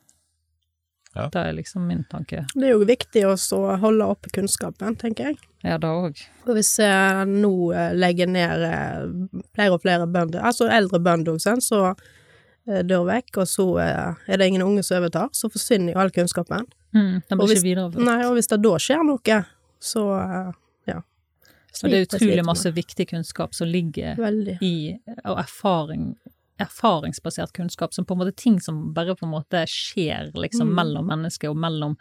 Ja. 1.15 1.27
Det 1.33 1.39
er 1.39 1.53
liksom 1.53 1.87
min 1.87 2.05
tanke. 2.11 2.45
Det 2.55 2.69
er 2.69 2.77
jo 2.77 2.87
viktig 2.87 3.25
å 3.27 3.35
holde 3.83 4.07
oppe 4.07 4.31
kunnskapen, 4.35 4.95
tenker 5.01 5.31
jeg. 5.31 5.41
Ja, 5.67 5.77
det 5.81 5.91
òg. 5.91 6.23
Og 6.47 6.55
hvis 6.57 6.71
jeg 6.81 7.27
nå 7.29 7.53
eh, 7.75 7.91
legger 7.99 8.31
ned 8.31 8.65
eh, 8.69 9.43
flere 9.57 9.75
og 9.75 9.83
flere 9.83 10.07
bønder, 10.07 10.45
altså 10.47 10.71
eldre 10.71 11.03
bønder, 11.03 11.41
så 11.43 11.83
eh, 11.91 12.81
dør 12.87 13.09
vekk, 13.11 13.43
og 13.43 13.51
så 13.51 13.67
er 13.83 14.39
det 14.39 14.49
ingen 14.53 14.65
unge 14.65 14.87
som 14.87 15.01
overtar, 15.01 15.29
så 15.37 15.51
forsvinner 15.51 15.97
jo 15.97 16.01
all 16.05 16.15
kunnskapen. 16.15 16.71
Mm, 16.95 17.21
den 17.27 17.43
blir 17.43 17.57
ikke 17.57 17.67
videreført. 17.67 18.07
Nei, 18.07 18.19
og 18.29 18.39
hvis 18.39 18.51
det 18.51 18.63
da 18.63 18.75
skjer 18.83 19.07
noe, 19.07 19.43
så 19.83 20.05
ja. 20.89 21.01
Og 21.81 21.87
det 21.91 21.99
er 21.99 22.07
utrolig 22.07 22.45
masse 22.47 22.71
viktig 22.75 23.11
kunnskap 23.11 23.55
som 23.55 23.69
ligger 23.71 24.19
Veldig. 24.19 24.57
i, 24.63 24.75
og 25.25 25.43
erfaring 25.43 26.13
erfaringsbasert 26.63 27.55
kunnskap, 27.57 27.95
som 27.95 28.07
på 28.07 28.15
en 28.15 28.23
måte 28.23 28.37
ting 28.37 28.61
som 28.61 28.91
bare 28.95 29.17
på 29.19 29.27
en 29.27 29.35
måte 29.35 29.65
skjer 29.71 30.33
liksom 30.35 30.71
mm. 30.71 30.77
mellom 30.79 31.11
mennesker 31.11 31.53
og 31.53 31.59
mellom 31.61 31.99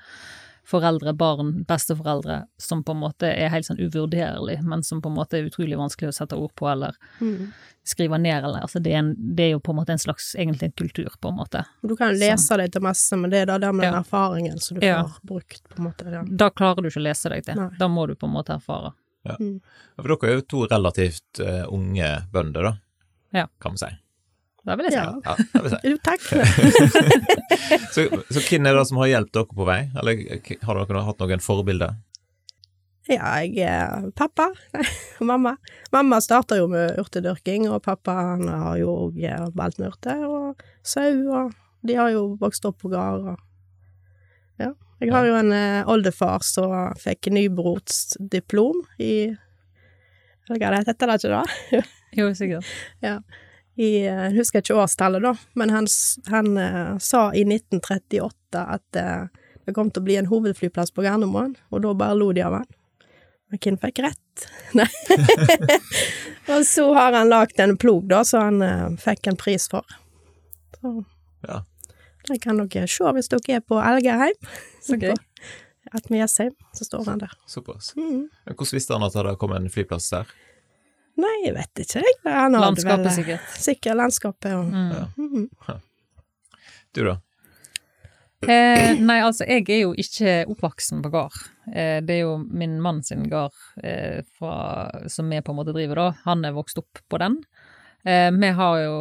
foreldre, 0.70 1.14
barn, 1.14 1.64
besteforeldre, 1.64 2.46
som 2.58 2.84
på 2.84 2.92
en 2.92 3.02
måte 3.02 3.30
er 3.32 3.50
helt 3.50 3.66
sånn 3.66 3.80
uvurderlig, 3.82 4.60
men 4.62 4.84
som 4.86 5.02
på 5.02 5.10
en 5.10 5.18
måte 5.18 5.40
er 5.40 5.48
utrolig 5.50 5.78
vanskelig 5.80 6.12
å 6.12 6.18
sette 6.20 6.38
ord 6.38 6.54
på 6.60 6.68
eller 6.70 6.98
mm. 7.22 7.48
skrive 7.88 8.20
ned, 8.22 8.44
eller 8.44 8.68
altså 8.68 8.82
det 8.84 8.94
er, 8.94 9.02
en, 9.02 9.14
det 9.18 9.48
er, 9.48 9.52
jo 9.56 9.64
på 9.66 9.74
en 9.74 9.80
måte 9.80 9.96
en 9.96 10.02
slags 10.02 10.32
egentlig 10.38 10.70
en 10.70 10.76
kultur, 10.84 11.10
på 11.22 11.32
en 11.32 11.40
måte. 11.40 11.64
Du 11.82 11.96
kan 11.98 12.14
lese 12.14 12.60
deg 12.62 12.74
til 12.76 12.86
masse, 12.86 13.18
men 13.18 13.34
det 13.34 13.44
er 13.44 13.50
da 13.50 13.58
det 13.64 13.72
med 13.74 13.88
ja. 13.88 13.96
den 13.96 14.04
erfaringen 14.04 14.62
som 14.62 14.78
du 14.78 14.86
ja. 14.86 15.00
får 15.08 15.32
brukt, 15.34 15.64
på 15.70 15.80
en 15.82 15.88
måte. 15.90 16.10
Ja. 16.14 16.26
Da 16.44 16.52
klarer 16.54 16.86
du 16.86 16.92
ikke 16.92 17.02
å 17.02 17.08
lese 17.08 17.34
deg 17.34 17.48
til, 17.50 17.64
Nei. 17.64 17.72
da 17.80 17.90
må 17.90 18.06
du 18.10 18.14
på 18.20 18.30
en 18.30 18.36
måte 18.36 18.60
erfare. 18.60 18.94
Ja. 19.28 19.40
Mm. 19.40 19.58
For 19.98 20.14
dere 20.14 20.30
er 20.30 20.38
jo 20.38 20.46
to 20.54 20.68
relativt 20.70 21.42
uh, 21.42 21.66
unge 21.74 22.12
bønder, 22.34 22.70
da, 22.70 22.76
ja. 23.42 23.50
kan 23.64 23.74
vi 23.74 23.88
si. 23.88 23.92
Det 24.68 24.76
vil 24.76 24.90
jeg 24.90 24.94
si. 24.94 25.00
Ja, 25.00 25.36
Ja, 25.56 25.62
vil 25.64 25.72
si. 25.72 25.94
Takk. 26.04 26.26
så, 27.96 28.06
så 28.28 28.44
hvem 28.44 28.68
er 28.68 28.78
det 28.78 28.86
som 28.90 29.00
har 29.02 29.10
hjulpet 29.14 29.38
dere 29.40 29.58
på 29.62 29.68
vei, 29.68 29.80
eller 30.02 30.24
har 30.68 30.82
dere 30.84 31.04
hatt 31.08 31.24
noen 31.24 31.44
forbilder? 31.44 31.96
Ja, 33.10 33.40
jeg 33.42 33.58
er 33.66 34.12
pappa 34.14 34.52
og 35.20 35.24
mamma. 35.26 35.56
Mamma 35.96 36.20
starta 36.22 36.60
jo 36.60 36.68
med 36.70 37.00
urtedyrking, 37.02 37.66
og 37.72 37.82
pappa 37.88 38.14
han 38.34 38.46
har 38.52 38.78
jo 38.82 38.92
òg 39.08 39.18
valgt 39.58 39.82
med 39.82 39.90
urter 39.90 40.22
og 40.28 40.62
sau, 40.86 41.16
og 41.34 41.56
de 41.88 41.96
har 41.98 42.12
jo 42.14 42.36
vokst 42.42 42.68
opp 42.70 42.82
på 42.84 42.92
gard 42.94 43.34
og 43.34 43.46
Ja. 44.60 44.74
Jeg 45.00 45.14
har 45.16 45.24
jo 45.24 45.36
en 45.40 45.54
eh, 45.56 45.88
oldefar 45.88 46.44
som 46.44 46.74
fikk 47.00 47.30
nybrotsdiplom 47.32 48.82
i 49.00 49.30
Eller 49.32 50.60
hva 50.60 50.72
det 50.74 50.90
heter 50.90 51.08
det 51.08 51.16
ikke 51.22 51.32
da? 51.32 51.84
jo, 52.20 52.34
sikkert. 52.36 52.74
Ja 53.02 53.22
i 53.80 53.90
Jeg 54.04 54.34
husker 54.36 54.64
ikke 54.64 54.76
årstallet, 54.82 55.24
da, 55.24 55.36
men 55.60 55.72
han, 55.72 55.88
han 56.28 56.50
uh, 56.60 56.98
sa 57.00 57.30
i 57.32 57.46
1938 57.48 58.64
at 58.64 59.00
uh, 59.00 59.46
det 59.66 59.76
kom 59.78 59.92
til 59.94 60.02
å 60.02 60.08
bli 60.08 60.18
en 60.20 60.28
hovedflyplass 60.28 60.92
på 60.96 61.06
Gardermoen, 61.06 61.56
og 61.70 61.84
da 61.86 61.94
bare 61.96 62.18
lo 62.18 62.32
de 62.36 62.44
av 62.44 62.58
han. 62.58 62.68
Men 63.50 63.62
hvem 63.64 63.78
fikk 63.82 64.02
rett? 64.06 64.46
Nei. 64.80 64.90
og 66.54 66.66
så 66.68 66.90
har 66.98 67.16
han 67.18 67.32
lagd 67.32 67.62
en 67.62 67.78
plog, 67.80 68.08
da, 68.12 68.24
som 68.28 68.50
han 68.50 68.66
uh, 68.66 69.00
fikk 69.00 69.32
en 69.32 69.40
pris 69.40 69.70
for. 69.72 69.86
Så 70.80 70.94
ja. 71.48 71.64
Det 72.28 72.42
kan 72.44 72.60
dere 72.60 72.88
se 72.90 73.12
hvis 73.16 73.32
dere 73.32 73.60
er 73.60 73.64
på 73.66 73.80
Elgeheim. 73.82 74.36
At 75.90 76.06
Ok. 76.06 76.12
Jessheim, 76.14 76.54
så 76.74 76.86
står 76.86 77.06
han 77.08 77.22
der. 77.24 77.32
Såpass. 77.50 77.94
Mm. 77.98 78.28
Hvordan 78.46 78.76
visste 78.76 78.94
han 78.94 79.06
at 79.06 79.14
det 79.14 79.24
hadde 79.24 79.40
kommet 79.42 79.64
en 79.64 79.72
flyplass 79.74 80.10
der? 80.14 80.30
Nei, 81.20 81.36
jeg 81.46 81.54
vet 81.58 81.82
ikke, 81.84 82.04
jeg. 82.06 82.18
Landskapet, 82.54 83.06
vel- 83.06 83.16
sikkert. 83.18 83.56
Sikkert 83.60 83.98
landskapet 84.00 84.54
og 84.56 84.70
Mm. 84.72 84.92
Ja. 84.94 85.06
Mhm. 85.18 85.50
Du, 86.96 87.04
da? 87.06 87.18
Eh, 88.48 88.94
nei, 89.04 89.18
altså, 89.20 89.44
jeg 89.50 89.66
er 89.70 89.82
jo 89.82 89.92
ikke 90.00 90.46
oppvoksen 90.54 91.02
på 91.04 91.10
gård. 91.12 91.36
Eh, 91.74 92.00
det 92.08 92.16
er 92.16 92.22
jo 92.24 92.38
min 92.48 92.78
mann 92.82 93.02
sin 93.04 93.26
gård 93.30 93.52
eh, 93.84 94.22
fra, 94.40 94.88
som 95.12 95.28
vi 95.30 95.42
på 95.44 95.52
en 95.52 95.60
måte 95.60 95.74
driver, 95.76 96.00
da. 96.00 96.06
Han 96.24 96.46
er 96.48 96.56
vokst 96.56 96.80
opp 96.80 97.02
på 97.12 97.20
den. 97.20 97.36
Eh, 98.08 98.30
vi 98.32 98.52
har 98.56 98.78
jo 98.86 98.96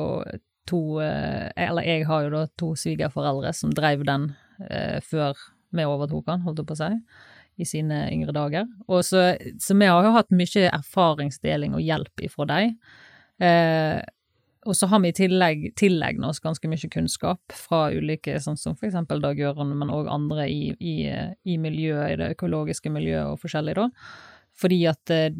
to 0.68 0.80
eh, 1.00 1.46
Eller 1.56 1.86
jeg 1.86 2.04
har 2.10 2.24
jo 2.26 2.32
da 2.34 2.42
to 2.58 2.72
svigerforeldre 2.76 3.54
som 3.54 3.70
drev 3.72 4.02
den 4.04 4.32
eh, 4.68 4.98
før 5.06 5.38
vi 5.70 5.84
overtok 5.86 6.26
han, 6.32 6.42
holdt 6.42 6.58
jeg 6.64 6.66
på 6.68 6.74
å 6.74 6.80
si, 6.82 6.90
i 7.58 7.66
sine 7.66 8.04
yngre 8.12 8.34
dager. 8.34 8.68
Og 8.86 9.02
så, 9.06 9.32
så 9.60 9.76
vi 9.78 9.88
har 9.90 10.06
jo 10.06 10.14
hatt 10.14 10.30
mye 10.34 10.68
erfaringsdeling 10.70 11.74
og 11.76 11.82
hjelp 11.84 12.24
ifra 12.28 12.46
dem. 12.48 12.76
Eh, 13.42 13.98
og 14.68 14.76
så 14.76 14.88
har 14.90 15.00
vi 15.00 15.10
i 15.12 15.16
tillegg 15.16 15.68
tilegnet 15.78 16.28
oss 16.28 16.42
ganske 16.44 16.68
mye 16.68 16.90
kunnskap 16.92 17.54
fra 17.54 17.88
ulike, 17.94 18.36
sånn 18.42 18.58
som 18.58 18.74
for 18.76 18.88
eksempel 18.88 19.22
Dag 19.22 19.38
Gøran, 19.38 19.70
men 19.78 19.92
òg 19.94 20.10
andre 20.12 20.48
i, 20.50 20.72
i, 20.76 20.96
i 21.48 21.58
miljøet, 21.60 22.12
i 22.12 22.18
det 22.20 22.32
økologiske 22.34 22.92
miljøet 22.92 23.32
og 23.32 23.40
forskjellig, 23.42 23.76
da. 23.78 23.86
Fordi 24.58 24.80
at 24.90 25.14
eh, 25.14 25.30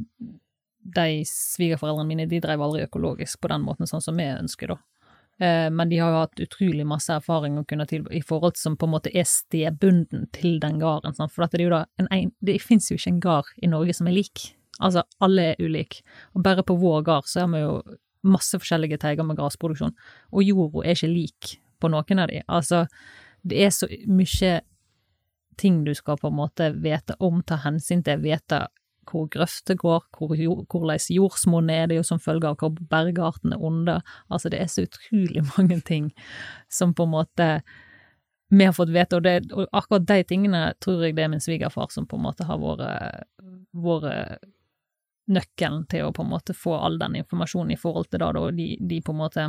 de 0.99 1.09
svigerforeldrene 1.29 2.09
mine, 2.09 2.29
de 2.31 2.41
drev 2.41 2.63
aldri 2.65 2.87
økologisk 2.87 3.43
på 3.43 3.51
den 3.53 3.67
måten, 3.67 3.91
sånn 3.91 4.05
som 4.05 4.19
vi 4.19 4.31
ønsker, 4.31 4.75
da. 4.75 4.98
Eh, 5.41 5.71
Men 5.71 5.89
de 5.89 5.99
har 5.99 6.11
jo 6.11 6.23
hatt 6.25 6.41
utrolig 6.43 6.87
masse 6.87 7.13
erfaring 7.15 7.59
å 7.59 7.67
kunne 7.69 7.87
tilby 7.87 8.19
i 8.19 8.23
forhold 8.23 8.57
som 8.57 8.77
på 8.77 8.87
en 8.89 8.95
måte 8.97 9.13
er 9.15 9.27
stedbunden 9.29 10.27
til 10.33 10.59
den 10.61 10.81
gården. 10.81 11.15
sant? 11.15 11.33
For 11.33 11.47
det 11.47 11.87
en, 11.99 12.33
det 12.41 12.61
fins 12.63 12.91
jo 12.91 12.97
ikke 12.97 13.13
en 13.15 13.21
gard 13.21 13.53
i 13.63 13.71
Norge 13.71 13.95
som 13.95 14.07
er 14.07 14.19
lik. 14.19 14.55
Altså, 14.81 15.03
alle 15.21 15.53
er 15.53 15.63
ulike. 15.63 16.03
Og 16.35 16.43
bare 16.43 16.63
på 16.63 16.77
vår 16.79 17.03
gard 17.03 17.27
så 17.27 17.41
har 17.41 17.49
vi 17.55 17.63
jo 17.63 17.83
masse 18.23 18.59
forskjellige 18.59 18.99
teiger 18.99 19.27
med 19.27 19.39
grasproduksjon, 19.39 19.95
og 20.33 20.43
jorda 20.43 20.83
er 20.85 20.97
ikke 20.97 21.11
lik 21.13 21.53
på 21.79 21.91
noen 21.93 22.19
av 22.19 22.33
de. 22.33 22.43
Altså, 22.51 22.87
det 23.47 23.61
er 23.63 23.71
så 23.71 23.87
mye 24.11 24.61
ting 25.59 25.85
du 25.87 25.93
skal 25.95 26.19
på 26.19 26.31
en 26.31 26.39
måte 26.39 26.73
vite 26.83 27.15
om, 27.25 27.43
ta 27.43 27.61
hensyn 27.63 28.03
til, 28.07 28.21
vite 28.23 28.65
hvor 29.09 29.29
grøfter 29.33 29.79
går, 29.79 30.05
hvor, 30.19 30.35
jord- 30.37 30.67
hvordan 30.71 31.71
er, 31.73 31.87
det 31.89 31.99
jo 31.99 32.07
som 32.07 32.21
følge 32.23 32.51
av 32.51 32.59
hvor 32.61 32.75
bergarten 32.91 33.55
er 33.57 33.65
under. 33.65 34.03
Altså, 34.29 34.51
det 34.53 34.61
er 34.63 34.71
så 34.73 34.87
utrolig 34.87 35.45
mange 35.57 35.81
ting 35.81 36.13
som 36.69 36.95
på 36.95 37.09
en 37.09 37.15
måte 37.17 37.51
vi 38.49 38.65
har 38.65 38.73
fått 38.73 38.89
vite, 38.89 39.19
og, 39.19 39.23
det, 39.27 39.53
og 39.53 39.67
akkurat 39.77 40.07
de 40.09 40.23
tingene 40.25 40.61
tror 40.81 41.03
jeg 41.05 41.17
det 41.19 41.27
er 41.27 41.33
min 41.35 41.43
svigerfar 41.45 41.91
som 41.93 42.07
på 42.09 42.17
en 42.17 42.25
måte 42.25 42.47
har 42.49 42.57
vært, 42.63 43.27
vært 43.77 44.47
nøkkelen 45.29 45.83
til 45.93 46.07
å 46.07 46.15
på 46.17 46.25
en 46.25 46.31
måte 46.31 46.57
få 46.57 46.73
all 46.79 46.97
den 47.01 47.19
informasjonen 47.21 47.75
i 47.75 47.81
forhold 47.81 48.09
til 48.09 48.23
da, 48.23 48.31
da 48.33 48.47
de, 48.57 48.71
de 48.81 49.03
på 49.05 49.13
en 49.13 49.21
måte 49.21 49.45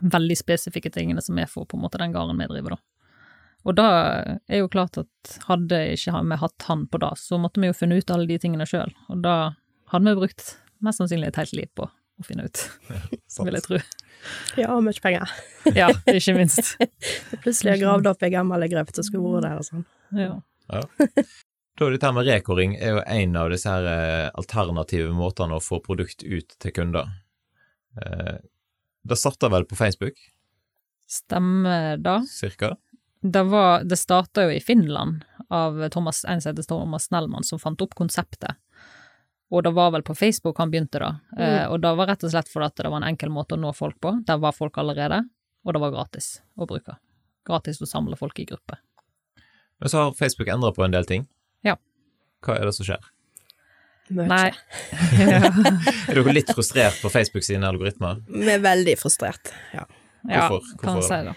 veldig 0.00 0.36
spesifikke 0.36 0.92
tingene 0.92 1.24
som 1.24 1.38
er 1.40 1.48
for 1.48 1.68
på 1.68 1.78
en 1.78 1.84
måte 1.86 2.00
den 2.00 2.12
gården 2.12 2.40
vi 2.40 2.48
driver, 2.52 2.76
da. 2.76 2.99
Og 3.68 3.74
da 3.76 3.86
er 4.48 4.62
jo 4.62 4.68
klart 4.72 4.96
at 5.02 5.34
hadde 5.48 5.78
ikke 5.94 6.20
vi 6.30 6.38
hatt 6.40 6.64
han 6.68 6.86
på 6.88 7.00
det, 7.02 7.10
så 7.20 7.36
måtte 7.40 7.60
vi 7.60 7.68
jo 7.68 7.76
funnet 7.76 8.00
ut 8.04 8.10
alle 8.14 8.26
de 8.30 8.38
tingene 8.40 8.66
sjøl, 8.68 8.92
og 9.12 9.20
da 9.24 9.34
hadde 9.92 10.06
vi 10.14 10.20
brukt 10.22 10.54
mest 10.80 11.02
sannsynlig 11.02 11.28
et 11.28 11.40
helt 11.42 11.52
liv 11.58 11.68
på 11.76 11.84
å 11.90 12.24
finne 12.24 12.46
ut, 12.48 12.62
vil 13.44 13.58
jeg 13.58 13.66
tro. 13.66 13.80
Ja, 14.60 14.70
og 14.76 14.84
mye 14.84 15.00
penger. 15.04 15.28
Ja, 15.80 15.90
ikke 16.08 16.34
minst. 16.38 16.74
Plutselig 17.42 17.70
har 17.70 17.76
jeg 17.76 17.84
gravd 17.84 18.08
opp 18.10 18.24
ei 18.24 18.32
gammel 18.32 18.64
grøft 18.72 18.96
som 18.96 19.04
skulle 19.06 19.36
vært 19.36 19.46
der 19.48 19.60
og 19.60 19.68
sånn. 19.68 19.84
Ja. 20.16 20.34
Ja. 20.70 20.82
Da, 21.80 21.88
dette 21.88 22.04
her 22.08 22.12
med 22.16 22.28
rekoring 22.28 22.74
er 22.76 22.96
jo 22.98 23.00
en 23.08 23.36
av 23.40 23.48
disse 23.52 23.70
her 23.72 23.86
eh, 23.88 24.26
alternative 24.38 25.12
måtene 25.16 25.56
å 25.56 25.62
få 25.64 25.78
produkt 25.84 26.22
ut 26.24 26.52
til 26.60 26.74
kunder. 26.76 27.08
Eh, 28.00 28.36
Det 29.08 29.16
starta 29.16 29.48
vel 29.48 29.64
på 29.64 29.78
Facebook, 29.80 30.18
Stemmer 31.10 31.96
da. 31.98 32.20
cirka? 32.28 32.74
Det, 33.20 33.42
var, 33.42 33.84
det 33.84 33.96
starta 34.00 34.46
jo 34.46 34.50
i 34.54 34.60
Finland 34.60 35.24
av 35.52 35.88
Thomas, 35.92 36.24
en 36.24 36.40
som 36.40 36.52
heter 36.52 36.62
Thomas 36.68 37.04
Snellmann, 37.10 37.44
som 37.44 37.58
fant 37.60 37.80
opp 37.84 37.94
konseptet. 37.94 38.56
Og 39.50 39.64
det 39.66 39.72
var 39.74 39.90
vel 39.90 40.04
på 40.06 40.14
Facebook 40.14 40.58
han 40.62 40.70
begynte, 40.70 41.00
da. 41.02 41.10
Eh, 41.36 41.64
og 41.66 41.80
det 41.82 41.90
var 41.98 42.06
rett 42.06 42.24
og 42.24 42.30
slett 42.32 42.48
fordi 42.48 42.84
det 42.84 42.90
var 42.92 43.02
en 43.02 43.08
enkel 43.10 43.32
måte 43.34 43.56
å 43.56 43.60
nå 43.60 43.72
folk 43.74 43.98
på. 44.00 44.14
Der 44.26 44.38
var 44.38 44.54
folk 44.54 44.78
allerede, 44.78 45.24
og 45.66 45.74
det 45.74 45.82
var 45.82 45.92
gratis 45.96 46.36
å 46.54 46.68
bruke. 46.70 46.96
Gratis 47.46 47.82
å 47.82 47.88
samle 47.90 48.16
folk 48.16 48.38
i 48.38 48.46
gruppe. 48.46 48.78
Men 49.80 49.90
så 49.90 50.04
har 50.04 50.14
Facebook 50.14 50.48
endra 50.52 50.70
på 50.76 50.84
en 50.86 50.94
del 50.94 51.08
ting. 51.08 51.26
Ja. 51.66 51.74
Hva 52.46 52.60
er 52.60 52.70
det 52.70 52.76
som 52.78 52.86
skjer? 52.86 53.10
Mye. 54.10 54.26
Nei. 54.26 54.48
Er 56.10 56.16
dere 56.18 56.32
litt 56.34 56.50
frustrert 56.54 56.96
på 57.02 57.10
Facebook 57.12 57.44
sine 57.46 57.68
algoritmer? 57.68 58.22
Vi 58.30 58.48
er 58.50 58.62
veldig 58.62 58.96
frustrert, 58.98 59.52
ja. 59.74 59.84
Hvorfor? 60.26 60.66
kan 60.80 60.98
Hvorfor? 60.98 61.06
si 61.06 61.20
det. 61.28 61.34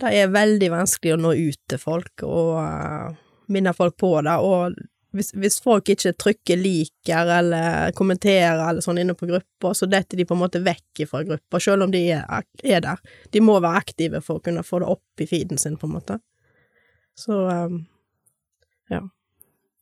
Det 0.00 0.10
er 0.10 0.32
veldig 0.34 0.72
vanskelig 0.72 1.14
å 1.14 1.20
nå 1.20 1.34
ut 1.38 1.60
til 1.70 1.80
folk 1.80 2.24
og 2.26 2.56
uh, 2.58 3.14
minne 3.52 3.74
folk 3.76 3.96
på 4.00 4.10
det, 4.26 4.34
og 4.42 4.74
hvis, 5.14 5.30
hvis 5.38 5.60
folk 5.62 5.88
ikke 5.92 6.14
trykker 6.18 6.58
liker 6.58 7.30
eller 7.36 7.94
kommenterer 7.94 8.58
eller 8.58 8.82
sånn 8.82 8.98
inne 8.98 9.14
på 9.14 9.28
gruppa, 9.30 9.70
så 9.76 9.86
detter 9.86 10.18
de 10.18 10.26
på 10.26 10.34
en 10.34 10.42
måte 10.42 10.62
vekk 10.64 11.04
fra 11.10 11.22
gruppa, 11.26 11.60
selv 11.62 11.86
om 11.86 11.92
de 11.94 12.02
er, 12.16 12.46
er 12.66 12.82
der. 12.82 13.02
De 13.30 13.42
må 13.44 13.60
være 13.60 13.84
aktive 13.84 14.22
for 14.24 14.40
å 14.40 14.44
kunne 14.44 14.64
få 14.66 14.82
det 14.82 14.90
opp 14.96 15.22
i 15.22 15.28
feeden 15.30 15.60
sin, 15.60 15.78
på 15.78 15.86
en 15.86 15.94
måte. 16.00 16.18
Så 17.18 17.44
um, 17.46 17.84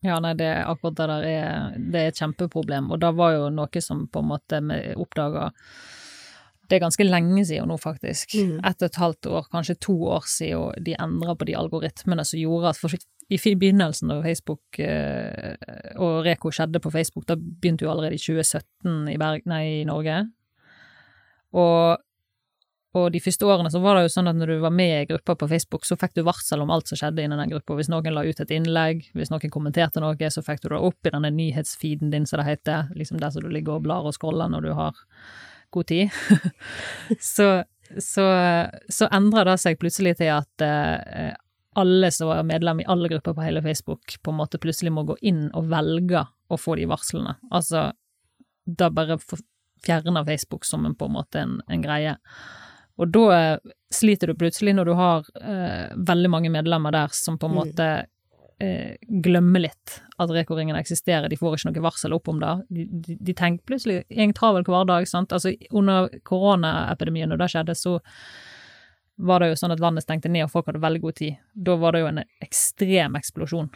Ja, 0.05 0.19
nei, 0.21 0.35
det 0.37 0.51
akkurat 0.67 0.97
det 0.99 1.07
der 1.07 1.27
er 1.31 1.75
Det 1.79 2.01
er 2.01 2.09
et 2.11 2.19
kjempeproblem, 2.19 2.91
og 2.93 3.01
det 3.01 3.13
var 3.17 3.37
jo 3.37 3.49
noe 3.55 3.83
som 3.85 4.05
på 4.13 4.21
en 4.21 4.31
måte 4.35 4.61
vi 4.69 4.81
oppdaga 5.01 5.53
Det 6.69 6.79
er 6.79 6.85
ganske 6.85 7.05
lenge 7.05 7.45
siden 7.49 7.69
nå, 7.69 7.79
faktisk. 7.81 8.37
Mm. 8.39 8.61
Ett 8.65 8.83
og 8.83 8.89
et 8.89 9.01
halvt 9.01 9.29
år, 9.33 9.49
kanskje 9.53 9.81
to 9.83 9.97
år 10.15 10.29
siden 10.31 10.85
de 10.87 10.95
endra 10.95 11.35
på 11.37 11.49
de 11.49 11.57
algoritmene 11.59 12.25
som 12.25 12.41
gjorde 12.41 12.71
at 12.73 12.81
for, 12.81 12.95
i 13.33 13.41
begynnelsen 13.41 14.13
da 14.13 14.21
Facebook 14.25 14.79
eh, 14.83 15.57
og 15.97 16.23
Reko 16.27 16.53
skjedde 16.55 16.81
på 16.83 16.93
Facebook, 16.95 17.27
da 17.29 17.37
begynte 17.37 17.87
jo 17.87 17.93
allerede 17.93 18.17
i 18.17 18.23
2017 18.23 19.13
i, 19.13 19.19
Berg, 19.21 19.45
nei, 19.51 19.65
i 19.83 19.85
Norge. 19.89 20.23
Og 21.53 22.01
og 22.93 23.07
de 23.09 23.23
første 23.25 23.47
årene 23.49 23.71
så 23.73 23.81
var 23.81 23.97
det 23.97 24.05
jo 24.05 24.11
sånn 24.13 24.29
at 24.29 24.37
når 24.37 24.51
du 24.53 24.59
var 24.61 24.73
med 24.77 24.91
i 24.99 25.07
gruppa 25.09 25.33
på 25.41 25.47
Facebook, 25.49 25.87
så 25.89 25.97
fikk 25.97 26.13
du 26.19 26.27
varsel 26.27 26.61
om 26.61 26.73
alt 26.75 26.91
som 26.91 26.99
skjedde 27.01 27.25
innen 27.25 27.41
den 27.41 27.55
gruppa. 27.55 27.77
Hvis 27.79 27.89
noen 27.89 28.13
la 28.13 28.25
ut 28.27 28.43
et 28.45 28.53
innlegg, 28.53 29.07
hvis 29.17 29.33
noen 29.33 29.53
kommenterte 29.53 30.03
noe, 30.05 30.29
så 30.35 30.45
fikk 30.45 30.61
du 30.61 30.69
det 30.75 30.81
opp 30.91 31.09
i 31.09 31.13
denne 31.15 31.31
nyhetsfeeden 31.33 32.13
din, 32.13 32.29
som 32.29 32.43
det 32.43 32.51
heter, 32.51 32.93
liksom 32.99 33.23
der 33.23 33.33
som 33.33 33.47
du 33.47 33.49
ligger 33.49 33.79
og 33.79 33.87
blar 33.87 34.05
og 34.05 34.13
scroller 34.13 34.53
når 34.53 34.69
du 34.69 34.75
har 34.77 35.01
god 35.75 35.89
tid. 35.91 36.23
så 37.35 37.53
så, 37.99 38.25
så 38.89 39.09
endra 39.13 39.45
det 39.45 39.59
seg 39.61 39.79
plutselig 39.81 40.17
til 40.21 40.31
at 40.33 40.65
eh, 40.65 41.35
alle 41.77 42.11
som 42.13 42.31
var 42.31 42.45
medlem 42.47 42.83
i 42.83 42.89
alle 42.89 43.09
grupper 43.09 43.35
på 43.37 43.45
hele 43.45 43.63
Facebook, 43.63 44.17
på 44.23 44.33
en 44.33 44.39
måte 44.39 44.61
plutselig 44.61 44.93
må 44.93 45.05
gå 45.09 45.17
inn 45.21 45.47
og 45.57 45.71
velge 45.73 46.25
å 46.53 46.59
få 46.61 46.77
de 46.81 46.87
varslene. 46.91 47.37
Altså, 47.51 47.91
da 48.65 48.91
bare 48.93 49.19
fjerner 49.85 50.27
Facebook 50.29 50.69
som 50.69 50.87
en, 50.87 50.95
på 50.95 51.09
en 51.09 51.17
måte 51.17 51.41
en, 51.43 51.57
en 51.69 51.85
greie. 51.85 52.17
Og 53.01 53.13
da 53.13 53.25
eh, 53.37 53.73
sliter 53.95 54.31
du 54.31 54.39
plutselig 54.39 54.77
når 54.77 54.91
du 54.91 54.95
har 54.99 55.31
eh, 55.41 55.95
veldig 55.97 56.33
mange 56.33 56.53
medlemmer 56.53 56.95
der 56.95 57.17
som 57.17 57.39
på 57.41 57.49
en 57.49 57.57
Mm. 58.03 58.09
Eh, 58.63 58.95
glemmer 59.25 59.65
litt 59.67 59.99
at 60.23 60.31
reko-ringene 60.31 60.81
eksisterer, 60.81 61.29
de 61.29 61.39
får 61.39 61.59
ikke 61.59 61.73
noe 61.73 61.85
varsel 61.89 62.15
opp 62.17 62.31
om 62.31 62.41
det. 62.43 62.55
De, 62.71 62.87
de, 63.05 63.19
de 63.19 63.35
tenker 63.37 63.67
plutselig 63.69 64.03
i 64.09 64.23
en 64.25 64.35
travel 64.37 64.67
hverdag, 64.69 65.09
sant. 65.11 65.35
Altså 65.35 65.55
under 65.71 66.11
koronaepidemien, 66.29 67.33
når 67.33 67.43
det 67.43 67.53
skjedde, 67.55 67.79
så 67.79 67.99
var 69.23 69.43
det 69.43 69.53
jo 69.53 69.59
sånn 69.61 69.75
at 69.75 69.83
landet 69.83 70.07
stengte 70.07 70.31
ned 70.33 70.47
og 70.47 70.53
folk 70.55 70.69
hadde 70.71 70.83
veldig 70.83 71.03
god 71.03 71.19
tid. 71.19 71.41
Da 71.55 71.77
var 71.81 71.95
det 71.95 72.05
jo 72.05 72.13
en 72.13 72.23
ekstrem 72.43 73.19
eksplosjon 73.19 73.73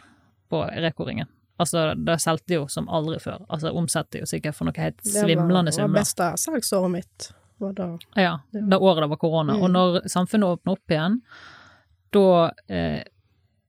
på 0.51 0.63
Reko-ringen. 0.85 1.29
Altså, 1.57 1.89
det 1.95 2.19
solgte 2.21 2.59
jo 2.59 2.67
som 2.69 2.87
aldri 2.93 3.17
før. 3.21 3.41
Altså, 3.49 3.71
omsatte 3.73 4.21
jo 4.21 4.29
sikkert 4.29 4.57
for 4.57 4.69
noe 4.69 4.77
helt 4.77 4.99
svimlende 5.01 5.73
summer. 5.73 5.89
det 5.89 5.93
var 5.93 5.95
det 5.95 6.03
beste 6.03 6.31
salgsåret 6.43 6.93
mitt. 6.93 7.29
Var 7.57 7.73
da. 7.73 7.87
Ja, 8.13 8.33
det 8.53 8.77
året 8.77 9.01
det 9.01 9.09
var 9.09 9.21
korona. 9.21 9.55
Mm. 9.57 9.63
Og 9.63 9.71
når 9.73 9.95
samfunnet 10.13 10.57
åpner 10.57 10.77
opp 10.77 10.93
igjen, 10.93 11.15
da 12.13 12.27
eh, 12.69 12.99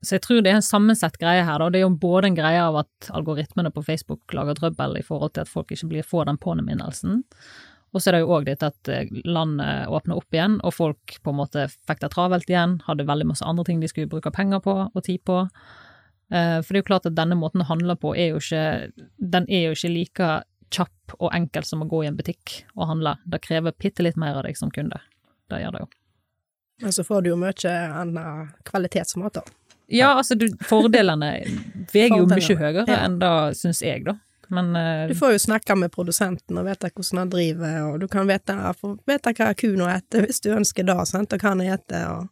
Så 0.04 0.14
jeg 0.14 0.22
tror 0.22 0.42
det 0.44 0.52
er 0.52 0.60
en 0.60 0.62
sammensett 0.62 1.16
greie 1.18 1.42
her, 1.42 1.58
da. 1.58 1.70
Det 1.74 1.80
er 1.80 1.86
jo 1.88 1.94
både 1.98 2.28
en 2.30 2.36
greie 2.38 2.60
av 2.62 2.76
at 2.84 3.08
algoritmene 3.10 3.72
på 3.74 3.82
Facebook 3.82 4.34
lager 4.36 4.54
trøbbel 4.54 5.00
i 5.00 5.02
forhold 5.02 5.34
til 5.34 5.42
at 5.42 5.50
folk 5.50 5.72
ikke 5.74 5.88
blir 5.90 6.06
får 6.06 6.28
den 6.28 6.38
påminnelsen. 6.38 7.24
Og 7.96 8.02
så 8.02 8.10
er 8.10 8.18
det 8.18 8.20
jo 8.22 8.34
òg 8.36 8.46
dette 8.46 8.68
at 8.68 8.90
eh, 8.92 9.10
landet 9.24 9.88
åpner 9.88 10.20
opp 10.20 10.34
igjen, 10.36 10.58
og 10.62 10.74
folk 10.76 11.16
på 11.24 11.32
en 11.32 11.38
måte 11.40 11.66
fikk 11.88 12.02
det 12.04 12.12
travelt 12.14 12.50
igjen, 12.50 12.78
hadde 12.86 13.08
veldig 13.08 13.30
masse 13.30 13.46
andre 13.48 13.64
ting 13.66 13.80
de 13.82 13.88
skulle 13.90 14.10
bruke 14.12 14.30
penger 14.34 14.60
på 14.62 14.74
og 14.86 15.02
tid 15.06 15.24
på. 15.26 15.40
Eh, 16.30 16.58
For 16.60 16.68
det 16.70 16.78
er 16.78 16.84
jo 16.84 16.90
klart 16.92 17.08
at 17.08 17.16
denne 17.18 17.38
måten 17.40 17.64
å 17.64 17.68
handle 17.70 17.96
på 17.96 18.12
er 18.14 18.34
jo 18.34 18.42
ikke 18.42 18.92
Den 19.18 19.48
er 19.48 19.70
jo 19.70 19.76
ikke 19.76 19.94
like 19.94 20.32
kjapp 20.68 21.14
og 21.16 21.32
enkel 21.32 21.64
som 21.64 21.80
å 21.82 21.88
gå 21.88 22.02
i 22.04 22.10
en 22.10 22.18
butikk 22.18 22.58
og 22.76 22.90
handle. 22.90 23.16
Det 23.24 23.40
krever 23.40 23.72
bitte 23.72 24.04
litt 24.04 24.20
mer 24.20 24.36
av 24.36 24.44
deg 24.44 24.58
som 24.60 24.70
kunde. 24.70 25.00
Det 25.48 25.62
gjør 25.62 25.72
det 25.78 25.80
jo. 25.86 25.88
Men 26.84 26.92
så 26.94 27.02
får 27.02 27.24
du 27.24 27.30
jo 27.32 27.38
mye 27.40 27.72
annen 27.72 28.52
kvalitetsmat, 28.68 29.40
da. 29.40 29.57
Ja, 29.88 30.12
altså, 30.14 30.36
du, 30.36 30.46
fordelene 30.68 31.32
veier 31.92 32.12
jo 32.12 32.26
mye 32.28 32.56
høyere 32.60 32.84
ja. 32.84 33.02
enn 33.06 33.18
det, 33.22 33.34
syns 33.56 33.80
jeg, 33.84 34.04
da. 34.04 34.18
Men 34.52 34.72
uh, 34.76 35.08
Du 35.08 35.14
får 35.16 35.34
jo 35.34 35.40
snakke 35.44 35.76
med 35.76 35.92
produsenten 35.92 36.60
og 36.60 36.68
vite 36.68 36.90
hvordan 36.92 37.22
han 37.22 37.32
driver, 37.32 37.78
og 37.90 38.00
du 38.00 38.08
kan 38.08 38.28
vite, 38.28 38.56
vite 39.08 39.32
hva 39.36 39.52
kua 39.56 39.92
eter 39.96 40.24
hvis 40.24 40.40
du 40.44 40.50
ønsker 40.56 40.88
det, 40.88 40.98
sant, 41.08 41.32
og 41.32 41.44
hva 41.44 41.54
han 41.54 41.64
eter, 41.64 42.04
og 42.12 42.28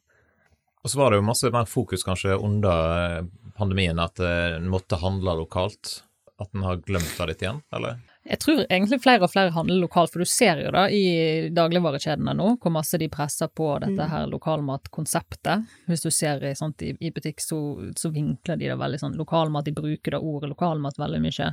Og 0.84 0.92
så 0.92 1.00
var 1.00 1.10
det 1.10 1.20
jo 1.20 1.26
masse 1.26 1.50
mer 1.50 1.66
fokus 1.66 2.04
kanskje 2.06 2.36
under 2.38 2.92
eh, 2.96 3.22
pandemien, 3.56 3.98
at 3.98 4.20
eh, 4.22 4.56
en 4.56 4.68
måtte 4.70 5.00
handle 5.00 5.34
lokalt. 5.40 6.02
At 6.38 6.52
en 6.54 6.62
har 6.62 6.76
glemt 6.84 7.16
det 7.16 7.26
litt 7.26 7.42
igjen, 7.42 7.58
eller? 7.74 7.96
Jeg 8.26 8.38
tror 8.42 8.62
egentlig 8.64 8.98
flere 9.04 9.22
og 9.22 9.30
flere 9.30 9.52
handler 9.54 9.78
lokalt, 9.84 10.10
for 10.12 10.18
du 10.24 10.28
ser 10.28 10.58
jo 10.64 10.70
da 10.74 10.86
i 10.90 11.48
dagligvarekjedene 11.54 12.32
nå 12.34 12.48
hvor 12.62 12.72
masse 12.74 12.98
de 12.98 13.08
presser 13.12 13.48
på 13.48 13.68
dette 13.84 13.94
Mm. 14.02 14.10
her 14.10 14.26
lokalmatkonseptet. 14.32 15.66
Hvis 15.86 16.02
du 16.02 16.10
ser 16.10 16.42
i, 16.44 16.54
sant, 16.58 16.82
i, 16.82 16.94
i 17.00 17.10
butikk, 17.14 17.40
så, 17.40 17.58
så 17.96 18.10
vinkler 18.10 18.58
de 18.58 18.70
det 18.72 18.78
veldig 18.80 18.98
sånn 19.02 19.16
lokalmat, 19.18 19.64
de 19.68 19.76
bruker 19.76 20.16
da 20.16 20.18
ordet 20.18 20.50
lokalmat 20.50 20.98
veldig 20.98 21.20
mye 21.22 21.52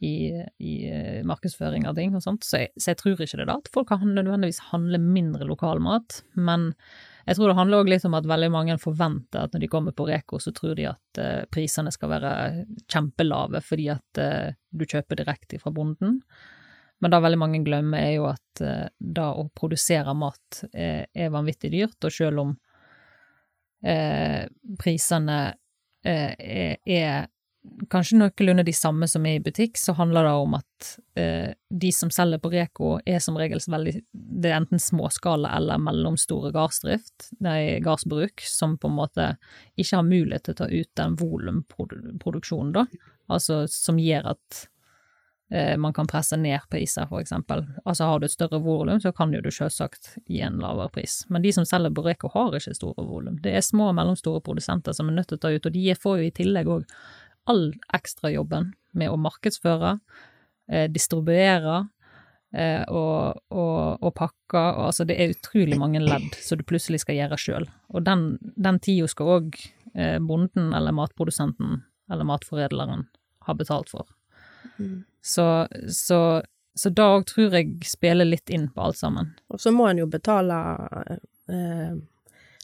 i, 0.00 0.14
i 0.62 0.74
eh, 0.88 1.20
markedsføring 1.26 1.86
av 1.90 1.96
ting 1.98 2.14
og 2.14 2.22
sånt. 2.22 2.44
Så 2.46 2.62
jeg, 2.62 2.72
så 2.78 2.92
jeg 2.92 3.00
tror 3.02 3.20
ikke 3.20 3.40
det 3.40 3.48
da 3.50 3.56
at 3.58 3.70
folk 3.74 3.88
kan 3.90 4.04
nødvendigvis 4.14 4.60
handle 4.72 5.00
mindre 5.02 5.44
lokalmat, 5.48 6.22
men 6.38 6.72
jeg 7.28 7.36
tror 7.36 7.50
det 7.50 7.58
handler 7.58 7.82
òg 7.82 7.90
litt 7.92 8.04
om 8.08 8.14
at 8.16 8.26
veldig 8.28 8.48
mange 8.54 8.74
forventer 8.80 9.42
at 9.44 9.52
når 9.52 9.60
de 9.60 9.68
kommer 9.68 9.92
på 9.92 10.06
Reko, 10.08 10.38
så 10.40 10.52
tror 10.56 10.78
de 10.78 10.86
at 10.88 11.20
uh, 11.20 11.42
prisene 11.52 11.92
skal 11.92 12.12
være 12.14 12.30
kjempelave 12.88 13.60
fordi 13.64 13.90
at 13.92 14.20
uh, 14.22 14.54
du 14.72 14.86
kjøper 14.88 15.20
direkte 15.20 15.60
fra 15.60 15.72
bonden. 15.74 16.22
Men 16.98 17.12
det 17.12 17.20
veldig 17.22 17.38
mange 17.38 17.60
glemmer, 17.66 18.00
er 18.00 18.14
jo 18.16 18.30
at 18.30 18.62
uh, 18.64 18.88
det 18.98 19.26
å 19.28 19.44
produsere 19.52 20.16
mat 20.16 20.62
er, 20.72 21.04
er 21.12 21.34
vanvittig 21.34 21.70
dyrt, 21.76 21.98
og 22.00 22.16
selv 22.16 22.44
om 22.46 22.54
uh, 23.84 24.42
prisene 24.80 25.38
uh, 25.52 26.32
er, 26.32 26.78
er 26.82 27.28
kanskje 27.90 28.18
noenlunde 28.18 28.62
de 28.62 28.72
samme 28.72 29.08
som 29.08 29.26
er 29.26 29.38
i 29.38 29.42
butikk, 29.42 29.78
så 29.78 29.92
handler 29.98 30.26
det 30.26 30.32
om 30.40 30.54
at 30.58 30.88
eh, 31.18 31.50
de 31.70 31.90
som 31.92 32.10
selger 32.14 32.40
på 32.42 32.50
Reko, 32.52 32.94
er 33.06 33.20
som 33.22 33.36
regel 33.38 33.60
veldig 33.60 33.94
Det 34.12 34.50
er 34.50 34.60
enten 34.60 34.82
småskala 34.82 35.50
eller 35.56 35.82
mellomstore 35.82 36.52
gardsdrift, 36.54 37.30
gardsbruk, 37.84 38.42
som 38.46 38.78
på 38.78 38.90
en 38.90 38.98
måte 38.98 39.28
ikke 39.76 40.00
har 40.00 40.08
mulighet 40.08 40.48
til 40.48 40.56
å 40.56 40.62
ta 40.62 40.70
ut 40.72 40.90
den 41.00 41.20
volumproduksjonen, 41.20 42.74
da. 42.76 42.86
Altså 43.28 43.64
som 43.68 43.98
gjør 44.00 44.30
at 44.32 44.62
eh, 45.52 45.76
man 45.76 45.92
kan 45.92 46.08
presse 46.08 46.38
ned 46.40 46.64
priser, 46.70 47.08
for 47.10 47.20
eksempel. 47.20 47.66
Altså 47.84 48.08
har 48.08 48.20
du 48.20 48.28
et 48.28 48.36
større 48.36 48.62
volum, 48.64 49.00
så 49.02 49.12
kan 49.12 49.34
jo 49.34 49.42
du 49.44 49.50
selvsagt 49.52 50.14
gi 50.26 50.40
en 50.46 50.60
lavere 50.62 50.92
pris. 50.94 51.20
Men 51.28 51.44
de 51.44 51.52
som 51.52 51.66
selger 51.68 51.92
på 51.94 52.06
Reko, 52.06 52.32
har 52.32 52.56
ikke 52.56 52.76
store 52.78 53.04
volum. 53.04 53.40
Det 53.44 53.56
er 53.58 53.64
små 53.66 53.90
og 53.90 53.98
mellomstore 53.98 54.44
produsenter 54.44 54.96
som 54.96 55.10
er 55.10 55.18
nødt 55.20 55.32
til 55.32 55.40
å 55.40 55.44
ta 55.44 55.52
ut, 55.52 55.66
og 55.66 55.74
de 55.74 55.88
får 55.98 56.20
jo 56.20 56.28
i 56.28 56.36
tillegg 56.40 56.76
òg 56.78 57.00
all 57.48 57.70
ekstrajobben 57.96 58.72
med 58.98 59.12
å 59.12 59.20
markedsføre, 59.20 59.98
eh, 60.70 60.86
distribuere 60.92 61.88
eh, 62.52 62.84
og, 62.88 63.40
og, 63.50 64.02
og 64.02 64.14
pakke. 64.16 64.60
Og, 64.60 64.84
altså, 64.90 65.06
det 65.08 65.18
er 65.18 65.34
utrolig 65.34 65.78
mange 65.80 66.02
ledd 66.02 66.36
som 66.42 66.60
du 66.60 66.66
plutselig 66.68 67.02
skal 67.04 67.18
gjøre 67.18 67.40
sjøl. 67.40 67.68
Og 67.92 68.04
den, 68.08 68.30
den 68.56 68.80
tida 68.84 69.08
skal 69.10 69.34
òg 69.38 69.58
eh, 69.94 70.18
bonden 70.20 70.72
eller 70.76 70.96
matprodusenten 70.96 71.82
eller 72.10 72.28
matforedleren 72.28 73.08
ha 73.48 73.54
betalt 73.54 73.90
for. 73.92 74.08
Mm. 74.78 75.04
Så, 75.20 75.68
så, 75.92 76.42
så 76.74 76.90
da 76.90 77.10
òg 77.16 77.26
tror 77.28 77.56
jeg 77.56 77.88
spiller 77.88 78.28
litt 78.28 78.50
inn 78.52 78.68
på 78.72 78.88
alt 78.88 79.00
sammen. 79.00 79.34
Og 79.52 79.60
så 79.60 79.72
må 79.74 79.88
en 79.88 80.00
jo 80.00 80.08
betale 80.10 80.58
eh, 81.50 81.96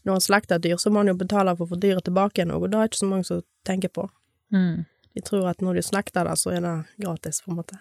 Når 0.05 0.19
en 0.19 0.25
slakter 0.25 0.59
et 0.59 0.67
dyr, 0.67 0.77
så 0.81 0.93
må 0.93 1.01
en 1.01 1.13
jo 1.13 1.17
betale 1.21 1.55
for 1.57 1.67
å 1.67 1.75
få 1.75 1.81
dyret 1.81 2.05
tilbake 2.05 2.41
igjen, 2.41 2.53
og 2.53 2.69
det 2.69 2.81
er 2.81 2.91
ikke 2.91 3.01
så 3.01 3.09
mange 3.09 3.29
som 3.29 3.45
tenker 3.65 3.93
på. 3.93 4.05
Mm. 4.55 4.85
De 5.15 5.23
tror 5.27 5.49
at 5.51 5.61
når 5.63 5.75
de 5.79 5.83
slakter 5.87 6.27
det, 6.27 6.39
så 6.41 6.51
er 6.57 6.61
det 6.65 6.75
gratis, 7.05 7.43
på 7.45 7.53
en 7.53 7.59
måte. 7.61 7.77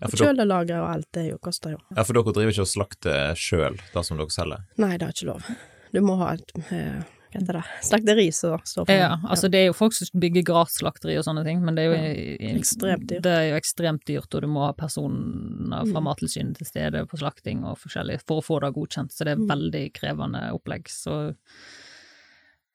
Ja, 0.00 0.08
Og 0.08 0.14
Kjølelageret 0.16 0.80
og 0.80 0.88
alt, 0.94 1.08
det 1.12 1.26
jo, 1.28 1.38
koster 1.44 1.74
jo. 1.74 1.78
ja, 1.92 2.02
for 2.08 2.16
dere 2.16 2.32
driver 2.32 2.54
ikke 2.54 2.64
og 2.64 2.70
slakter 2.70 3.34
sjøl, 3.36 3.76
det 3.92 4.04
som 4.06 4.16
dere 4.20 4.32
selger? 4.32 4.62
Nei, 4.80 4.94
det 4.96 5.04
er 5.08 5.12
ikke 5.16 5.28
lov. 5.34 5.48
Du 5.92 6.00
må 6.06 6.14
ha 6.22 6.30
et 6.38 6.54
eh, 6.70 7.02
hva 7.30 7.38
heter 7.38 7.58
det, 7.60 7.64
slakteri 7.86 8.24
som 8.34 8.58
står 8.66 8.86
for 8.88 8.96
Ja, 8.96 9.10
altså 9.30 9.50
det 9.52 9.60
er 9.60 9.66
jo 9.68 9.74
folk 9.76 9.92
som 9.94 10.08
bygger 10.18 10.42
grasslakteri 10.48 11.14
og 11.20 11.22
sånne 11.28 11.44
ting, 11.46 11.60
men 11.62 11.76
det 11.76 11.84
er 11.84 11.92
jo 11.92 11.98
Ja, 12.00 12.54
ekstremt 12.58 13.04
dyrt. 13.12 13.22
Det 13.28 13.34
er 13.36 13.44
jo 13.52 13.58
ekstremt 13.60 14.02
dyrt, 14.08 14.34
og 14.34 14.40
du 14.42 14.48
må 14.50 14.64
ha 14.64 14.72
personer 14.72 15.84
fra 15.92 16.00
Mm. 16.00 16.08
Mattilsynet 16.08 16.56
til 16.58 16.66
stede 16.66 17.04
på 17.06 17.20
slakting 17.20 17.62
og 17.68 17.76
forskjellig 17.78 18.18
for 18.26 18.40
å 18.40 18.46
få 18.48 18.58
det 18.64 18.72
godkjent, 18.74 19.12
så 19.14 19.24
det 19.28 19.36
er 19.36 19.44
Mm. 19.44 19.48
veldig 19.52 19.84
krevende 19.94 20.42
opplegg. 20.56 20.88
Så, 20.88 21.36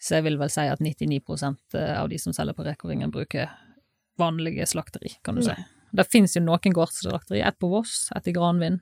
så 0.05 0.19
jeg 0.19 0.25
vil 0.27 0.37
vel 0.37 0.51
si 0.53 0.65
at 0.69 0.81
99% 0.83 1.77
av 1.97 2.09
de 2.11 2.19
som 2.21 2.33
selger 2.37 2.53
på 2.57 2.65
Reko-ringen, 2.67 3.09
bruker 3.13 3.49
vanlige 4.21 4.67
slakteri, 4.69 5.15
kan 5.25 5.35
du 5.35 5.41
Ja. 5.41 5.55
si. 5.55 5.65
Det 5.95 6.05
finnes 6.11 6.35
jo 6.35 6.41
noen 6.43 6.73
gårdsslakteri, 6.75 7.41
ett 7.41 7.57
på 7.59 7.69
Voss, 7.71 8.09
ett 8.15 8.27
i 8.27 8.33
Granvin, 8.35 8.79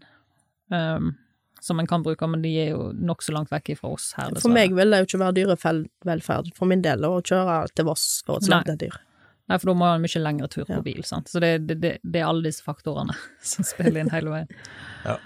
um, 0.72 1.14
som 1.62 1.80
en 1.80 1.88
kan 1.88 2.04
bruke, 2.04 2.28
men 2.28 2.42
de 2.42 2.50
er 2.60 2.70
jo 2.74 2.92
nokså 2.92 3.32
langt 3.36 3.50
vekk 3.54 3.78
fra 3.80 3.92
oss 3.94 4.12
her. 4.18 4.34
For 4.42 4.50
meg 4.52 4.74
vil 4.76 4.90
det 4.92 5.00
jo 5.04 5.06
ikke 5.08 5.20
være 5.22 5.36
dyrevelferd 5.38 6.50
for 6.58 6.66
min 6.68 6.82
del 6.84 7.06
å 7.08 7.22
kjøre 7.22 7.60
til 7.76 7.86
Voss 7.88 8.08
for 8.26 8.40
å 8.42 8.44
slakte 8.44 8.74
et 8.76 8.80
dyr. 8.84 8.98
Nei, 9.50 9.58
for 9.60 9.68
da 9.70 9.74
må 9.76 9.84
man 9.86 9.96
en 10.00 10.02
mye 10.06 10.24
lengre 10.24 10.50
tur 10.50 10.66
på 10.66 10.74
Ja. 10.76 10.82
bil, 10.82 11.04
sant. 11.04 11.28
Så 11.30 11.40
det, 11.44 11.68
det, 11.68 11.80
det, 11.82 11.94
det 12.04 12.20
er 12.22 12.28
alle 12.32 12.44
disse 12.50 12.64
faktorene 12.66 13.16
som 13.54 13.64
spiller 13.68 14.02
inn 14.04 14.10
hele 14.12 14.30
veien. 14.34 14.48
ja. 15.06 15.18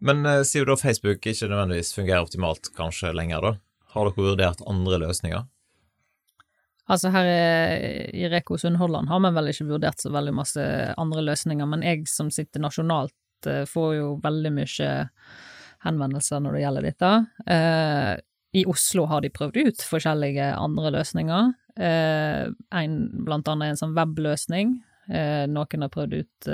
Men 0.00 0.22
sier 0.46 0.64
du 0.64 0.72
da 0.72 0.76
Facebook 0.78 1.24
ikke 1.26 1.48
nødvendigvis 1.50 1.94
fungerer 1.96 2.22
optimalt 2.26 2.70
kanskje 2.76 3.10
lenger, 3.16 3.40
da, 3.42 3.54
har 3.98 4.08
dere 4.10 4.24
vurdert 4.30 4.62
andre 4.70 4.98
løsninger? 5.04 5.46
Altså 6.88 7.10
her 7.12 7.26
i- 7.28 8.28
Reko 8.32 8.56
Sunnhordland 8.56 9.10
har 9.10 9.20
vi 9.20 9.30
vel 9.36 9.50
ikke 9.52 9.66
vurdert 9.68 10.00
så 10.00 10.10
veldig 10.14 10.32
masse 10.38 10.62
andre 10.96 11.20
løsninger, 11.26 11.66
men 11.68 11.82
jeg 11.84 12.06
som 12.08 12.30
sitter 12.32 12.62
nasjonalt 12.64 13.12
eh, 13.46 13.66
får 13.68 13.90
jo 13.98 14.06
veldig 14.24 14.52
mye 14.56 14.88
henvendelser 15.84 16.40
når 16.42 16.56
det 16.56 16.62
gjelder 16.64 16.86
dette. 16.88 17.10
Eh, 17.46 18.14
I 18.56 18.64
Oslo 18.72 19.04
har 19.06 19.20
de 19.20 19.28
prøvd 19.30 19.60
ut 19.68 19.84
forskjellige 19.84 20.48
andre 20.56 20.94
løsninger. 20.96 21.52
Eh, 21.76 22.48
en, 22.80 22.96
blant 23.26 23.48
annet 23.52 23.74
en 23.74 23.82
sånn 23.82 23.94
webløsning. 23.98 24.78
Eh, 25.12 25.44
noen 25.46 25.84
har 25.84 25.92
prøvd 25.92 26.16
ut 26.22 26.48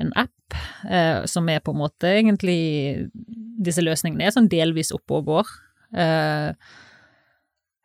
en 0.00 0.12
app 0.16 0.56
som 1.30 1.48
er 1.52 1.60
på 1.62 1.70
en 1.70 1.78
måte 1.78 2.08
egentlig 2.08 3.10
Disse 3.60 3.82
løsningene 3.84 4.24
er 4.26 4.32
sånn 4.34 4.48
delvis 4.50 4.90
oppe 4.96 5.18
og 5.18 5.26
går. 5.28 5.50
Eh, 5.94 6.54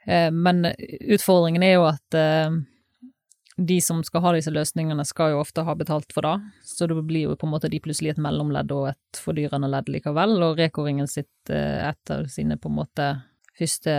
Eh, 0.06 0.32
Men 0.32 0.66
utfordringen 1.00 1.64
er 1.64 1.76
jo 1.78 1.86
at 1.90 2.18
eh, 2.18 2.58
de 3.58 3.78
som 3.82 4.04
skal 4.04 4.24
ha 4.26 4.34
disse 4.36 4.54
løsningene, 4.54 5.06
skal 5.08 5.34
jo 5.34 5.42
ofte 5.42 5.64
ha 5.66 5.76
betalt 5.80 6.12
for 6.14 6.28
det, 6.28 6.36
så 6.68 6.88
det 6.92 6.98
blir 7.08 7.30
jo 7.30 7.38
på 7.40 7.48
en 7.48 7.54
måte 7.56 7.72
de 7.72 7.80
plutselig 7.82 8.14
et 8.14 8.22
mellomledd 8.22 8.74
og 8.76 8.90
et 8.92 9.22
fordyrende 9.22 9.70
ledd 9.72 9.90
likevel, 9.92 10.36
og 10.44 10.60
Reko-ringen 10.60 11.08
sitt 11.10 11.50
et 11.50 12.12
av 12.12 12.28
sine 12.32 12.60
på 12.60 12.72
en 12.72 12.78
måte 12.82 13.08
første 13.56 13.96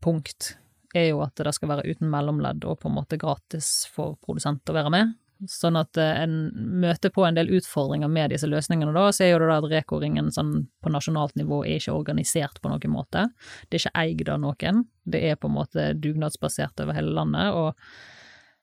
punkt 0.00 0.54
er 0.96 1.10
jo 1.10 1.20
at 1.20 1.36
det 1.36 1.52
skal 1.52 1.74
være 1.74 1.84
uten 1.92 2.08
mellomledd 2.08 2.64
og 2.64 2.78
på 2.80 2.88
en 2.88 2.96
måte 2.96 3.18
gratis 3.20 3.82
for 3.92 4.16
produsent 4.24 4.72
å 4.72 4.78
være 4.78 4.94
med. 4.94 5.12
Sånn 5.46 5.78
at 5.78 5.94
eh, 6.00 6.16
en 6.24 6.50
møter 6.82 7.12
på 7.14 7.22
en 7.22 7.36
del 7.36 7.50
utfordringer 7.54 8.10
med 8.10 8.32
disse 8.32 8.48
løsningene 8.50 8.90
da, 8.96 9.04
så 9.14 9.22
er 9.22 9.32
jo 9.32 9.40
det 9.44 9.50
da 9.52 9.58
at 9.60 9.68
Reko-ringen 9.70 10.32
sånn 10.34 10.52
på 10.82 10.90
nasjonalt 10.90 11.36
nivå 11.38 11.60
er 11.62 11.78
ikke 11.78 11.94
organisert 11.94 12.58
på 12.62 12.72
noen 12.72 12.90
måte. 12.90 13.28
Det 13.68 13.78
er 13.78 13.84
ikke 13.84 14.02
eid 14.02 14.32
av 14.34 14.40
noen. 14.42 14.82
Det 15.06 15.20
er 15.30 15.38
på 15.38 15.50
en 15.50 15.54
måte 15.60 15.92
dugnadsbasert 16.02 16.82
over 16.82 16.98
hele 16.98 17.14
landet, 17.20 17.54
og, 17.54 17.78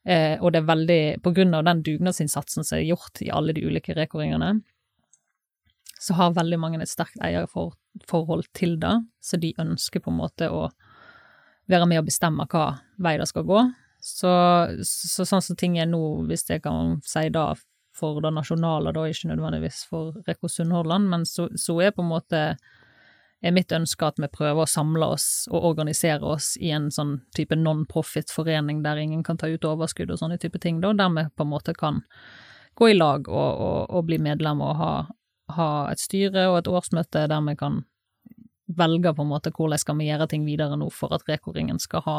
eh, 0.04 0.36
og 0.42 0.52
det 0.52 0.62
er 0.62 0.72
veldig 0.74 1.02
På 1.24 1.32
grunn 1.38 1.56
av 1.56 1.64
den 1.64 1.84
dugnadsinnsatsen 1.86 2.68
som 2.68 2.78
er 2.78 2.90
gjort 2.90 3.24
i 3.24 3.32
alle 3.32 3.56
de 3.56 3.64
ulike 3.64 3.96
Reko-ringene, 3.96 4.58
så 5.96 6.14
har 6.20 6.36
veldig 6.36 6.60
mange 6.60 6.82
et 6.84 6.92
sterkt 6.92 7.24
eierforhold 7.24 8.52
til 8.54 8.76
det, 8.84 8.98
så 9.24 9.40
de 9.40 9.56
ønsker 9.58 10.04
på 10.04 10.12
en 10.12 10.20
måte 10.20 10.52
å 10.52 10.68
være 11.72 11.88
med 11.88 12.04
og 12.04 12.10
bestemme 12.12 12.46
hva 12.52 12.82
vei 13.02 13.16
det 13.18 13.32
skal 13.32 13.48
gå. 13.48 13.64
Så, 14.06 14.32
så 14.86 15.26
sånn 15.26 15.42
som 15.42 15.58
ting 15.58 15.80
er 15.82 15.88
nå, 15.90 16.00
hvis 16.30 16.46
jeg 16.46 16.62
kan 16.62 17.00
si 17.06 17.26
det 17.34 17.46
for 17.96 18.20
det 18.22 18.30
nasjonale, 18.36 18.92
da 18.94 19.06
ikke 19.10 19.32
nødvendigvis 19.32 19.86
for 19.90 20.18
Reko 20.28 20.50
Sunnhordland, 20.52 21.08
men 21.10 21.24
så, 21.26 21.48
så 21.58 21.80
er 21.82 21.96
på 21.96 22.04
en 22.04 22.12
måte 22.12 22.42
er 23.46 23.54
mitt 23.54 23.72
ønske 23.74 24.08
at 24.08 24.20
vi 24.22 24.30
prøver 24.32 24.64
å 24.64 24.70
samle 24.70 25.08
oss 25.16 25.28
og 25.52 25.66
organisere 25.72 26.26
oss 26.36 26.54
i 26.62 26.72
en 26.76 26.88
sånn 26.94 27.18
type 27.36 27.58
non-profit-forening 27.58 28.84
der 28.86 29.02
ingen 29.02 29.24
kan 29.26 29.38
ta 29.42 29.50
ut 29.52 29.66
overskudd 29.66 30.14
og 30.14 30.22
sånne 30.22 30.40
type 30.42 30.62
ting, 30.62 30.82
da, 30.84 30.94
der 30.98 31.12
vi 31.14 31.26
på 31.36 31.46
en 31.46 31.52
måte 31.52 31.76
kan 31.78 32.04
gå 32.76 32.92
i 32.92 32.98
lag 32.98 33.30
og, 33.30 33.52
og, 33.66 33.80
og 33.90 34.08
bli 34.10 34.20
medlem 34.22 34.62
og 34.66 34.78
ha, 34.80 34.94
ha 35.58 35.70
et 35.92 36.02
styre 36.02 36.48
og 36.52 36.62
et 36.62 36.72
årsmøte 36.72 37.28
der 37.32 37.46
vi 37.50 37.58
kan 37.60 37.84
velge 38.66 39.14
på 39.14 39.26
en 39.26 39.30
måte 39.30 39.54
hvordan 39.54 39.82
skal 39.82 40.00
vi 40.00 40.10
gjøre 40.10 40.30
ting 40.32 40.46
videre 40.48 40.78
nå 40.78 40.90
for 40.94 41.14
at 41.16 41.26
Reko-ringen 41.30 41.82
skal 41.82 42.06
ha 42.06 42.18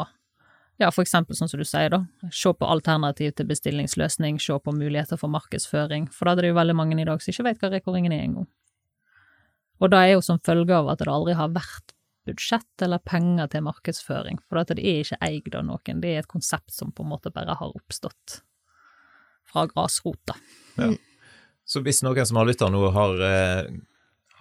ja, 0.79 0.91
for 0.93 1.01
eksempel 1.01 1.35
sånn 1.37 1.49
som 1.49 1.59
du 1.61 1.65
sier, 1.65 1.89
da. 1.89 2.03
Se 2.31 2.51
på 2.53 2.67
alternativ 2.69 3.33
til 3.37 3.47
bestillingsløsning, 3.49 4.39
se 4.41 4.53
på 4.61 4.73
muligheter 4.75 5.17
for 5.17 5.31
markedsføring, 5.33 6.07
for 6.13 6.25
da 6.29 6.35
er 6.37 6.47
det 6.47 6.51
jo 6.53 6.59
veldig 6.59 6.75
mange 6.77 6.99
i 7.01 7.07
dag 7.07 7.21
som 7.23 7.33
ikke 7.33 7.47
vet 7.49 7.61
hva 7.63 7.71
rekordringen 7.73 8.13
er 8.13 8.25
engang. 8.27 8.47
Og 9.81 9.91
da 9.93 10.03
er 10.05 10.15
jo 10.15 10.21
som 10.25 10.39
følge 10.41 10.73
av 10.73 10.89
at 10.89 11.01
det 11.03 11.09
aldri 11.13 11.35
har 11.37 11.49
vært 11.53 11.93
budsjett 12.27 12.83
eller 12.83 12.99
penger 12.99 13.47
til 13.53 13.63
markedsføring, 13.63 14.39
for 14.49 14.59
at 14.61 14.73
det 14.75 14.83
er 14.83 15.03
ikke 15.03 15.19
eid 15.23 15.55
av 15.55 15.65
noen, 15.65 16.01
det 16.03 16.13
er 16.13 16.23
et 16.23 16.29
konsept 16.31 16.73
som 16.75 16.91
på 16.91 17.05
en 17.05 17.11
måte 17.13 17.31
bare 17.33 17.55
har 17.55 17.75
oppstått 17.77 18.41
fra 19.47 19.65
grasrota. 19.71 20.35
Ja. 20.77 20.91
Så 21.67 21.81
hvis 21.83 22.01
noen 22.03 22.25
som 22.27 22.39
har 22.39 22.47
lytta 22.47 22.67
nå, 22.71 22.81
har, 22.91 23.21
eh, 23.23 23.69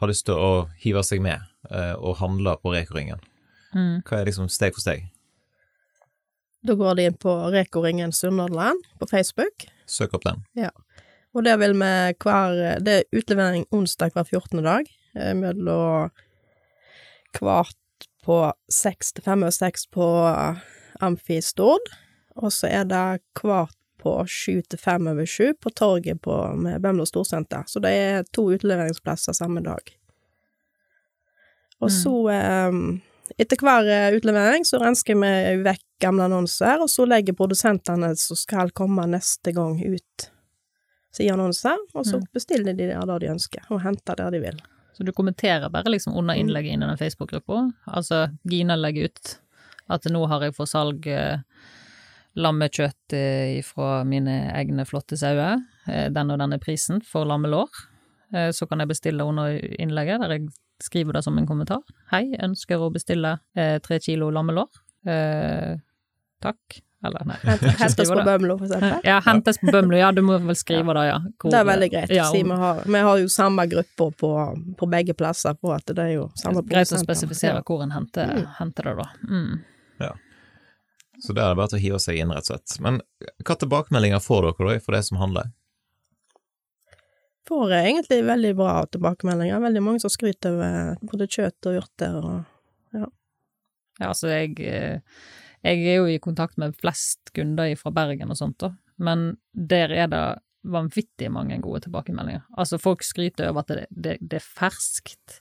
har 0.01 0.09
lyst 0.09 0.27
til 0.27 0.35
å 0.35 0.69
hive 0.83 1.03
seg 1.07 1.23
med 1.23 1.41
eh, 1.71 1.95
og 1.95 2.19
handle 2.21 2.57
på 2.63 2.75
Reko-ringen, 2.75 3.21
Mm. 3.75 4.03
hva 4.05 4.21
er 4.21 4.27
liksom 4.27 4.49
steg 4.49 4.73
for 4.73 4.81
steg? 4.81 5.03
Da 6.67 6.75
går 6.75 6.97
de 6.99 7.05
inn 7.11 7.17
på 7.23 7.31
Reko-ringen 7.55 8.13
Sunnhordland 8.17 8.83
på 8.99 9.07
Facebook, 9.11 9.69
Søk 9.87 10.15
opp 10.19 10.25
den. 10.27 10.41
og 11.37 11.45
der 11.47 11.57
vil 11.61 11.77
vi 11.79 11.91
hver 12.25 12.81
Det 12.83 12.95
er 12.97 13.19
utlevering 13.19 13.67
onsdag 13.71 14.11
hver 14.17 14.25
14. 14.27 14.63
dag, 14.65 14.87
eh, 15.15 15.35
mellom 15.35 16.11
kvart 17.37 17.77
på 18.25 18.53
seks 18.73 19.13
til 19.13 19.23
fem 19.23 19.45
og 19.47 19.53
seks 19.55 19.87
på 19.87 20.07
Amfi 21.01 21.41
Stord, 21.45 21.87
og 22.37 22.51
så 22.53 22.67
er 22.69 22.85
det 22.89 23.21
kvart 23.39 23.77
på 24.03 24.17
sju 24.27 24.63
til 24.69 24.79
fem 24.79 25.07
over 25.11 25.27
sju 25.27 25.53
på 25.61 25.71
torget 25.71 26.21
på, 26.23 26.35
Bømlo 26.83 27.05
Storsenter. 27.07 27.63
Så 27.67 27.81
det 27.83 27.91
er 27.93 28.27
to 28.33 28.49
utleveringsplasser 28.55 29.33
samme 29.35 29.63
dag. 29.63 29.93
Og 31.81 31.91
Mm. 31.91 31.97
så, 32.03 32.15
eh, 32.33 33.01
etter 33.39 33.57
hver 33.57 33.85
eh, 33.89 34.17
utlevering, 34.17 34.65
så 34.65 34.79
rensker 34.81 35.15
vi 35.15 35.63
vekk 35.63 35.83
gamle 36.01 36.25
annonser, 36.29 36.81
og 36.83 36.89
så 36.93 37.07
legger 37.09 37.33
produsentene 37.37 38.11
som 38.17 38.37
skal 38.37 38.71
komme 38.77 39.07
neste 39.09 39.53
gang 39.57 39.79
ut 39.81 40.31
sine 41.17 41.33
annonser, 41.33 41.77
og 41.95 42.05
så 42.05 42.19
Mm. 42.21 42.27
bestiller 42.35 42.77
de 42.77 42.87
der 42.93 43.19
de 43.19 43.27
ønsker, 43.33 43.63
og 43.71 43.81
henter 43.83 44.17
der 44.17 44.31
de 44.31 44.41
vil. 44.41 44.59
Så 44.95 45.05
du 45.05 45.13
kommenterer 45.13 45.71
bare 45.71 45.85
liksom 45.93 46.15
under 46.17 46.35
Mm. 46.35 46.41
innlegget 46.41 46.73
inn 46.73 46.83
i 46.83 46.87
den 46.87 46.97
Facebook-gruppa. 46.97 47.73
Altså, 47.89 48.29
Gina 48.49 48.77
legger 48.77 49.05
ut 49.05 49.39
at 49.89 50.03
nå 50.05 50.27
har 50.29 50.41
jeg 50.41 50.55
for 50.55 50.67
salg 50.67 51.07
eh, 51.07 51.39
lammekjøtt 52.37 53.13
eh, 53.13 53.63
fra 53.63 54.05
mine 54.05 54.53
egne 54.53 54.85
flotte 54.85 55.17
sauer. 55.17 55.59
Eh, 55.89 56.09
den 56.11 56.31
og 56.31 56.39
denne 56.39 56.59
prisen 56.59 57.01
for 57.03 57.25
lammelår. 57.25 57.69
Eh, 58.35 58.51
så 58.53 58.67
kan 58.69 58.79
jeg 58.81 58.89
bestille 58.89 59.25
under 59.25 59.59
innlegget, 59.79 60.21
der 60.21 60.29
jeg 60.37 60.49
skriver 60.83 61.13
det 61.15 61.25
som 61.25 61.39
en 61.39 61.47
kommentar. 61.47 61.81
Hei, 62.11 62.35
ønsker 62.43 62.77
å 62.79 62.93
bestille 62.93 63.39
eh, 63.57 63.79
tre 63.79 63.99
kilo 63.99 64.31
lammelår. 64.31 64.69
Takk. 66.43 66.81
Eller 67.05 67.23
nei. 67.29 67.37
Hentes 67.79 68.09
på. 68.11 68.23
Bømlo, 68.25 68.57
for 68.59 68.67
eksempel. 68.67 69.01
Ja, 69.05 69.21
hentes 69.27 69.59
på 69.61 69.71
Bømlo. 69.73 69.97
Ja, 70.01 70.09
du 70.17 70.23
må 70.27 70.39
vel 70.43 70.57
skrive 70.59 70.95
det, 70.97 71.05
ja. 71.07 71.19
Hvor- 71.39 71.51
Det 71.53 71.59
er 71.61 71.65
veldig 71.69 71.91
greit, 71.93 72.11
Ja, 72.11 72.25
siden 72.33 72.51
vi 72.51 72.57
har, 72.63 72.81
vi 72.87 72.99
har 73.09 73.19
jo 73.21 73.29
samme 73.29 73.67
grupper 73.71 74.11
på, 74.17 74.31
på 74.81 74.89
begge 74.91 75.15
plasser, 75.15 75.55
på 75.55 75.73
at 75.75 75.85
det 75.87 75.99
er 75.99 76.13
jo 76.17 76.29
samme 76.35 76.63
Greit 76.67 76.89
å 76.93 76.99
spesifisere 76.99 77.61
Ja. 77.61 77.63
hvor 77.63 77.83
en 77.85 77.91
henter, 77.95 78.27
Mm. 78.35 78.47
henter 78.59 78.83
det, 78.91 78.97
da. 78.97 79.09
Mm. 79.31 79.61
Så 81.19 81.33
det 81.33 81.41
er 81.43 81.49
det 81.49 81.57
bare 81.57 81.69
til 81.73 81.79
å 81.79 81.81
hive 81.81 81.99
seg 81.99 82.19
inn, 82.21 82.29
rett 82.29 82.51
og 82.51 82.59
slett. 82.61 82.81
Men 82.85 82.99
hva 83.43 83.55
tilbakemeldinger 83.57 84.21
får 84.21 84.43
dere 84.59 84.75
da, 84.75 84.81
for 84.85 84.93
det 84.93 85.05
som 85.07 85.17
handler? 85.17 85.47
Får 87.49 87.71
jeg 87.71 87.87
egentlig 87.95 88.19
veldig 88.27 88.51
bra 88.59 88.75
tilbakemeldinger. 88.93 89.61
Veldig 89.63 89.83
mange 89.87 90.01
som 90.03 90.11
skryter 90.11 90.53
over 90.53 90.97
både 91.07 91.29
kjøtt 91.31 91.71
og 91.71 91.79
urter 91.83 92.19
og 92.21 92.45
Ja, 93.99 94.11
altså, 94.11 94.29
jeg, 94.29 94.61
eh, 94.61 94.99
jeg 95.65 95.85
er 95.87 96.01
jo 96.01 96.11
i 96.11 96.19
kontakt 96.23 96.59
med 96.61 96.77
flest 96.79 97.33
kunder 97.37 97.73
fra 97.81 97.93
Bergen 97.95 98.33
og 98.33 98.39
sånt, 98.39 98.59
da, 98.63 98.73
men 98.97 99.37
der 99.53 99.93
er 99.95 100.11
det 100.13 100.25
vanvittig 100.67 101.29
mange 101.31 101.59
gode 101.63 101.85
tilbakemeldinger. 101.85 102.43
Altså, 102.59 102.79
folk 102.83 103.05
skryter 103.07 103.53
over 103.53 103.63
at 103.63 103.71
det, 103.71 103.87
det, 103.91 104.17
det 104.21 104.41
er 104.41 104.47
ferskt. 104.47 105.41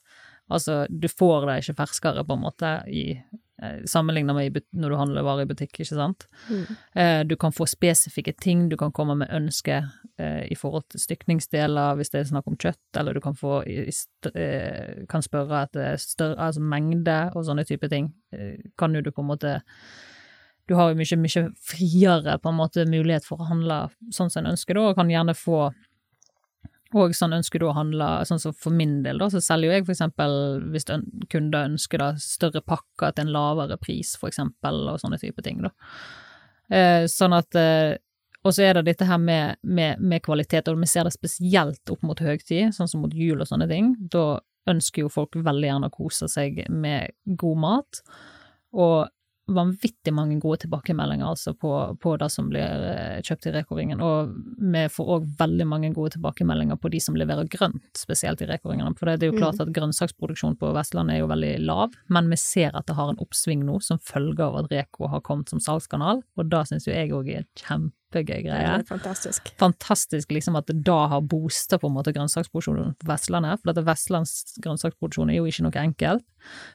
Altså, 0.54 0.84
du 0.90 1.08
får 1.10 1.48
det 1.50 1.58
ikke 1.64 1.80
ferskere, 1.80 2.26
på 2.28 2.38
en 2.38 2.46
måte, 2.46 2.78
i 2.86 3.16
Sammenligna 3.56 3.88
sammenlignet 3.88 4.36
med 4.36 4.64
når 4.76 4.92
du 4.92 4.96
handler 5.00 5.24
varer 5.24 5.46
i 5.46 5.48
butikk, 5.48 5.78
ikke 5.80 5.96
sant? 5.96 6.26
Mm. 6.52 6.64
Eh, 7.00 7.20
du 7.24 7.38
kan 7.40 7.54
få 7.56 7.64
spesifikke 7.72 8.34
ting, 8.36 8.66
du 8.68 8.76
kan 8.76 8.92
komme 8.92 9.16
med 9.16 9.32
ønske 9.32 9.78
eh, 10.22 10.44
i 10.52 10.58
forhold 10.58 10.88
til 10.92 11.02
stykningsdeler 11.02 11.96
hvis 12.00 12.12
det 12.14 12.22
er 12.22 12.28
snakk 12.32 12.50
om 12.50 12.58
kjøtt, 12.60 13.00
eller 13.00 13.16
du 13.16 13.22
kan 13.24 13.38
få 13.38 13.62
eh, 13.68 15.06
kan 15.12 15.26
spørre 15.26 15.66
etter 15.66 16.02
større 16.02 16.50
altså 16.50 16.64
mengde 16.64 17.20
og 17.34 17.48
sånne 17.48 17.66
type 17.68 17.90
ting. 17.92 18.12
Eh, 18.36 18.60
kan 18.80 18.96
jo 18.96 19.04
du 19.06 19.12
på 19.12 19.26
en 19.26 19.32
måte 19.34 19.60
Du 20.66 20.74
har 20.74 20.90
jo 20.90 20.98
mye, 20.98 21.18
mye 21.22 21.42
friere 21.62 22.40
på 22.42 22.50
en 22.50 22.58
måte 22.58 22.88
mulighet 22.90 23.26
for 23.28 23.38
å 23.38 23.50
handle 23.52 23.84
sånn 24.10 24.32
som 24.34 24.42
en 24.42 24.56
ønsker, 24.56 24.74
da, 24.74 24.88
og 24.90 24.98
kan 24.98 25.12
gjerne 25.14 25.36
få 25.38 25.68
og 26.96 27.16
sånn 27.18 27.36
ønsker 27.36 27.60
du 27.60 27.68
å 27.68 27.76
handle, 27.76 28.08
sånn 28.28 28.40
som 28.40 28.54
for 28.56 28.74
min 28.74 29.02
del, 29.04 29.20
da, 29.20 29.28
så 29.30 29.42
selger 29.44 29.68
jo 29.68 29.74
jeg 29.74 29.86
for 29.86 29.94
eksempel, 29.96 30.36
hvis 30.72 30.88
kunder 31.32 31.68
ønsker 31.68 32.00
da 32.00 32.12
større 32.22 32.62
pakker 32.64 33.16
til 33.16 33.28
en 33.28 33.34
lavere 33.36 33.78
pris, 33.82 34.14
for 34.20 34.32
eksempel, 34.32 34.86
og 34.94 35.02
sånne 35.02 35.20
type 35.20 35.44
ting, 35.46 35.60
da. 35.66 35.74
Eh, 36.74 37.04
sånn 37.12 37.36
at 37.36 37.58
eh, 37.60 37.98
Og 38.46 38.54
så 38.54 38.68
er 38.68 38.78
det 38.78 38.86
dette 38.92 39.08
her 39.10 39.18
med, 39.22 39.58
med, 39.66 40.02
med 40.02 40.22
kvalitet, 40.26 40.70
og 40.70 40.78
vi 40.82 40.90
ser 40.90 41.08
det 41.08 41.16
spesielt 41.16 41.92
opp 41.94 42.06
mot 42.06 42.20
høgtid, 42.22 42.76
sånn 42.76 42.90
som 42.92 43.02
mot 43.02 43.14
jul 43.14 43.42
og 43.42 43.50
sånne 43.50 43.68
ting. 43.72 43.96
Da 44.14 44.38
ønsker 44.70 45.06
jo 45.06 45.12
folk 45.14 45.38
veldig 45.38 45.70
gjerne 45.72 45.90
å 45.90 45.94
kose 45.94 46.30
seg 46.30 46.62
med 46.70 47.14
god 47.42 47.62
mat, 47.66 48.02
og 48.76 49.08
vanvittig 49.46 50.10
mange 50.14 50.40
gode 50.42 50.64
tilbakemeldinger 50.64 51.28
altså 51.28 51.54
på, 51.54 51.72
på 52.02 52.16
det 52.18 52.30
som 52.34 52.48
blir 52.50 52.86
eh, 52.90 53.20
kjøpt 53.26 53.46
i 53.46 53.54
Reko-ringen, 53.54 54.02
og 54.02 54.32
vi 54.74 54.86
får 54.90 55.12
òg 55.16 55.28
veldig 55.38 55.68
mange 55.70 55.92
gode 55.94 56.16
tilbakemeldinger 56.16 56.80
på 56.82 56.90
de 56.94 57.02
som 57.04 57.18
leverer 57.20 57.50
grønt, 57.54 57.86
spesielt 57.98 58.42
i 58.42 58.50
Reko-ringene, 58.50 58.96
for 58.98 59.12
det 59.12 59.28
er 59.28 59.34
jo 59.34 59.38
klart 59.38 59.62
at 59.62 59.74
grønnsaksproduksjon 59.76 60.58
på 60.62 60.72
Vestlandet 60.76 61.18
er 61.18 61.22
jo 61.22 61.30
veldig 61.30 61.54
lav, 61.66 61.94
men 62.10 62.32
vi 62.34 62.40
ser 62.42 62.74
at 62.74 62.90
det 62.90 62.98
har 62.98 63.14
en 63.14 63.22
oppsving 63.22 63.62
nå 63.68 63.78
som 63.86 64.02
følge 64.02 64.48
av 64.48 64.64
at 64.64 64.74
Reko 64.74 65.12
har 65.14 65.22
kommet 65.26 65.54
som 65.54 65.62
salgskanal, 65.62 66.26
og 66.26 66.50
da 66.50 66.66
syns 66.66 66.90
jo 66.90 66.96
jeg 66.96 67.14
òg 67.14 67.30
er 67.38 67.46
en 67.46 67.92
kjempegøy 68.16 68.44
Det 68.44 68.48
greie 68.48 68.72
er 68.80 68.84
fantastisk. 68.88 69.52
fantastisk 69.60 70.32
liksom 70.32 70.56
at 70.56 70.68
det 70.68 70.84
da 70.86 71.08
har 71.12 71.22
boosta 71.22 71.80
på 71.80 71.90
en 71.90 71.96
måte 71.96 72.14
grønnsaksproduksjonen 72.16 72.96
på 73.00 73.10
Vestlandet, 73.10 73.60
for 73.62 73.72
dette 73.72 73.86
Vestlands 73.86 74.56
grønnsaksproduksjon 74.64 75.30
er 75.30 75.40
jo 75.40 75.46
ikke 75.50 75.66
noe 75.68 75.84
enkelt, 75.84 76.26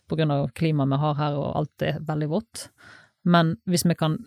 på 0.09 0.19
grunn 0.19 0.31
av 0.35 0.51
klimaet 0.55 0.91
vi 0.91 1.01
har 1.05 1.15
her 1.19 1.39
og 1.39 1.57
alt 1.63 1.87
er 1.87 2.01
veldig 2.07 2.31
vått, 2.31 2.69
men 3.25 3.57
hvis 3.69 3.85
vi 3.85 3.95
kan, 3.95 4.19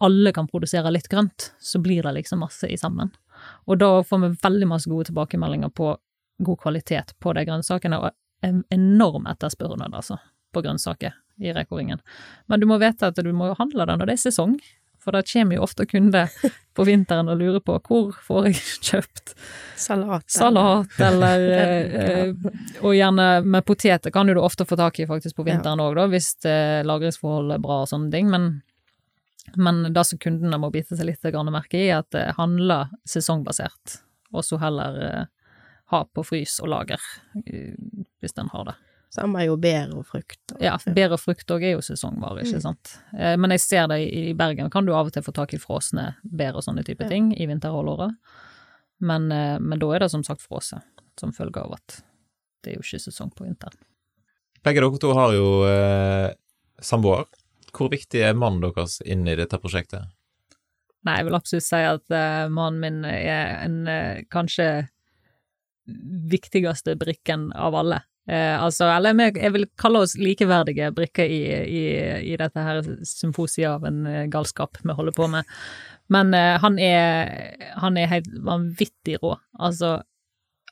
alle 0.00 0.32
kan 0.32 0.48
produsere 0.48 0.92
litt 0.92 1.08
grønt, 1.08 1.52
så 1.60 1.80
blir 1.82 2.02
det 2.02 2.14
liksom 2.20 2.40
masse 2.44 2.68
i 2.68 2.76
sammen. 2.80 3.12
Og 3.68 3.78
da 3.78 4.02
får 4.02 4.22
vi 4.22 4.36
veldig 4.42 4.68
masse 4.70 4.90
gode 4.90 5.10
tilbakemeldinger 5.10 5.72
på 5.74 5.96
god 6.44 6.60
kvalitet 6.60 7.14
på 7.20 7.34
de 7.36 7.44
grønnsakene, 7.46 8.00
og 8.00 8.10
en 8.44 8.64
enorm 8.74 9.28
etterspørsel, 9.30 9.84
altså, 9.92 10.18
på 10.52 10.62
grønnsaker 10.64 11.14
i 11.42 11.52
Reko-ringen. 11.54 12.00
Men 12.46 12.60
du 12.60 12.66
må 12.70 12.78
vite 12.78 13.10
at 13.10 13.18
du 13.18 13.32
må 13.34 13.54
handle 13.58 13.86
det 13.86 13.96
når 13.98 14.10
det 14.10 14.16
er 14.16 14.24
sesong, 14.26 14.58
for 15.04 15.16
da 15.16 15.22
kommer 15.26 15.58
jo 15.58 15.64
ofte 15.66 15.86
kunder 15.86 16.32
på 16.74 16.86
vinteren 16.88 17.28
og 17.30 17.38
lurer 17.40 17.62
på 17.64 17.76
hvor 17.86 18.14
får 18.26 18.48
jeg 18.48 18.60
kjøpt 18.88 19.34
Salat. 19.78 20.24
salat, 20.30 20.94
eller 21.02 21.44
eh, 22.04 22.30
Og 22.82 22.94
gjerne 22.96 23.28
med 23.44 23.66
poteter 23.68 24.14
kan 24.14 24.26
du 24.26 24.40
ofte 24.40 24.66
få 24.66 24.78
tak 24.80 24.98
i 25.00 25.08
faktisk 25.10 25.36
på 25.38 25.46
vinteren 25.46 25.82
òg, 25.82 25.98
da, 25.98 26.08
hvis 26.10 26.34
eh, 26.48 26.80
lagringsforholdet 26.86 27.58
er 27.58 27.66
bra 27.66 27.82
og 27.84 27.90
sånne 27.92 28.10
ting, 28.14 28.30
men 28.32 28.54
men 29.60 29.92
det 29.92 30.04
som 30.08 30.18
kundene 30.18 30.58
må 30.58 30.70
bite 30.72 30.96
seg 30.96 31.06
litt 31.06 31.26
merke 31.52 31.78
i, 31.78 31.88
er 31.92 32.00
at 32.00 32.10
det 32.16 32.34
handler 32.38 32.88
sesongbasert, 33.04 33.98
og 34.32 34.44
så 34.44 34.58
heller 34.58 34.96
eh, 35.04 35.26
ha 35.92 36.04
på 36.04 36.24
frys 36.24 36.58
og 36.64 36.72
lager, 36.72 37.00
eh, 37.44 37.76
hvis 38.20 38.32
den 38.32 38.48
har 38.52 38.64
det. 38.70 38.74
Samme 39.14 39.42
er 39.44 39.46
jo 39.46 39.56
bær 39.62 39.92
og 39.94 40.06
frukt. 40.08 40.40
og- 40.56 40.60
Ja, 40.64 40.76
bær 40.90 41.12
og 41.14 41.20
frukt 41.22 41.46
òg 41.54 41.62
er 41.62 41.72
jo 41.76 41.82
sesongvare, 41.86 42.42
ikke 42.42 42.60
sant. 42.62 42.96
Eh, 43.16 43.36
Men 43.36 43.50
jeg 43.54 43.60
ser 43.60 43.86
det 43.88 44.00
i 44.00 44.30
i 44.30 44.32
Bergen, 44.34 44.70
kan 44.70 44.84
du 44.86 44.92
av 44.92 45.06
og 45.06 45.12
til 45.12 45.22
få 45.22 45.32
tak 45.32 45.54
i 45.54 45.58
frosne 45.58 46.16
bær 46.24 46.56
og 46.56 46.64
sånne 46.64 46.84
type 46.84 47.02
Ja. 47.04 47.08
ting 47.08 47.32
i 47.38 47.46
vinterhalvåret. 47.46 48.16
Men, 49.00 49.30
eh, 49.30 49.58
men 49.58 49.78
da 49.78 49.86
er 49.92 49.98
det 50.00 50.10
som 50.10 50.22
sagt 50.24 50.40
frosset, 50.42 50.82
som 51.16 51.30
følge 51.32 51.58
av 51.62 51.72
at 51.74 52.02
det 52.62 52.72
er 52.72 52.76
jo 52.76 52.82
ikke 52.82 53.00
sesong 53.12 53.30
på 53.34 53.44
vinteren. 53.46 53.76
Begge 54.64 54.80
dere 54.80 54.98
to 54.98 55.12
har 55.14 55.32
jo 55.32 55.64
eh, 55.64 56.34
samboer. 56.80 57.26
Hvor 57.72 57.90
viktig 57.90 58.20
er 58.22 58.34
mannen 58.34 58.60
deres 58.62 59.00
inn 59.04 59.26
i 59.28 59.34
dette 59.36 59.58
prosjektet? 59.60 60.06
Nei, 61.04 61.16
jeg 61.18 61.24
vil 61.26 61.34
absolutt 61.34 61.62
si 61.62 61.76
at 61.76 62.10
eh, 62.10 62.48
mannen 62.48 62.80
min 62.80 63.04
er 63.04 63.62
en 63.64 63.86
eh, 63.86 64.22
kanskje 64.30 64.88
viktigste 65.86 66.96
brikken 66.96 67.52
av 67.54 67.74
alle. 67.74 68.02
Eh, 68.28 68.62
altså, 68.62 68.88
eller 68.88 69.18
jeg 69.36 69.52
vil 69.52 69.66
kalle 69.80 70.00
oss 70.04 70.14
likeverdige 70.16 70.88
brikker 70.96 71.28
i, 71.28 71.42
i, 71.64 71.82
i 72.32 72.38
dette 72.40 72.64
her 72.64 72.80
symfosiet 73.04 73.68
av 73.68 73.84
en 73.84 74.06
eh, 74.08 74.24
galskap 74.32 74.80
vi 74.82 74.96
holder 74.96 75.16
på 75.16 75.28
med. 75.34 75.44
Men 76.12 76.32
eh, 76.36 76.56
han 76.60 76.78
er 76.80 77.30
han 77.80 78.00
er 78.00 78.12
helt 78.12 78.30
vanvittig 78.44 79.18
rå. 79.22 79.34
Altså, 79.60 79.98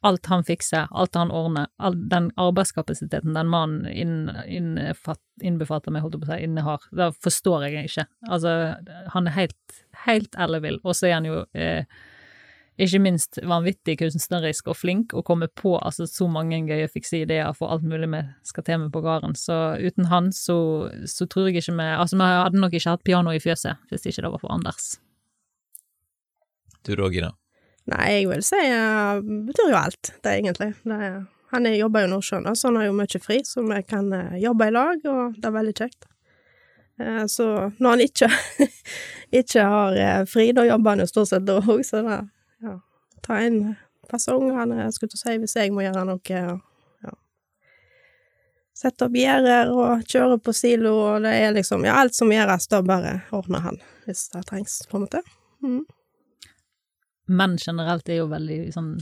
alt 0.03 0.27
han 0.27 0.43
fikser, 0.45 0.89
alt 0.91 1.15
han 1.15 1.31
ordner, 1.31 1.69
all 1.79 1.95
den 2.11 2.31
arbeidskapasiteten 2.41 3.37
den 3.37 3.51
mannen 3.53 3.87
inn, 3.87 4.17
innbefatter 4.49 5.95
meg, 5.95 6.03
holdt 6.03 6.17
jeg 6.17 6.25
på 6.25 6.27
å 6.27 6.33
si, 6.33 6.47
innehar, 6.49 6.89
det 6.91 7.11
forstår 7.23 7.69
jeg 7.69 7.91
ikke. 7.91 8.07
Altså, 8.29 8.57
han 9.15 9.29
er 9.31 9.37
helt, 9.37 9.77
helt 10.07 10.41
ellevill, 10.43 10.81
og 10.83 10.99
så 10.99 11.07
er 11.11 11.21
han 11.21 11.29
jo 11.29 11.45
eh, 11.55 11.85
ikke 12.81 13.03
minst 13.05 13.39
vanvittig 13.45 13.99
kunstnerisk 14.01 14.71
og 14.73 14.79
flink, 14.81 15.13
og 15.13 15.27
kommer 15.29 15.51
på 15.53 15.75
altså 15.77 16.07
så 16.09 16.27
mange 16.31 16.63
gøye 16.69 16.89
fikse 16.89 17.21
ideer 17.23 17.53
for 17.57 17.73
alt 17.73 17.85
mulig 17.85 18.09
vi 18.15 18.23
skal 18.49 18.65
til 18.65 18.81
med 18.85 18.93
på 18.95 19.03
gården. 19.05 19.37
Så 19.37 19.77
uten 19.83 20.09
han, 20.09 20.33
så, 20.33 20.89
så 21.07 21.27
tror 21.27 21.51
jeg 21.51 21.61
ikke 21.61 21.77
vi 21.77 21.91
Altså, 21.93 22.17
vi 22.17 22.31
hadde 22.31 22.61
nok 22.61 22.75
ikke 22.75 22.95
hatt 22.95 23.05
piano 23.05 23.35
i 23.35 23.43
fjøset 23.43 23.77
hvis 23.91 24.07
ikke 24.09 24.25
det 24.25 24.33
var 24.33 24.41
for 24.41 24.55
Anders. 24.55 24.97
Du 26.83 26.95
da, 26.97 27.09
Gina? 27.13 27.35
Nei, 27.93 28.09
jeg 28.15 28.27
vil 28.31 28.43
si 28.47 28.59
uh, 28.59 29.19
betyr 29.21 29.73
jo 29.73 29.79
alt, 29.79 30.13
det 30.23 30.35
egentlig. 30.39 30.73
Det, 30.87 31.13
han 31.53 31.67
er, 31.67 31.77
jobber 31.77 32.05
jo 32.05 32.09
i 32.09 32.11
Nordsjøen, 32.13 32.57
så 32.57 32.71
han 32.71 32.79
har 32.79 32.89
jo 32.89 32.97
mye 32.97 33.21
fri, 33.23 33.41
så 33.47 33.65
vi 33.67 33.81
kan 33.87 34.13
uh, 34.15 34.37
jobbe 34.41 34.71
i 34.71 34.75
lag, 34.75 35.03
og 35.11 35.37
det 35.37 35.49
er 35.49 35.57
veldig 35.57 35.75
kjekt. 35.77 36.07
Uh, 37.03 37.25
så 37.31 37.49
når 37.79 37.89
han 37.91 38.05
ikke, 38.07 38.31
ikke 39.43 39.67
har 39.75 39.99
uh, 39.99 40.23
fri, 40.31 40.53
da 40.57 40.65
jobber 40.69 40.95
han 40.95 41.05
jo 41.05 41.11
stort 41.11 41.33
sett 41.33 41.47
da 41.49 41.59
òg, 41.61 41.83
så 41.87 42.05
ja, 42.07 42.21
ta 43.25 43.39
en 43.41 43.75
fasong, 44.11 44.51
han 44.57 44.75
er, 44.77 44.91
skulle 44.93 45.13
til 45.15 45.21
å 45.21 45.23
si, 45.23 45.39
hvis 45.43 45.57
jeg 45.57 45.73
må 45.75 45.87
gjøre 45.87 46.05
noe, 46.09 46.43
ja. 46.43 47.15
Sette 48.83 49.07
opp 49.07 49.17
gjerder 49.17 49.71
og 49.71 50.05
kjøre 50.11 50.41
på 50.43 50.55
silo, 50.57 50.95
og 51.07 51.27
det 51.27 51.33
er 51.39 51.57
liksom, 51.57 51.85
ja, 51.87 52.01
alt 52.03 52.17
som 52.19 52.33
gjøres, 52.33 52.69
da 52.73 52.83
bare 52.87 53.19
ordner 53.35 53.67
han, 53.67 53.83
hvis 54.07 54.29
det 54.35 54.47
trengs, 54.49 54.81
på 54.91 54.99
en 54.99 55.07
måte. 55.07 55.25
Mm 55.63 55.83
menn 57.33 57.59
generelt 57.59 58.09
er 58.09 58.23
jo 58.23 58.29
veldig 58.31 58.61
sånn 58.75 58.93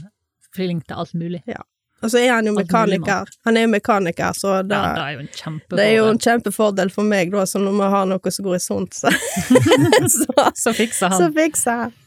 flink 0.55 0.87
til 0.87 1.03
alt 1.03 1.13
mulig. 1.17 1.41
Ja. 1.49 1.61
Og 2.01 2.09
så 2.09 2.17
er 2.17 2.31
han 2.33 2.47
jo 2.49 2.55
mekaniker. 2.55 3.29
Han 3.45 3.57
er 3.59 3.67
jo 3.67 3.71
mekaniker, 3.75 4.33
så 4.33 4.55
det, 4.65 4.77
ja, 4.77 5.05
er 5.05 5.19
jo. 5.19 5.57
Det 5.69 5.83
er 5.83 5.91
jo 5.99 6.07
en 6.09 6.19
kjempefordel 6.21 6.89
for 6.93 7.05
meg, 7.05 7.29
da, 7.33 7.45
så 7.45 7.61
når 7.61 7.77
vi 7.77 7.89
har 7.93 8.07
noe 8.09 8.33
som 8.33 8.47
går 8.47 8.57
i 8.57 8.63
sunt, 8.63 8.97
så 8.97 9.11
så, 10.15 10.47
så 10.57 10.73
fikser 10.73 11.13
han. 11.13 11.19
Så 11.19 11.29
fikser 11.35 11.83
han. 11.85 11.97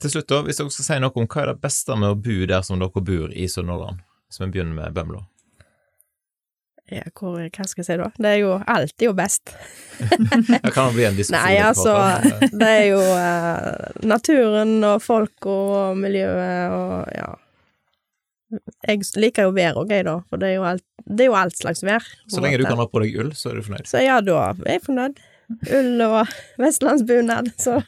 Til 0.00 0.14
slutt, 0.14 0.30
da, 0.32 0.38
hvis 0.46 0.60
dere 0.60 0.72
skal 0.72 0.86
si 0.86 0.96
noe 1.02 1.12
om 1.20 1.26
hva 1.28 1.42
er 1.42 1.52
det 1.52 1.60
beste 1.60 1.96
med 1.98 2.14
å 2.14 2.16
bo 2.16 2.38
der 2.48 2.64
som 2.64 2.80
dere 2.80 3.02
bor 3.04 3.34
i 3.36 3.44
Sunnhordland, 3.52 4.00
hvis 4.28 4.40
vi 4.40 4.48
begynner 4.54 4.78
med 4.78 4.96
Bømlo. 4.96 5.26
Ja, 6.90 7.04
hvor, 7.14 7.36
hva 7.38 7.66
skal 7.70 7.84
jeg 7.84 7.86
si 7.86 7.96
da? 8.00 8.08
Det 8.18 8.30
er 8.32 8.38
jo 8.40 8.54
Alt 8.66 8.96
er 8.98 9.06
jo 9.06 9.12
best. 9.14 9.52
det 10.64 10.72
kan 10.74 10.90
bli 10.96 11.04
en 11.06 11.18
diskusjon. 11.18 11.36
Nei, 11.36 11.60
altså, 11.62 11.92
det 12.62 12.70
er 12.80 12.86
jo 12.88 13.02
uh, 13.04 14.00
naturen 14.10 14.72
og 14.88 15.04
folk 15.04 15.46
og 15.50 16.00
miljøet 16.00 16.74
og 16.74 17.14
ja. 17.14 17.30
Jeg 18.88 19.04
liker 19.22 19.46
jo 19.46 19.52
vær 19.54 19.76
og 19.78 19.92
gøy, 19.92 20.00
da, 20.08 20.16
for 20.26 20.42
det 20.42 20.48
er 20.48 20.56
jo 20.56 20.64
alt, 20.66 20.82
det 21.06 21.22
er 21.22 21.28
jo 21.28 21.36
alt 21.38 21.54
slags 21.54 21.84
vær. 21.86 22.06
Så 22.26 22.42
lenge 22.42 22.58
du 22.58 22.66
kan 22.66 22.80
ha 22.80 22.88
på 22.90 23.04
deg 23.04 23.20
ull, 23.22 23.30
så 23.38 23.52
er 23.52 23.60
du 23.60 23.68
fornøyd? 23.68 23.86
Så 23.86 24.02
ja, 24.02 24.16
da 24.26 24.40
er 24.48 24.64
jeg 24.72 24.82
fornøyd. 24.88 25.20
Ull 25.76 26.02
og 26.08 26.32
vestlandsbunad, 26.64 27.52
så 27.62 27.78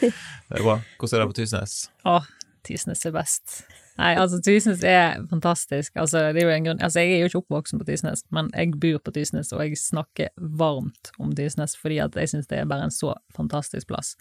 Det 0.00 0.58
er 0.58 0.64
bra. 0.64 0.80
Hvordan 0.98 1.16
er 1.16 1.22
det 1.22 1.30
på 1.30 1.38
Tysnes? 1.40 1.76
Å, 2.08 2.20
Tysnes 2.66 3.04
er 3.06 3.14
best. 3.14 3.60
Nei, 4.00 4.14
altså 4.16 4.38
Tysnes 4.44 4.82
er 4.86 5.20
fantastisk. 5.28 5.92
Altså, 6.00 6.22
det 6.34 6.42
er 6.42 6.48
jo 6.48 6.54
en 6.54 6.68
grunn 6.68 6.82
Altså, 6.84 7.02
jeg 7.02 7.16
er 7.16 7.22
jo 7.22 7.30
ikke 7.30 7.42
oppvoksen 7.42 7.80
på 7.80 7.86
Tysnes, 7.88 8.24
men 8.34 8.48
jeg 8.56 8.72
bor 8.80 9.00
på 9.04 9.14
Tysnes, 9.16 9.52
og 9.52 9.62
jeg 9.64 9.80
snakker 9.80 10.32
varmt 10.60 11.12
om 11.20 11.34
Tysnes 11.36 11.76
fordi 11.78 12.00
at 12.04 12.16
jeg 12.16 12.32
syns 12.32 12.48
det 12.50 12.62
er 12.62 12.70
bare 12.70 12.88
en 12.88 12.94
så 12.94 13.12
fantastisk 13.36 13.90
plass. 13.92 14.14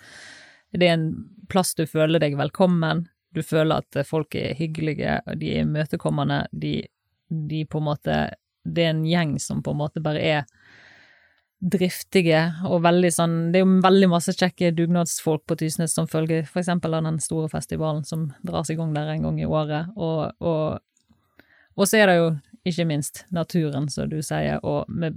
Det 0.76 0.86
er 0.86 0.98
en 0.98 1.08
plass 1.50 1.74
du 1.78 1.86
føler 1.90 2.22
deg 2.22 2.38
velkommen, 2.40 3.08
du 3.34 3.42
føler 3.46 3.84
at 3.84 4.00
folk 4.10 4.36
er 4.36 4.58
hyggelige, 4.58 5.20
de 5.38 5.54
er 5.54 5.64
imøtekommende, 5.64 6.44
de, 6.52 6.82
de 7.30 7.64
på 7.70 7.82
en 7.82 7.90
måte 7.92 8.20
Det 8.70 8.84
er 8.84 8.92
en 8.92 9.06
gjeng 9.08 9.38
som 9.40 9.64
på 9.64 9.72
en 9.72 9.80
måte 9.80 10.02
bare 10.04 10.20
er 10.22 10.42
driftige 11.60 12.42
og 12.70 12.86
veldig 12.86 13.10
sånn 13.12 13.34
Det 13.52 13.60
er 13.60 13.66
jo 13.66 13.80
veldig 13.84 14.08
masse 14.14 14.32
kjekke 14.32 14.72
dugnadsfolk 14.78 15.44
på 15.50 15.58
Tysnes 15.60 15.92
som 15.96 16.08
følger 16.08 16.46
for 16.48 16.62
eksempel 16.62 16.96
av 16.96 17.04
den 17.04 17.20
store 17.24 17.50
festivalen 17.52 18.06
som 18.08 18.30
dras 18.48 18.72
i 18.72 18.78
gang 18.80 18.94
der 18.96 19.12
en 19.12 19.28
gang 19.28 19.42
i 19.42 19.48
året, 19.48 19.92
og, 20.00 20.32
og, 20.40 20.80
og 21.76 21.90
så 21.90 22.00
er 22.00 22.08
det 22.08 22.16
jo 22.20 22.30
ikke 22.70 22.88
minst 22.88 23.26
naturen, 23.36 23.90
som 23.92 24.08
du 24.12 24.22
sier, 24.24 24.60
og 24.64 24.88
vi 24.88 25.12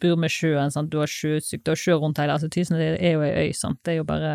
bor 0.00 0.16
med 0.20 0.32
sjøen, 0.32 0.72
sant, 0.72 0.90
du 0.92 0.98
har 1.02 1.10
sjøutsikt, 1.10 1.64
du 1.64 1.72
har 1.72 1.80
sjø 1.80 1.98
rundt 2.00 2.20
hele, 2.20 2.36
altså 2.36 2.48
Tysnes 2.52 2.80
er 2.80 3.16
jo 3.16 3.24
ei 3.24 3.48
øy, 3.48 3.54
sant, 3.56 3.80
det 3.84 3.94
er 3.94 4.00
jo 4.00 4.08
bare 4.08 4.34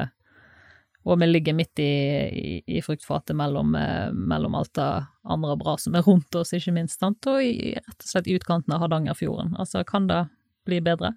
og 1.09 1.17
vi 1.21 1.29
ligger 1.29 1.55
midt 1.55 1.79
i, 1.81 1.89
i, 2.29 2.55
i 2.77 2.81
fruktfatet 2.85 3.33
mellom, 3.37 3.73
eh, 3.79 4.11
mellom, 4.13 4.57
alt 4.59 4.73
det 4.77 4.89
andre 5.23 5.55
bra 5.57 5.77
som 5.79 5.95
er 5.97 6.03
rundt 6.05 6.35
oss, 6.37 6.51
ikke 6.53 6.75
minst, 6.75 6.99
sant, 6.99 7.25
og 7.31 7.41
i, 7.41 7.73
rett 7.79 8.03
og 8.03 8.11
slett 8.11 8.29
i 8.29 8.35
utkanten 8.37 8.75
av 8.75 8.83
Hardangerfjorden. 8.83 9.55
Altså, 9.57 9.81
kan 9.87 10.09
det 10.11 10.25
bli 10.69 10.81
bedre? 10.85 11.15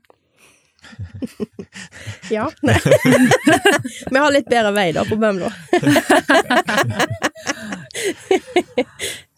ja. 2.37 2.51
Nei. 2.63 2.79
Vi 4.13 4.19
har 4.19 4.33
litt 4.35 4.49
bedre 4.51 4.73
vei 4.77 4.93
da 4.97 5.05
på 5.09 5.17
Bømlo. 5.21 5.49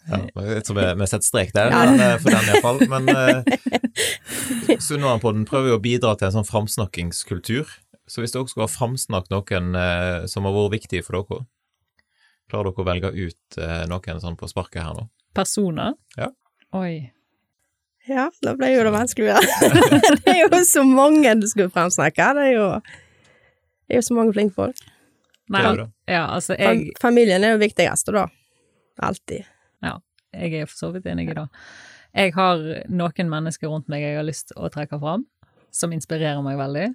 ja, 0.05 0.19
jeg 0.35 0.65
tror 0.67 0.77
vi, 0.79 0.85
vi 1.01 1.07
setter 1.09 1.27
strek 1.27 1.55
der, 1.57 1.73
ja. 1.73 1.81
eh, 1.95 2.19
for 2.23 2.29
den 2.35 2.51
iallfall. 2.51 2.79
Men 2.91 3.09
eh, 3.13 4.79
Sunnmørenpodden 4.83 5.47
prøver 5.49 5.73
jo 5.73 5.79
å 5.79 5.85
bidra 5.85 6.15
til 6.19 6.29
en 6.29 6.37
sånn 6.39 6.51
framsnakkingskultur. 6.51 7.67
Så 8.11 8.21
hvis 8.21 8.35
dere 8.35 8.49
skulle 8.51 8.69
ha 8.69 8.73
framsnakket 8.73 9.33
noen 9.33 9.75
eh, 9.81 10.29
som 10.31 10.47
har 10.49 10.55
vært 10.57 10.77
viktige 10.77 11.05
for 11.07 11.13
dere, 11.21 11.47
klarer 12.53 12.71
dere 12.71 12.85
å 12.85 12.89
velge 12.91 13.11
ut 13.17 13.61
eh, 13.61 13.83
noen 13.91 14.23
sånn 14.23 14.39
på 14.41 14.51
sparket 14.51 14.83
her 14.85 14.95
nå? 14.99 15.09
Personer? 15.35 15.97
Ja. 16.19 16.29
Oi. 16.77 17.14
Ja, 18.09 18.29
da 18.45 18.53
ble 18.59 18.69
jo 18.75 18.83
det 18.85 18.93
vanskeligere. 18.93 19.41
det 20.25 20.35
er 20.35 20.43
jo 20.45 20.61
så 20.69 20.85
mange 20.85 21.33
du 21.41 21.47
skulle 21.49 21.73
fremsnakke. 21.73 22.27
Det 22.37 22.45
er 22.51 22.53
jo, 22.53 22.67
det 23.89 23.97
er 23.97 24.03
jo 24.03 24.07
så 24.11 24.17
mange 24.19 24.35
flinke 24.37 24.57
folk. 24.59 24.83
Nei, 25.53 25.65
ja, 26.09 26.27
altså 26.33 26.57
jeg... 26.57 26.93
Familien 27.01 27.45
er 27.45 27.55
jo 27.55 27.61
viktigste, 27.61 28.15
da. 28.17 28.27
Alltid. 29.05 29.49
Ja, 29.85 29.99
jeg 30.37 30.61
er 30.61 30.69
for 30.69 30.79
så 30.79 30.93
vidt 30.95 31.09
enig 31.11 31.29
i 31.31 31.37
det. 31.37 31.47
Jeg 32.15 32.33
har 32.37 32.63
noen 32.93 33.33
mennesker 33.33 33.73
rundt 33.73 33.91
meg 33.91 34.05
jeg 34.05 34.21
har 34.21 34.27
lyst 34.27 34.53
til 34.53 34.61
å 34.63 34.71
trekke 34.73 35.01
fram, 35.03 35.27
som 35.75 35.93
inspirerer 35.97 36.41
meg 36.45 36.61
veldig. 36.61 36.87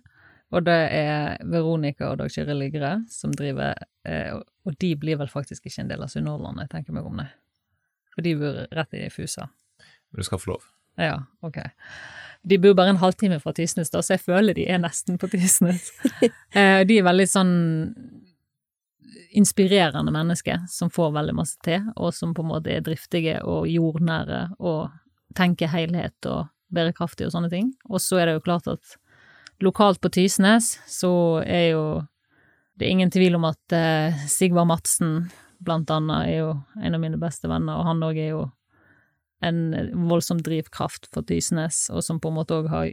Og 0.56 0.66
det 0.66 0.80
er 0.96 1.38
Veronica 1.46 2.10
og 2.10 2.22
Dag 2.22 2.34
Kyrre 2.34 2.56
Ligre 2.58 2.96
som 3.14 3.30
driver 3.38 3.76
eh, 4.10 4.32
Og 4.66 4.74
de 4.82 4.96
blir 4.98 5.20
vel 5.20 5.30
faktisk 5.30 5.68
ikke 5.70 5.84
en 5.84 5.92
del 5.92 6.02
av 6.02 6.10
Sunnhordland, 6.10 6.64
jeg 6.64 6.72
tenker 6.72 6.96
meg 6.96 7.06
om 7.06 7.22
det. 7.22 7.28
For 8.16 8.26
de 8.26 8.34
bor 8.40 8.64
rett 8.74 8.98
i 8.98 9.06
Fusa. 9.14 9.46
Men 10.10 10.24
du 10.24 10.26
skal 10.26 10.42
få 10.42 10.56
lov. 10.56 10.66
Ja, 11.00 11.16
ok. 11.46 11.62
De 12.50 12.58
bor 12.62 12.76
bare 12.76 12.94
en 12.94 13.02
halvtime 13.02 13.40
fra 13.44 13.54
Tysnes, 13.56 13.92
da, 13.92 14.02
så 14.04 14.16
jeg 14.16 14.24
føler 14.24 14.56
de 14.56 14.66
er 14.72 14.80
nesten 14.84 15.20
på 15.20 15.32
Tysnes. 15.32 15.92
Eh, 16.50 16.82
de 16.90 16.96
er 16.98 17.06
veldig 17.06 17.28
sånn 17.30 17.52
inspirerende 19.38 20.10
mennesker 20.10 20.64
som 20.68 20.90
får 20.90 21.12
veldig 21.14 21.36
masse 21.38 21.60
til, 21.62 21.84
og 21.94 22.10
som 22.18 22.32
på 22.34 22.42
en 22.42 22.50
måte 22.50 22.72
er 22.74 22.82
driftige 22.82 23.36
og 23.46 23.68
jordnære 23.70 24.40
og 24.58 24.90
tenker 25.38 25.70
helhet 25.70 26.26
og 26.26 26.48
bærekraftig 26.74 27.28
og 27.28 27.36
sånne 27.36 27.52
ting. 27.54 27.70
Og 27.86 28.02
så 28.02 28.18
er 28.18 28.30
det 28.30 28.40
jo 28.40 28.46
klart 28.48 28.70
at 28.72 28.98
lokalt 29.62 30.02
på 30.02 30.10
Tysnes 30.16 30.78
så 30.90 31.12
er 31.46 31.68
jo 31.76 31.84
det 32.80 32.88
er 32.88 32.96
ingen 32.96 33.12
tvil 33.12 33.36
om 33.36 33.46
at 33.50 33.76
eh, 33.76 34.26
Sigvard 34.32 34.70
Madsen 34.70 35.28
blant 35.60 35.90
annet 35.92 36.30
er 36.30 36.38
jo 36.38 36.52
en 36.80 36.96
av 36.96 37.02
mine 37.04 37.20
beste 37.20 37.50
venner, 37.52 37.76
og 37.76 37.90
han 37.90 38.06
òg 38.08 38.18
er 38.18 38.30
jo 38.32 38.46
en 39.46 39.60
voldsom 40.10 40.42
drivkraft 40.44 41.08
for 41.14 41.26
Tysnes, 41.28 41.88
og 41.94 42.04
som 42.04 42.20
på 42.20 42.32
en 42.32 42.40
måte 42.42 42.58
òg 42.60 42.70
har 42.72 42.90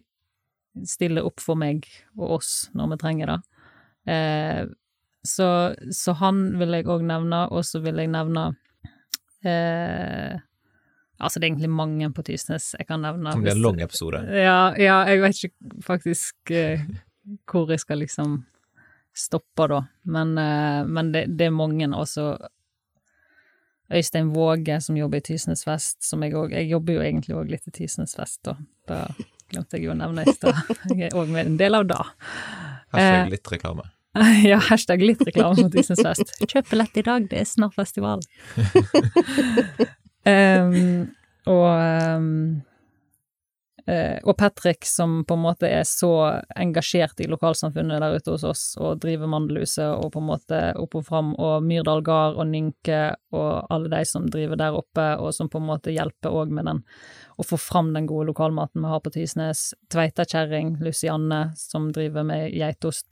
stiller 0.86 1.24
opp 1.24 1.40
for 1.40 1.58
meg 1.58 1.86
og 2.18 2.38
oss 2.40 2.50
når 2.76 2.92
vi 2.92 2.98
trenger 3.00 3.32
det. 3.32 3.38
Eh, 4.12 4.62
så, 5.26 5.48
så, 5.90 6.14
han 6.20 6.42
vil 6.60 6.76
jeg 6.76 6.86
òg 6.92 7.02
nevne, 7.06 7.46
og 7.50 7.64
så 7.66 7.80
vil 7.82 7.98
jeg 7.98 8.12
nevne 8.12 8.52
eh, 9.42 10.36
Altså, 11.16 11.40
det 11.40 11.46
er 11.46 11.48
egentlig 11.54 11.72
mange 11.72 12.10
på 12.12 12.22
Tysnes 12.28 12.74
jeg 12.76 12.84
kan 12.90 13.00
nevne. 13.00 13.30
Det 13.32 13.40
blir 13.40 13.54
en 13.54 13.62
lang 13.64 13.78
episode. 13.80 14.18
Ja, 14.36 14.74
ja, 14.76 14.98
jeg 15.08 15.22
vet 15.22 15.38
ikke 15.48 15.78
faktisk 15.86 16.52
eh, 16.52 16.82
hvor 17.48 17.72
jeg 17.72 17.80
skal 17.80 18.02
liksom 18.04 18.34
stoppe, 19.16 19.64
da. 19.72 19.78
Men, 20.12 20.34
eh, 20.38 20.82
men 20.84 21.14
det, 21.14 21.24
det, 21.38 21.48
er 21.48 21.56
mange, 21.56 21.88
også 21.88 22.34
Øystein 23.92 24.32
Våge, 24.34 24.80
som 24.82 24.96
jobber 24.98 25.20
i 25.20 25.26
Tysnes 25.28 25.66
Vest, 25.66 26.00
som 26.02 26.22
jeg 26.24 26.34
òg 26.34 26.54
Jeg 26.56 26.70
jobber 26.70 26.98
jo 26.98 27.02
egentlig 27.04 27.36
òg 27.38 27.50
litt 27.50 27.68
i 27.70 27.74
Tysnes 27.74 28.16
Vest, 28.18 28.40
da. 28.46 28.56
Da 28.88 29.02
glemte 29.52 29.78
jeg 29.78 29.86
jo 29.86 29.92
å 29.94 29.98
nevne 29.98 30.24
i 30.26 30.34
stad. 30.34 30.58
Jeg 30.90 31.10
er 31.10 31.18
òg 31.18 31.30
med 31.30 31.52
en 31.52 31.58
del 31.60 31.78
av 31.78 31.86
det. 31.86 32.00
Hashtag 32.94 33.20
eh, 33.26 33.30
litt 33.36 33.52
reklame. 33.52 33.90
Ja, 34.48 34.56
hashtag 34.70 35.02
litt 35.04 35.20
reklame 35.28 35.66
mot 35.66 35.74
Tysnes 35.74 36.02
Vest. 36.04 36.34
Kjøp 36.50 36.70
billett 36.72 36.96
i 36.96 37.04
dag, 37.06 37.28
det 37.30 37.42
er 37.42 37.48
snart 37.48 37.76
festival. 37.76 38.22
um, 40.32 41.06
og 41.46 41.66
um, 42.16 42.30
og 43.86 44.32
Patrick, 44.34 44.82
som 44.88 45.20
på 45.24 45.36
en 45.36 45.42
måte 45.44 45.68
er 45.70 45.84
så 45.86 46.08
engasjert 46.58 47.20
i 47.22 47.28
lokalsamfunnet 47.30 48.00
der 48.02 48.16
ute 48.18 48.32
hos 48.34 48.44
oss, 48.48 48.64
og 48.82 48.98
driver 49.02 49.30
Mandelhuset 49.30 49.92
og 49.94 50.10
på 50.14 50.22
en 50.22 50.26
måte 50.26 50.58
opp 50.80 50.96
og 50.98 51.04
fram, 51.06 51.28
og 51.38 51.62
Myrdal 51.62 52.02
gard 52.06 52.40
og 52.40 52.48
Nynke 52.50 53.14
og 53.36 53.68
alle 53.70 53.92
de 53.92 54.00
som 54.08 54.26
driver 54.32 54.58
der 54.58 54.74
oppe, 54.74 55.04
og 55.22 55.30
som 55.36 55.50
på 55.52 55.60
en 55.62 55.68
måte 55.68 55.94
hjelper 55.94 56.34
òg 56.34 56.50
med 56.56 56.66
den, 56.66 56.82
å 57.38 57.46
få 57.46 57.58
fram 57.60 57.92
den 57.94 58.08
gode 58.10 58.26
lokalmaten 58.32 58.82
vi 58.82 58.90
har 58.90 59.04
på 59.04 59.12
Tysnes. 59.14 59.68
Tveitakjæring, 59.92 60.76
Lucianne 60.82 61.52
som 61.60 61.92
driver 61.94 62.26
med 62.26 62.50
geitost 62.56 63.06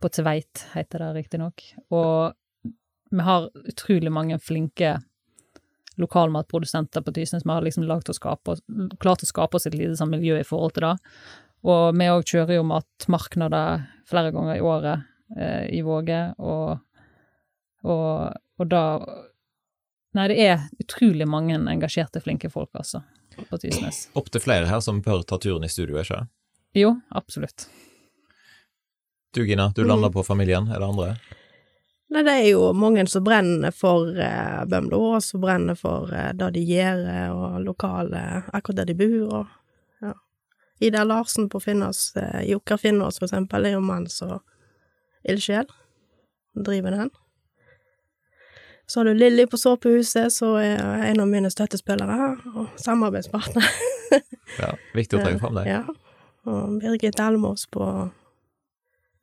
På 0.00 0.08
Tveit 0.08 0.66
heter 0.72 1.04
det 1.04 1.12
riktignok. 1.18 1.62
Og 1.92 2.32
vi 3.10 3.24
har 3.26 3.50
utrolig 3.68 4.12
mange 4.12 4.38
flinke 4.42 4.96
lokalmatprodusenter 6.00 7.04
på 7.04 7.14
Tysnes 7.16 7.44
som 7.44 7.52
har 7.54 7.64
liksom 7.64 7.86
lagt 7.88 8.10
å 8.10 8.16
skape, 8.16 8.56
klart 9.02 9.24
å 9.24 9.28
skape 9.28 9.58
oss 9.58 9.68
et 9.68 9.76
lite 9.76 9.96
sånn 9.98 10.12
miljø 10.12 10.38
i 10.40 10.46
forhold 10.46 10.74
til 10.76 10.88
det. 10.88 10.96
Og 11.70 11.96
vi 11.96 12.08
òg 12.08 12.24
kjører 12.24 12.56
jo 12.56 12.66
matmarkeder 12.68 13.86
flere 14.08 14.32
ganger 14.34 14.56
i 14.56 14.64
året 14.64 15.08
eh, 15.36 15.66
i 15.76 15.82
Våge, 15.86 16.22
og, 16.40 16.80
og, 17.84 18.38
og 18.60 18.70
da 18.70 18.84
Nei, 20.10 20.24
det 20.26 20.42
er 20.42 20.62
utrolig 20.82 21.26
mange 21.30 21.54
engasjerte, 21.70 22.18
flinke 22.18 22.48
folk, 22.50 22.72
altså, 22.74 23.04
på 23.46 23.58
Tysnes. 23.62 24.08
Opptil 24.18 24.42
flere 24.42 24.66
her 24.66 24.80
som 24.82 24.98
bør 25.04 25.22
ta 25.22 25.38
turen 25.38 25.62
i 25.62 25.70
studio, 25.70 26.00
ikke 26.00 26.16
sant? 26.16 26.32
Jo, 26.74 26.96
absolutt. 27.14 27.68
Du 29.30 29.44
Gina, 29.46 29.68
du 29.76 29.84
lander 29.86 30.10
på 30.10 30.24
familien, 30.26 30.66
er 30.66 30.82
det 30.82 30.88
andre? 30.88 31.12
Nei, 32.10 32.24
det 32.26 32.32
er 32.34 32.48
jo 32.48 32.72
mange 32.74 33.04
som 33.06 33.22
brenner 33.22 33.70
for 33.74 34.08
eh, 34.18 34.62
Bømlo, 34.66 34.98
og 35.14 35.22
som 35.22 35.44
brenner 35.44 35.76
for 35.78 36.10
eh, 36.10 36.32
det 36.34 36.48
de 36.56 36.64
gjør, 36.66 37.04
og 37.30 37.60
lokale, 37.62 38.22
akkurat 38.50 38.80
der 38.80 38.90
de 38.90 38.96
bor, 38.98 39.36
og 39.38 40.02
ja. 40.02 40.16
Ida 40.82 41.04
Larsen 41.06 41.46
på 41.52 41.60
Finnås, 41.62 42.08
eh, 42.18 42.40
Jokka 42.50 42.80
Finnås 42.82 43.20
for 43.20 43.28
eksempel, 43.28 43.68
er 43.68 43.76
jo 43.76 43.84
mann 43.86 44.08
som 44.10 44.40
ildsjel, 45.22 45.70
driver 46.58 46.98
den. 46.98 47.14
Så 48.90 49.00
har 49.00 49.04
du 49.04 49.14
Lilly 49.14 49.46
på 49.46 49.56
Såpehuset, 49.60 50.32
som 50.34 50.56
er 50.58 50.82
en 51.12 51.22
av 51.22 51.30
mine 51.30 51.50
støttespillere, 51.50 52.32
og 52.56 52.74
samarbeidspartner. 52.80 53.70
Ja, 54.58 54.72
viktig 54.98 55.14
å 55.14 55.20
trekke 55.22 55.38
fram 55.38 55.54
det. 55.60 55.62
Ja. 55.70 55.84
Og 56.50 56.80
Birgit 56.82 57.20
Almås 57.22 57.68
på 57.70 57.84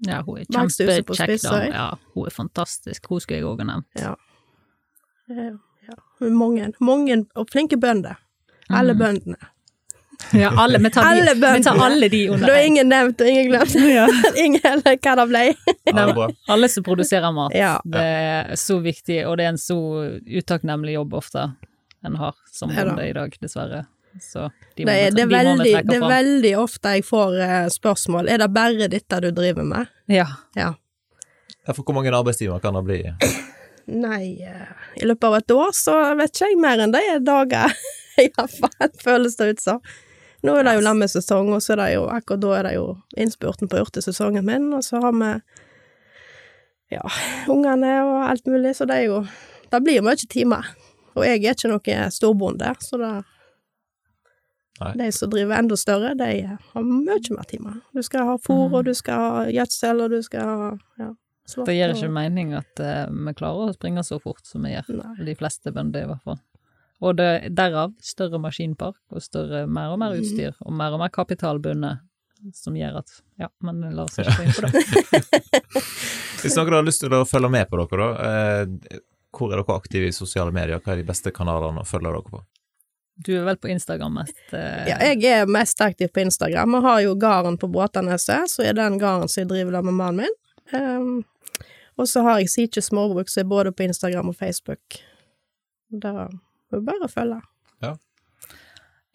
Ja, 0.05 0.21
hun 0.21 0.37
er 0.37 0.45
kjempekjekk 0.45 1.41
dame. 1.41 1.69
Ja, 1.73 1.89
hun 2.13 2.27
er 2.29 2.33
fantastisk. 2.35 3.07
Hun 3.09 3.19
skulle 3.23 3.39
jeg 3.39 3.47
òg 3.49 3.63
ha 3.63 3.65
nevnt. 3.71 3.87
Ja. 3.97 4.15
Eh, 5.31 5.53
ja. 5.87 5.95
Mange, 6.29 6.71
mange 6.79 7.21
og 7.35 7.49
flinke 7.51 7.77
bønder. 7.81 8.17
Alle 8.69 8.93
Mm. 8.93 8.99
bøndene. 8.99 9.37
Ja, 10.33 10.49
alle, 10.57 10.79
vi 10.81 10.89
tar, 10.89 11.05
Alle 11.05 11.33
de, 11.35 11.41
vi 11.53 11.61
tar 11.63 11.77
alle 11.77 12.07
de 12.09 12.19
under 12.33 12.47
Da 12.49 12.53
er 12.57 12.65
ingen 12.65 12.87
nevnt 12.89 13.19
og 13.21 13.27
ingen 13.29 13.51
glemt. 13.51 13.75
Ja. 13.77 14.07
ingen 14.43 14.61
heller 14.63 14.95
hva 14.97 15.13
det 15.19 15.25
ble. 15.29 15.43
Ja. 15.93 16.27
Alle 16.49 16.69
som 16.73 16.83
produserer 16.83 17.29
mat. 17.35 17.53
Ja. 17.53 17.75
Det 17.85 18.01
er 18.01 18.55
så 18.57 18.79
viktig, 18.81 19.19
og 19.29 19.37
det 19.37 19.45
er 19.45 19.49
en 19.53 19.61
så 19.61 19.77
utakknemlig 20.25 20.95
jobb 20.97 21.13
ofte 21.13 21.43
en 22.05 22.15
har 22.17 22.33
som 22.51 22.73
bonde 22.73 23.05
i 23.09 23.13
dag, 23.13 23.37
dessverre. 23.41 23.83
Så 24.23 24.49
de 24.75 24.85
må, 24.85 24.91
Det 24.91 24.95
er, 24.95 25.11
det 25.11 25.11
er, 25.11 25.13
de 25.15 25.25
vi 25.25 25.35
veldig, 25.35 25.73
det 25.87 25.97
er 25.97 26.07
veldig 26.11 26.53
ofte 26.61 26.95
jeg 26.97 27.05
får 27.07 27.37
eh, 27.45 27.67
spørsmål 27.73 28.29
Er 28.33 28.41
det 28.43 28.49
bare 28.55 28.89
dette 28.91 29.21
du 29.23 29.29
driver 29.35 29.67
med. 29.67 29.93
Ja. 30.11 30.27
Ja. 30.57 30.73
Ja, 31.67 31.73
For 31.73 31.83
hvor 31.83 31.97
mange 31.97 32.13
arbeidstimer 32.15 32.61
kan 32.63 32.77
det 32.79 32.83
bli? 32.87 33.01
Nei, 33.87 34.41
eh, 34.43 34.67
i 35.01 35.07
løpet 35.07 35.27
av 35.29 35.37
et 35.39 35.53
år 35.55 35.71
så 35.75 35.95
vet 36.19 36.33
ikke 36.33 36.51
jeg 36.51 36.59
mer 36.63 36.83
enn 36.83 36.95
det 36.95 37.03
er 37.07 37.23
dager, 37.23 37.71
iallfall, 38.23 38.91
føles 39.03 39.35
det 39.39 39.49
ut 39.53 39.63
som. 39.63 39.81
Nå 40.45 40.53
er 40.55 40.67
det 40.67 40.75
jo 40.77 40.83
lammesesong, 40.85 41.49
og 41.55 41.63
så 41.63 41.73
er 41.75 41.81
det 41.81 41.87
jo 41.95 42.07
akkurat 42.13 42.43
da 42.43 42.51
er 42.57 42.67
det 42.67 42.73
jo 42.75 42.85
innspurten 43.19 43.71
på 43.71 43.79
urtesesongen 43.81 44.45
min, 44.47 44.69
og 44.75 44.83
så 44.85 45.01
har 45.03 45.15
vi 45.17 45.31
ja, 46.93 47.03
ungene 47.51 47.93
og 48.05 48.19
alt 48.29 48.47
mulig, 48.47 48.75
så 48.77 48.87
det 48.87 49.01
er 49.01 49.09
jo 49.09 49.25
Det 49.67 49.81
blir 49.83 49.99
mye 49.99 50.15
timer. 50.31 50.63
Og 51.17 51.25
jeg 51.25 51.41
er 51.43 51.55
ikke 51.57 51.67
noe 51.67 51.95
storbonde, 52.15 52.69
så 52.79 52.99
det 53.01 53.09
Nei. 54.79 54.91
De 54.99 55.11
som 55.15 55.29
driver 55.31 55.57
enda 55.57 55.77
større, 55.79 56.13
de 56.17 56.31
har 56.47 56.83
mye 56.85 57.21
mer 57.33 57.47
timer. 57.49 57.79
Du 57.95 58.03
skal 58.05 58.27
ha 58.29 58.35
fôr, 58.41 58.73
og 58.77 58.85
du 58.85 58.93
skal 58.97 59.23
ha 59.23 59.45
gjødsel, 59.49 60.03
og 60.05 60.11
du 60.13 60.19
skal 60.25 60.51
ha 60.51 60.67
ja, 61.01 61.07
slått 61.49 61.69
Det 61.69 61.77
gir 61.77 61.89
og- 61.89 61.95
ikke 61.97 62.11
mening 62.13 62.53
at 62.57 62.83
uh, 62.83 63.05
vi 63.09 63.33
klarer 63.39 63.71
å 63.71 63.77
springe 63.77 64.03
så 64.05 64.19
fort 64.21 64.45
som 64.45 64.67
vi 64.67 64.75
gjør. 64.75 64.91
Nei. 65.01 65.15
De 65.25 65.35
fleste 65.39 65.73
bønder, 65.73 66.05
i 66.05 66.11
hvert 66.11 66.23
fall. 66.27 66.39
Og 67.01 67.17
det, 67.17 67.29
derav 67.53 67.93
større 68.01 68.39
maskinpark 68.41 68.97
og 69.13 69.21
større, 69.21 69.65
mer 69.69 69.93
og 69.93 69.99
mer 70.01 70.15
utstyr 70.17 70.49
utstyr, 70.51 70.61
og 70.65 70.73
mer 70.73 70.95
og 70.95 71.01
mer 71.03 71.09
kapital 71.13 71.59
bundet, 71.61 71.99
som 72.53 72.77
gjør 72.77 72.99
at 73.01 73.11
Ja, 73.41 73.49
men 73.65 73.81
la 73.93 74.05
oss 74.05 74.17
ikke 74.17 74.33
gå 74.33 74.45
inn 74.45 74.55
på 74.57 74.61
det. 74.65 75.51
Hvis 76.41 76.55
noen 76.57 76.73
har 76.73 76.85
lyst 76.85 77.01
til 77.03 77.13
å 77.13 77.23
følge 77.25 77.49
med 77.53 77.69
på 77.69 77.77
dere, 77.81 78.07
da, 78.17 78.31
eh, 78.61 78.99
hvor 79.37 79.51
er 79.53 79.61
dere 79.61 79.77
aktive 79.77 80.09
i 80.09 80.15
sosiale 80.15 80.53
medier? 80.53 80.81
Hva 80.81 80.93
er 80.95 81.01
de 81.01 81.07
beste 81.07 81.33
kanalene 81.33 81.81
å 81.83 81.87
følge 81.87 82.09
dere 82.13 82.23
på? 82.25 82.41
Du 83.25 83.31
er 83.33 83.45
vel 83.47 83.57
på 83.57 83.69
Instagram 83.73 84.19
mest? 84.19 84.37
eh, 84.53 84.87
Ja, 84.91 84.97
jeg 85.09 85.23
er 85.25 85.49
mest 85.49 85.81
aktiv 85.81 86.11
på 86.13 86.21
Instagram, 86.21 86.75
og 86.77 86.85
har 86.85 87.01
jo 87.01 87.15
gården 87.17 87.57
på 87.57 87.69
Bråtaneset, 87.73 88.51
så 88.51 88.63
er 88.63 88.77
den 88.77 88.99
gården 89.01 89.29
som 89.31 89.41
jeg 89.41 89.49
driver 89.49 89.77
da 89.77 89.81
med 89.81 89.97
mannen 89.97 90.27
min. 90.27 90.35
Um, 90.73 91.23
og 91.97 92.07
så 92.11 92.21
har 92.21 92.41
jeg 92.41 92.51
Sikje 92.53 92.83
Småbruk, 92.85 93.29
som 93.29 93.41
er 93.45 93.49
både 93.49 93.71
på 93.73 93.87
Instagram 93.87 94.29
og 94.29 94.35
Facebook. 94.37 94.99
Da 95.89 96.27
må 96.27 96.81
du 96.81 96.85
bare 96.85 97.07
følge. 97.09 97.39
Ja, 97.81 97.95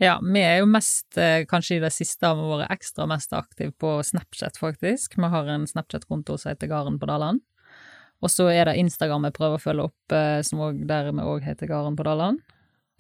ja. 0.03 0.17
vi 0.25 0.41
er 0.43 0.59
jo 0.63 0.67
mest, 0.67 1.07
eh, 1.21 1.45
kanskje 1.47 1.77
i 1.77 1.83
det 1.85 1.93
siste 1.95 2.27
har 2.27 2.35
vi 2.35 2.49
vært 2.57 2.73
ekstra 2.75 3.07
mest 3.07 3.33
aktive 3.37 3.75
på 3.79 4.01
Snapchat, 4.03 4.59
faktisk. 4.59 5.15
Vi 5.17 5.31
har 5.31 5.47
en 5.53 5.67
Snapchat-konto 5.69 6.39
som 6.41 6.51
heter 6.51 6.67
Garen 6.73 6.99
på 6.99 7.07
Daland. 7.07 7.43
Og 8.23 8.31
så 8.31 8.49
er 8.51 8.67
det 8.67 8.79
Instagram 8.79 9.29
jeg 9.29 9.35
prøver 9.37 9.59
å 9.59 9.63
følge 9.63 9.87
opp, 9.91 10.13
eh, 10.17 10.41
som 10.43 10.59
også, 10.65 10.87
der 10.87 11.13
vi 11.13 11.23
òg 11.23 11.47
heter 11.47 11.71
Garen 11.71 11.97
på 11.99 12.07
Daland. 12.07 12.41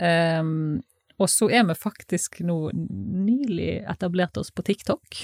Ehm, 0.03 0.83
og 1.23 1.31
så 1.31 1.49
er 1.51 1.65
vi 1.69 1.77
faktisk 1.79 2.41
nå 2.47 2.57
nylig 2.75 3.85
etablert 3.91 4.37
oss 4.41 4.51
på 4.55 4.65
TikTok. 4.67 5.23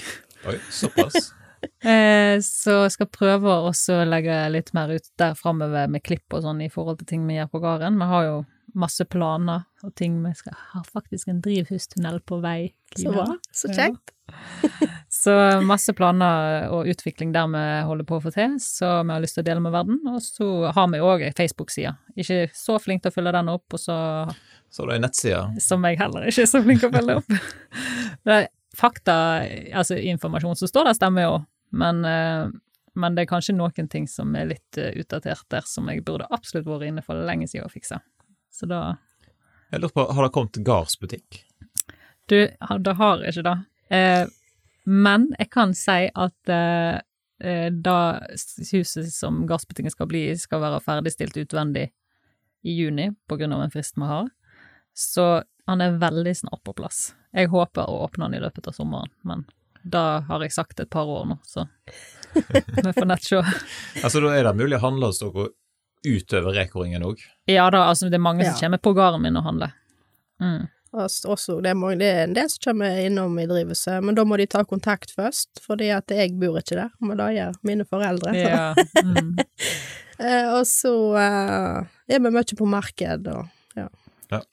Oi, 0.49 0.57
såpass? 0.71 1.33
Eh, 1.83 2.37
så 2.39 2.85
skal 2.87 3.09
prøve 3.11 3.51
å 3.67 3.71
legge 4.07 4.35
litt 4.47 4.69
mer 4.71 4.93
ut 4.95 5.09
der 5.19 5.33
framover 5.35 5.89
med 5.91 6.03
klipp 6.07 6.31
og 6.31 6.45
sånn 6.45 6.61
i 6.63 6.69
forhold 6.71 7.01
til 7.01 7.09
ting 7.09 7.25
vi 7.27 7.35
gjør 7.35 7.49
på 7.51 7.59
gården. 7.65 7.97
Vi 7.99 8.07
har 8.07 8.23
jo 8.29 8.37
masse 8.79 9.03
planer 9.11 9.65
og 9.83 9.91
ting 9.99 10.21
vi 10.23 10.31
skal 10.39 10.55
Har 10.71 10.85
faktisk 10.87 11.27
en 11.27 11.41
drivhustunnel 11.43 12.21
på 12.23 12.39
vei. 12.43 12.73
Så 12.95 13.11
bra. 13.11 13.25
Så 13.51 13.67
Ja. 13.71 13.75
kjekt. 13.75 14.13
Så 15.09 15.33
masse 15.65 15.93
planer 15.97 16.67
og 16.71 16.87
utvikling 16.87 17.31
der 17.33 17.47
vi 17.51 17.63
holder 17.87 18.05
på 18.07 18.19
å 18.19 18.23
få 18.23 18.31
til, 18.35 18.59
så 18.61 18.99
vi 19.01 19.11
har 19.15 19.23
lyst 19.23 19.35
til 19.39 19.43
å 19.43 19.47
dele 19.49 19.63
med 19.65 19.73
verden. 19.73 19.97
Og 20.11 20.21
så 20.23 20.47
har 20.75 20.87
vi 20.93 21.01
òg 21.01 21.25
ei 21.25 21.33
Facebook-side. 21.35 21.95
Ikke 22.19 22.43
så 22.55 22.77
flink 22.79 23.03
til 23.03 23.11
å 23.11 23.15
følge 23.17 23.33
den 23.35 23.49
opp, 23.51 23.65
og 23.73 23.81
så 23.81 23.97
Så 24.69 24.85
det 24.85 24.99
ei 24.99 25.01
nettsida. 25.03 25.41
som 25.59 25.83
jeg 25.83 25.97
heller 25.97 26.29
ikke 26.29 26.45
er 26.45 26.51
så 26.51 26.61
flink 26.63 26.83
til 26.83 26.91
å 26.91 26.97
følge 26.99 27.17
opp. 27.19 28.49
Fakta, 28.79 29.13
altså 29.73 29.97
informasjon 29.97 30.55
som 30.55 30.69
står 30.69 30.85
der, 30.91 30.93
stemmer 30.95 31.25
jo, 31.25 31.33
men, 31.75 32.03
eh, 32.05 32.51
men 32.95 33.15
det 33.17 33.25
er 33.25 33.31
kanskje 33.31 33.55
noen 33.57 33.89
ting 33.89 34.05
som 34.07 34.35
er 34.37 34.45
litt 34.51 34.77
eh, 34.77 34.93
utdatert 35.01 35.43
der, 35.49 35.65
som 35.65 35.89
jeg 35.89 36.03
burde 36.05 36.29
absolutt 36.29 36.67
vært 36.69 36.85
inne 36.87 37.03
for 37.03 37.17
lenge 37.27 37.49
siden 37.49 37.65
og 37.65 37.73
fiksa. 37.73 37.99
Så 38.53 38.69
da 38.69 38.97
Jeg 39.71 39.81
lurer 39.81 39.93
på, 39.93 40.05
Har 40.13 40.23
det 40.23 40.31
kommet 40.33 40.61
gardsbutikk? 40.65 41.43
Du, 42.29 42.37
det 42.45 42.95
har 43.01 43.25
ikke 43.25 43.43
det. 43.45 43.57
Eh, 43.89 44.25
men 44.89 45.29
jeg 45.37 45.49
kan 45.53 45.73
si 45.77 46.07
at 46.07 46.51
eh, 46.53 46.99
eh, 47.43 47.69
da 47.73 47.99
huset 48.71 49.11
som 49.13 49.43
Gassbetinget 49.49 49.93
skal 49.93 50.09
bli, 50.09 50.23
skal 50.39 50.63
være 50.63 50.81
ferdigstilt 50.85 51.37
utvendig 51.37 51.89
i 52.65 52.75
juni, 52.75 53.09
på 53.27 53.37
grunn 53.39 53.53
av 53.55 53.63
en 53.63 53.73
frist 53.73 53.97
vi 53.97 54.09
har. 54.09 54.27
Så 54.97 55.29
han 55.69 55.81
er 55.81 55.99
veldig 56.01 56.35
snart 56.35 56.63
på 56.65 56.73
plass. 56.75 57.13
Jeg 57.31 57.51
håper 57.53 57.85
å 57.85 58.01
åpne 58.07 58.27
han 58.27 58.35
i 58.35 58.41
løpet 58.41 58.67
av 58.67 58.75
sommeren, 58.75 59.11
men 59.21 59.45
da 59.83 60.21
har 60.27 60.43
jeg 60.43 60.55
sagt 60.55 60.81
et 60.81 60.89
par 60.91 61.07
år 61.07 61.27
nå, 61.29 61.37
så 61.45 61.67
vi 62.33 62.93
får 62.93 63.07
nett 63.07 63.23
se. 63.25 63.39
Altså, 64.03 64.19
Da 64.19 64.33
er 64.35 64.49
det 64.49 64.57
mulig 64.57 64.79
å 64.79 64.83
handle 64.83 65.11
hos 65.11 65.21
dere 65.21 65.51
utover 66.05 66.55
Reko-ringen 66.55 67.05
òg? 67.05 67.21
Ja 67.51 67.69
da, 67.73 67.85
altså 67.91 68.09
det 68.09 68.19
er 68.19 68.25
mange 68.25 68.47
som 68.47 68.57
kommer 68.59 68.81
på 68.81 68.93
gården 68.97 69.23
min 69.23 69.39
og 69.39 69.45
handler. 69.47 69.75
Mm. 70.41 70.67
Også, 70.91 71.59
det, 71.61 71.69
er 71.69 71.97
det 71.99 72.07
er 72.09 72.23
en 72.23 72.33
del 72.33 72.49
som 72.49 72.63
kommer 72.71 72.97
innom 73.03 73.35
i 73.37 73.45
drivhuset, 73.49 73.99
men 74.01 74.17
da 74.17 74.23
må 74.25 74.39
de 74.41 74.47
ta 74.49 74.63
kontakt 74.65 75.13
først, 75.13 75.61
fordi 75.61 75.91
at 75.93 76.09
jeg 76.09 76.33
bor 76.41 76.57
ikke 76.57 76.79
der, 76.79 76.89
men 77.03 77.19
det 77.19 77.27
gjør 77.35 77.59
mine 77.69 77.85
foreldre. 77.89 78.35
Ja. 78.37 78.73
Mm. 78.99 79.37
Eh, 80.19 80.49
og 80.51 80.65
så 80.67 80.91
eh, 81.15 81.85
er 82.11 82.19
vi 82.19 82.31
mye 82.33 82.55
på 82.59 82.65
marked 82.67 83.29
og 83.31 83.45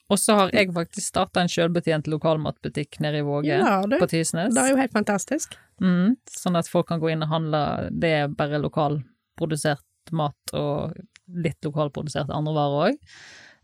Og 0.07 0.19
så 0.19 0.37
har 0.37 0.53
jeg 0.55 0.71
faktisk 0.73 1.03
starta 1.11 1.43
en 1.43 1.51
sjølbetjent 1.51 2.07
lokalmatbutikk 2.07 3.01
nede 3.03 3.19
i 3.19 3.25
Våge, 3.27 3.57
Ja, 3.59 3.81
du. 3.83 3.97
på 3.99 4.07
Tysnes. 4.07 4.55
Det 4.55 4.63
er 4.63 4.71
jo 4.71 4.79
helt 4.79 4.95
fantastisk. 4.95 5.57
Mm, 5.83 6.15
sånn 6.31 6.57
at 6.57 6.71
folk 6.71 6.87
kan 6.87 7.01
gå 7.03 7.11
inn 7.11 7.25
og 7.25 7.33
handle. 7.33 7.61
Det 7.91 8.13
er 8.21 8.31
bare 8.31 8.61
lokalprodusert 8.63 9.83
mat 10.15 10.55
og 10.55 10.95
litt 11.27 11.59
lokalproduserte 11.67 12.33
andre 12.33 12.55
varer 12.55 12.87
òg. 12.87 12.97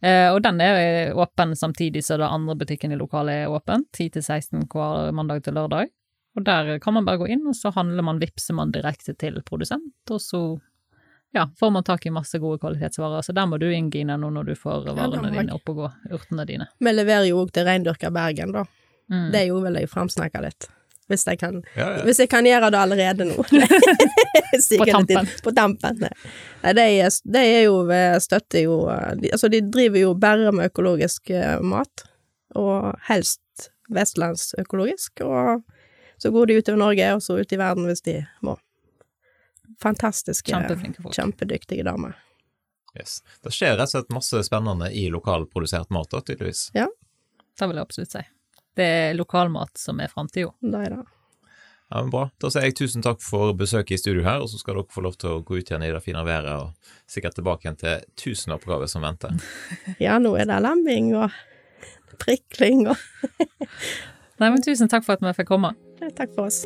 Eh, 0.04 0.28
og 0.34 0.42
den 0.44 0.60
er 0.62 1.14
åpen 1.16 1.56
samtidig 1.56 2.04
som 2.04 2.20
den 2.20 2.28
andre 2.28 2.58
butikken 2.60 2.92
i 2.92 3.00
lokalet 3.00 3.46
er 3.46 3.54
åpen, 3.54 3.86
10 3.96 4.10
til 4.18 4.24
16 4.24 4.68
hver 4.68 5.14
mandag 5.16 5.46
til 5.46 5.56
lørdag. 5.56 5.94
Og 6.36 6.46
der 6.46 6.80
kan 6.82 6.96
man 6.98 7.06
bare 7.06 7.22
gå 7.22 7.30
inn, 7.30 7.46
og 7.48 7.56
så 7.56 7.72
handler 7.76 8.04
man, 8.04 8.20
vipser 8.20 8.58
man 8.58 8.74
direkte 8.74 9.14
til 9.14 9.38
produsent, 9.46 9.94
og 10.12 10.22
så 10.22 10.42
ja, 11.34 11.48
får 11.60 11.72
man 11.72 11.86
tak 11.86 12.06
i 12.06 12.14
masse 12.14 12.40
gode 12.42 12.60
kvalitetsvarer. 12.62 13.22
Så 13.22 13.34
der 13.34 13.48
må 13.50 13.58
du 13.62 13.68
inn, 13.72 13.90
Gina, 13.94 14.18
nå 14.18 14.30
når 14.34 14.52
du 14.52 14.56
får 14.58 14.90
varene 14.92 15.30
ja, 15.30 15.34
dine 15.40 15.56
opp 15.56 15.72
og 15.72 15.82
gå, 15.82 15.92
urtene 16.14 16.46
dine. 16.50 16.68
Vi 16.78 16.94
leverer 16.94 17.30
jo 17.30 17.42
òg 17.42 17.54
til 17.54 17.66
Reindyrka 17.70 18.12
Bergen, 18.14 18.54
da. 18.54 18.66
Mm. 19.12 19.30
Det 19.34 19.40
er 19.40 19.48
jo 19.50 19.62
vel 19.64 19.80
jeg 19.82 19.90
framsnakka 19.92 20.44
litt. 20.44 20.68
Hvis 21.12 21.26
jeg 21.28 21.40
kan, 21.42 21.58
Ja, 21.76 21.88
ja. 21.98 22.04
hvis 22.08 22.20
jeg 22.24 22.30
kan 22.32 22.46
gjøre 22.48 22.70
det 22.72 22.80
allerede 22.80 23.26
nå. 23.28 23.44
På 24.80 24.86
tampen. 24.88 25.28
På 25.44 25.52
tampen. 25.52 25.98
Nei, 26.00 26.12
Nei, 26.64 26.74
de, 26.78 26.84
er, 27.04 27.16
de 27.36 27.42
er 27.44 27.64
jo 27.66 27.76
støtter 28.24 28.64
jo 28.64 28.76
de, 29.20 29.32
Altså, 29.34 29.50
de 29.52 29.60
driver 29.66 30.00
jo 30.00 30.14
bare 30.16 30.52
med 30.56 30.70
økologisk 30.72 31.30
eh, 31.34 31.58
mat, 31.60 32.06
og 32.56 32.94
helst 33.10 33.42
vestlandsøkologisk, 33.94 35.22
og 35.26 35.64
så 36.22 36.32
går 36.32 36.46
de 36.52 36.60
utover 36.62 36.80
Norge, 36.80 37.10
og 37.18 37.24
så 37.26 37.40
ut 37.42 37.52
i 37.54 37.60
verden 37.60 37.90
hvis 37.90 38.02
de 38.06 38.20
må. 38.46 38.56
Fantastiske, 39.82 40.52
Kjempeflinke 40.54 41.02
folk. 41.04 41.16
kjempedyktige 41.18 41.84
damer. 41.84 42.16
Yes. 42.96 43.20
Det 43.44 43.52
skjer 43.52 43.74
rett 43.76 43.90
og 43.90 43.96
slett 43.98 44.14
masse 44.14 44.44
spennende 44.46 44.92
i 44.94 45.08
lokalprodusert 45.12 45.90
mat, 45.92 46.12
da, 46.14 46.22
tydeligvis. 46.22 46.68
Det 46.78 47.68
vil 47.68 47.80
jeg 47.82 47.88
absolutt 47.90 48.14
si. 48.14 48.22
Det 48.78 48.86
er 48.86 49.18
lokalmat 49.18 49.78
som 49.78 50.00
er 50.02 50.12
framtida. 50.12 50.54
Ja, 51.94 52.02
men 52.02 52.10
Bra. 52.10 52.24
Da 52.42 52.50
sier 52.50 52.66
jeg 52.66 52.78
tusen 52.80 53.04
takk 53.06 53.22
for 53.22 53.54
besøket 53.58 54.00
i 54.00 54.02
studio 54.02 54.24
her, 54.26 54.42
og 54.42 54.50
så 54.50 54.58
skal 54.58 54.80
dere 54.80 54.90
få 54.90 55.04
lov 55.06 55.18
til 55.22 55.30
å 55.30 55.44
gå 55.46 55.60
ut 55.60 55.70
igjen 55.70 55.86
i 55.86 55.92
det 55.94 56.02
fine 56.02 56.24
været 56.26 56.50
og 56.56 56.96
sikkert 57.10 57.38
tilbake 57.38 57.68
igjen 57.68 57.78
til 57.78 58.08
tusenlappgave 58.18 58.90
som 58.90 59.06
venter. 59.06 59.38
Ja, 60.04 60.18
nå 60.18 60.34
er 60.40 60.50
det 60.50 60.58
lamming 60.66 61.14
og 61.20 61.30
prikling 62.24 62.88
og 62.90 62.98
Nei, 64.42 64.50
men 64.50 64.64
tusen 64.66 64.90
takk 64.90 65.06
for 65.06 65.16
at 65.16 65.22
vi 65.24 65.38
fikk 65.38 65.54
komme. 65.54 65.76
Takk 66.18 66.34
for 66.34 66.50
oss. 66.50 66.66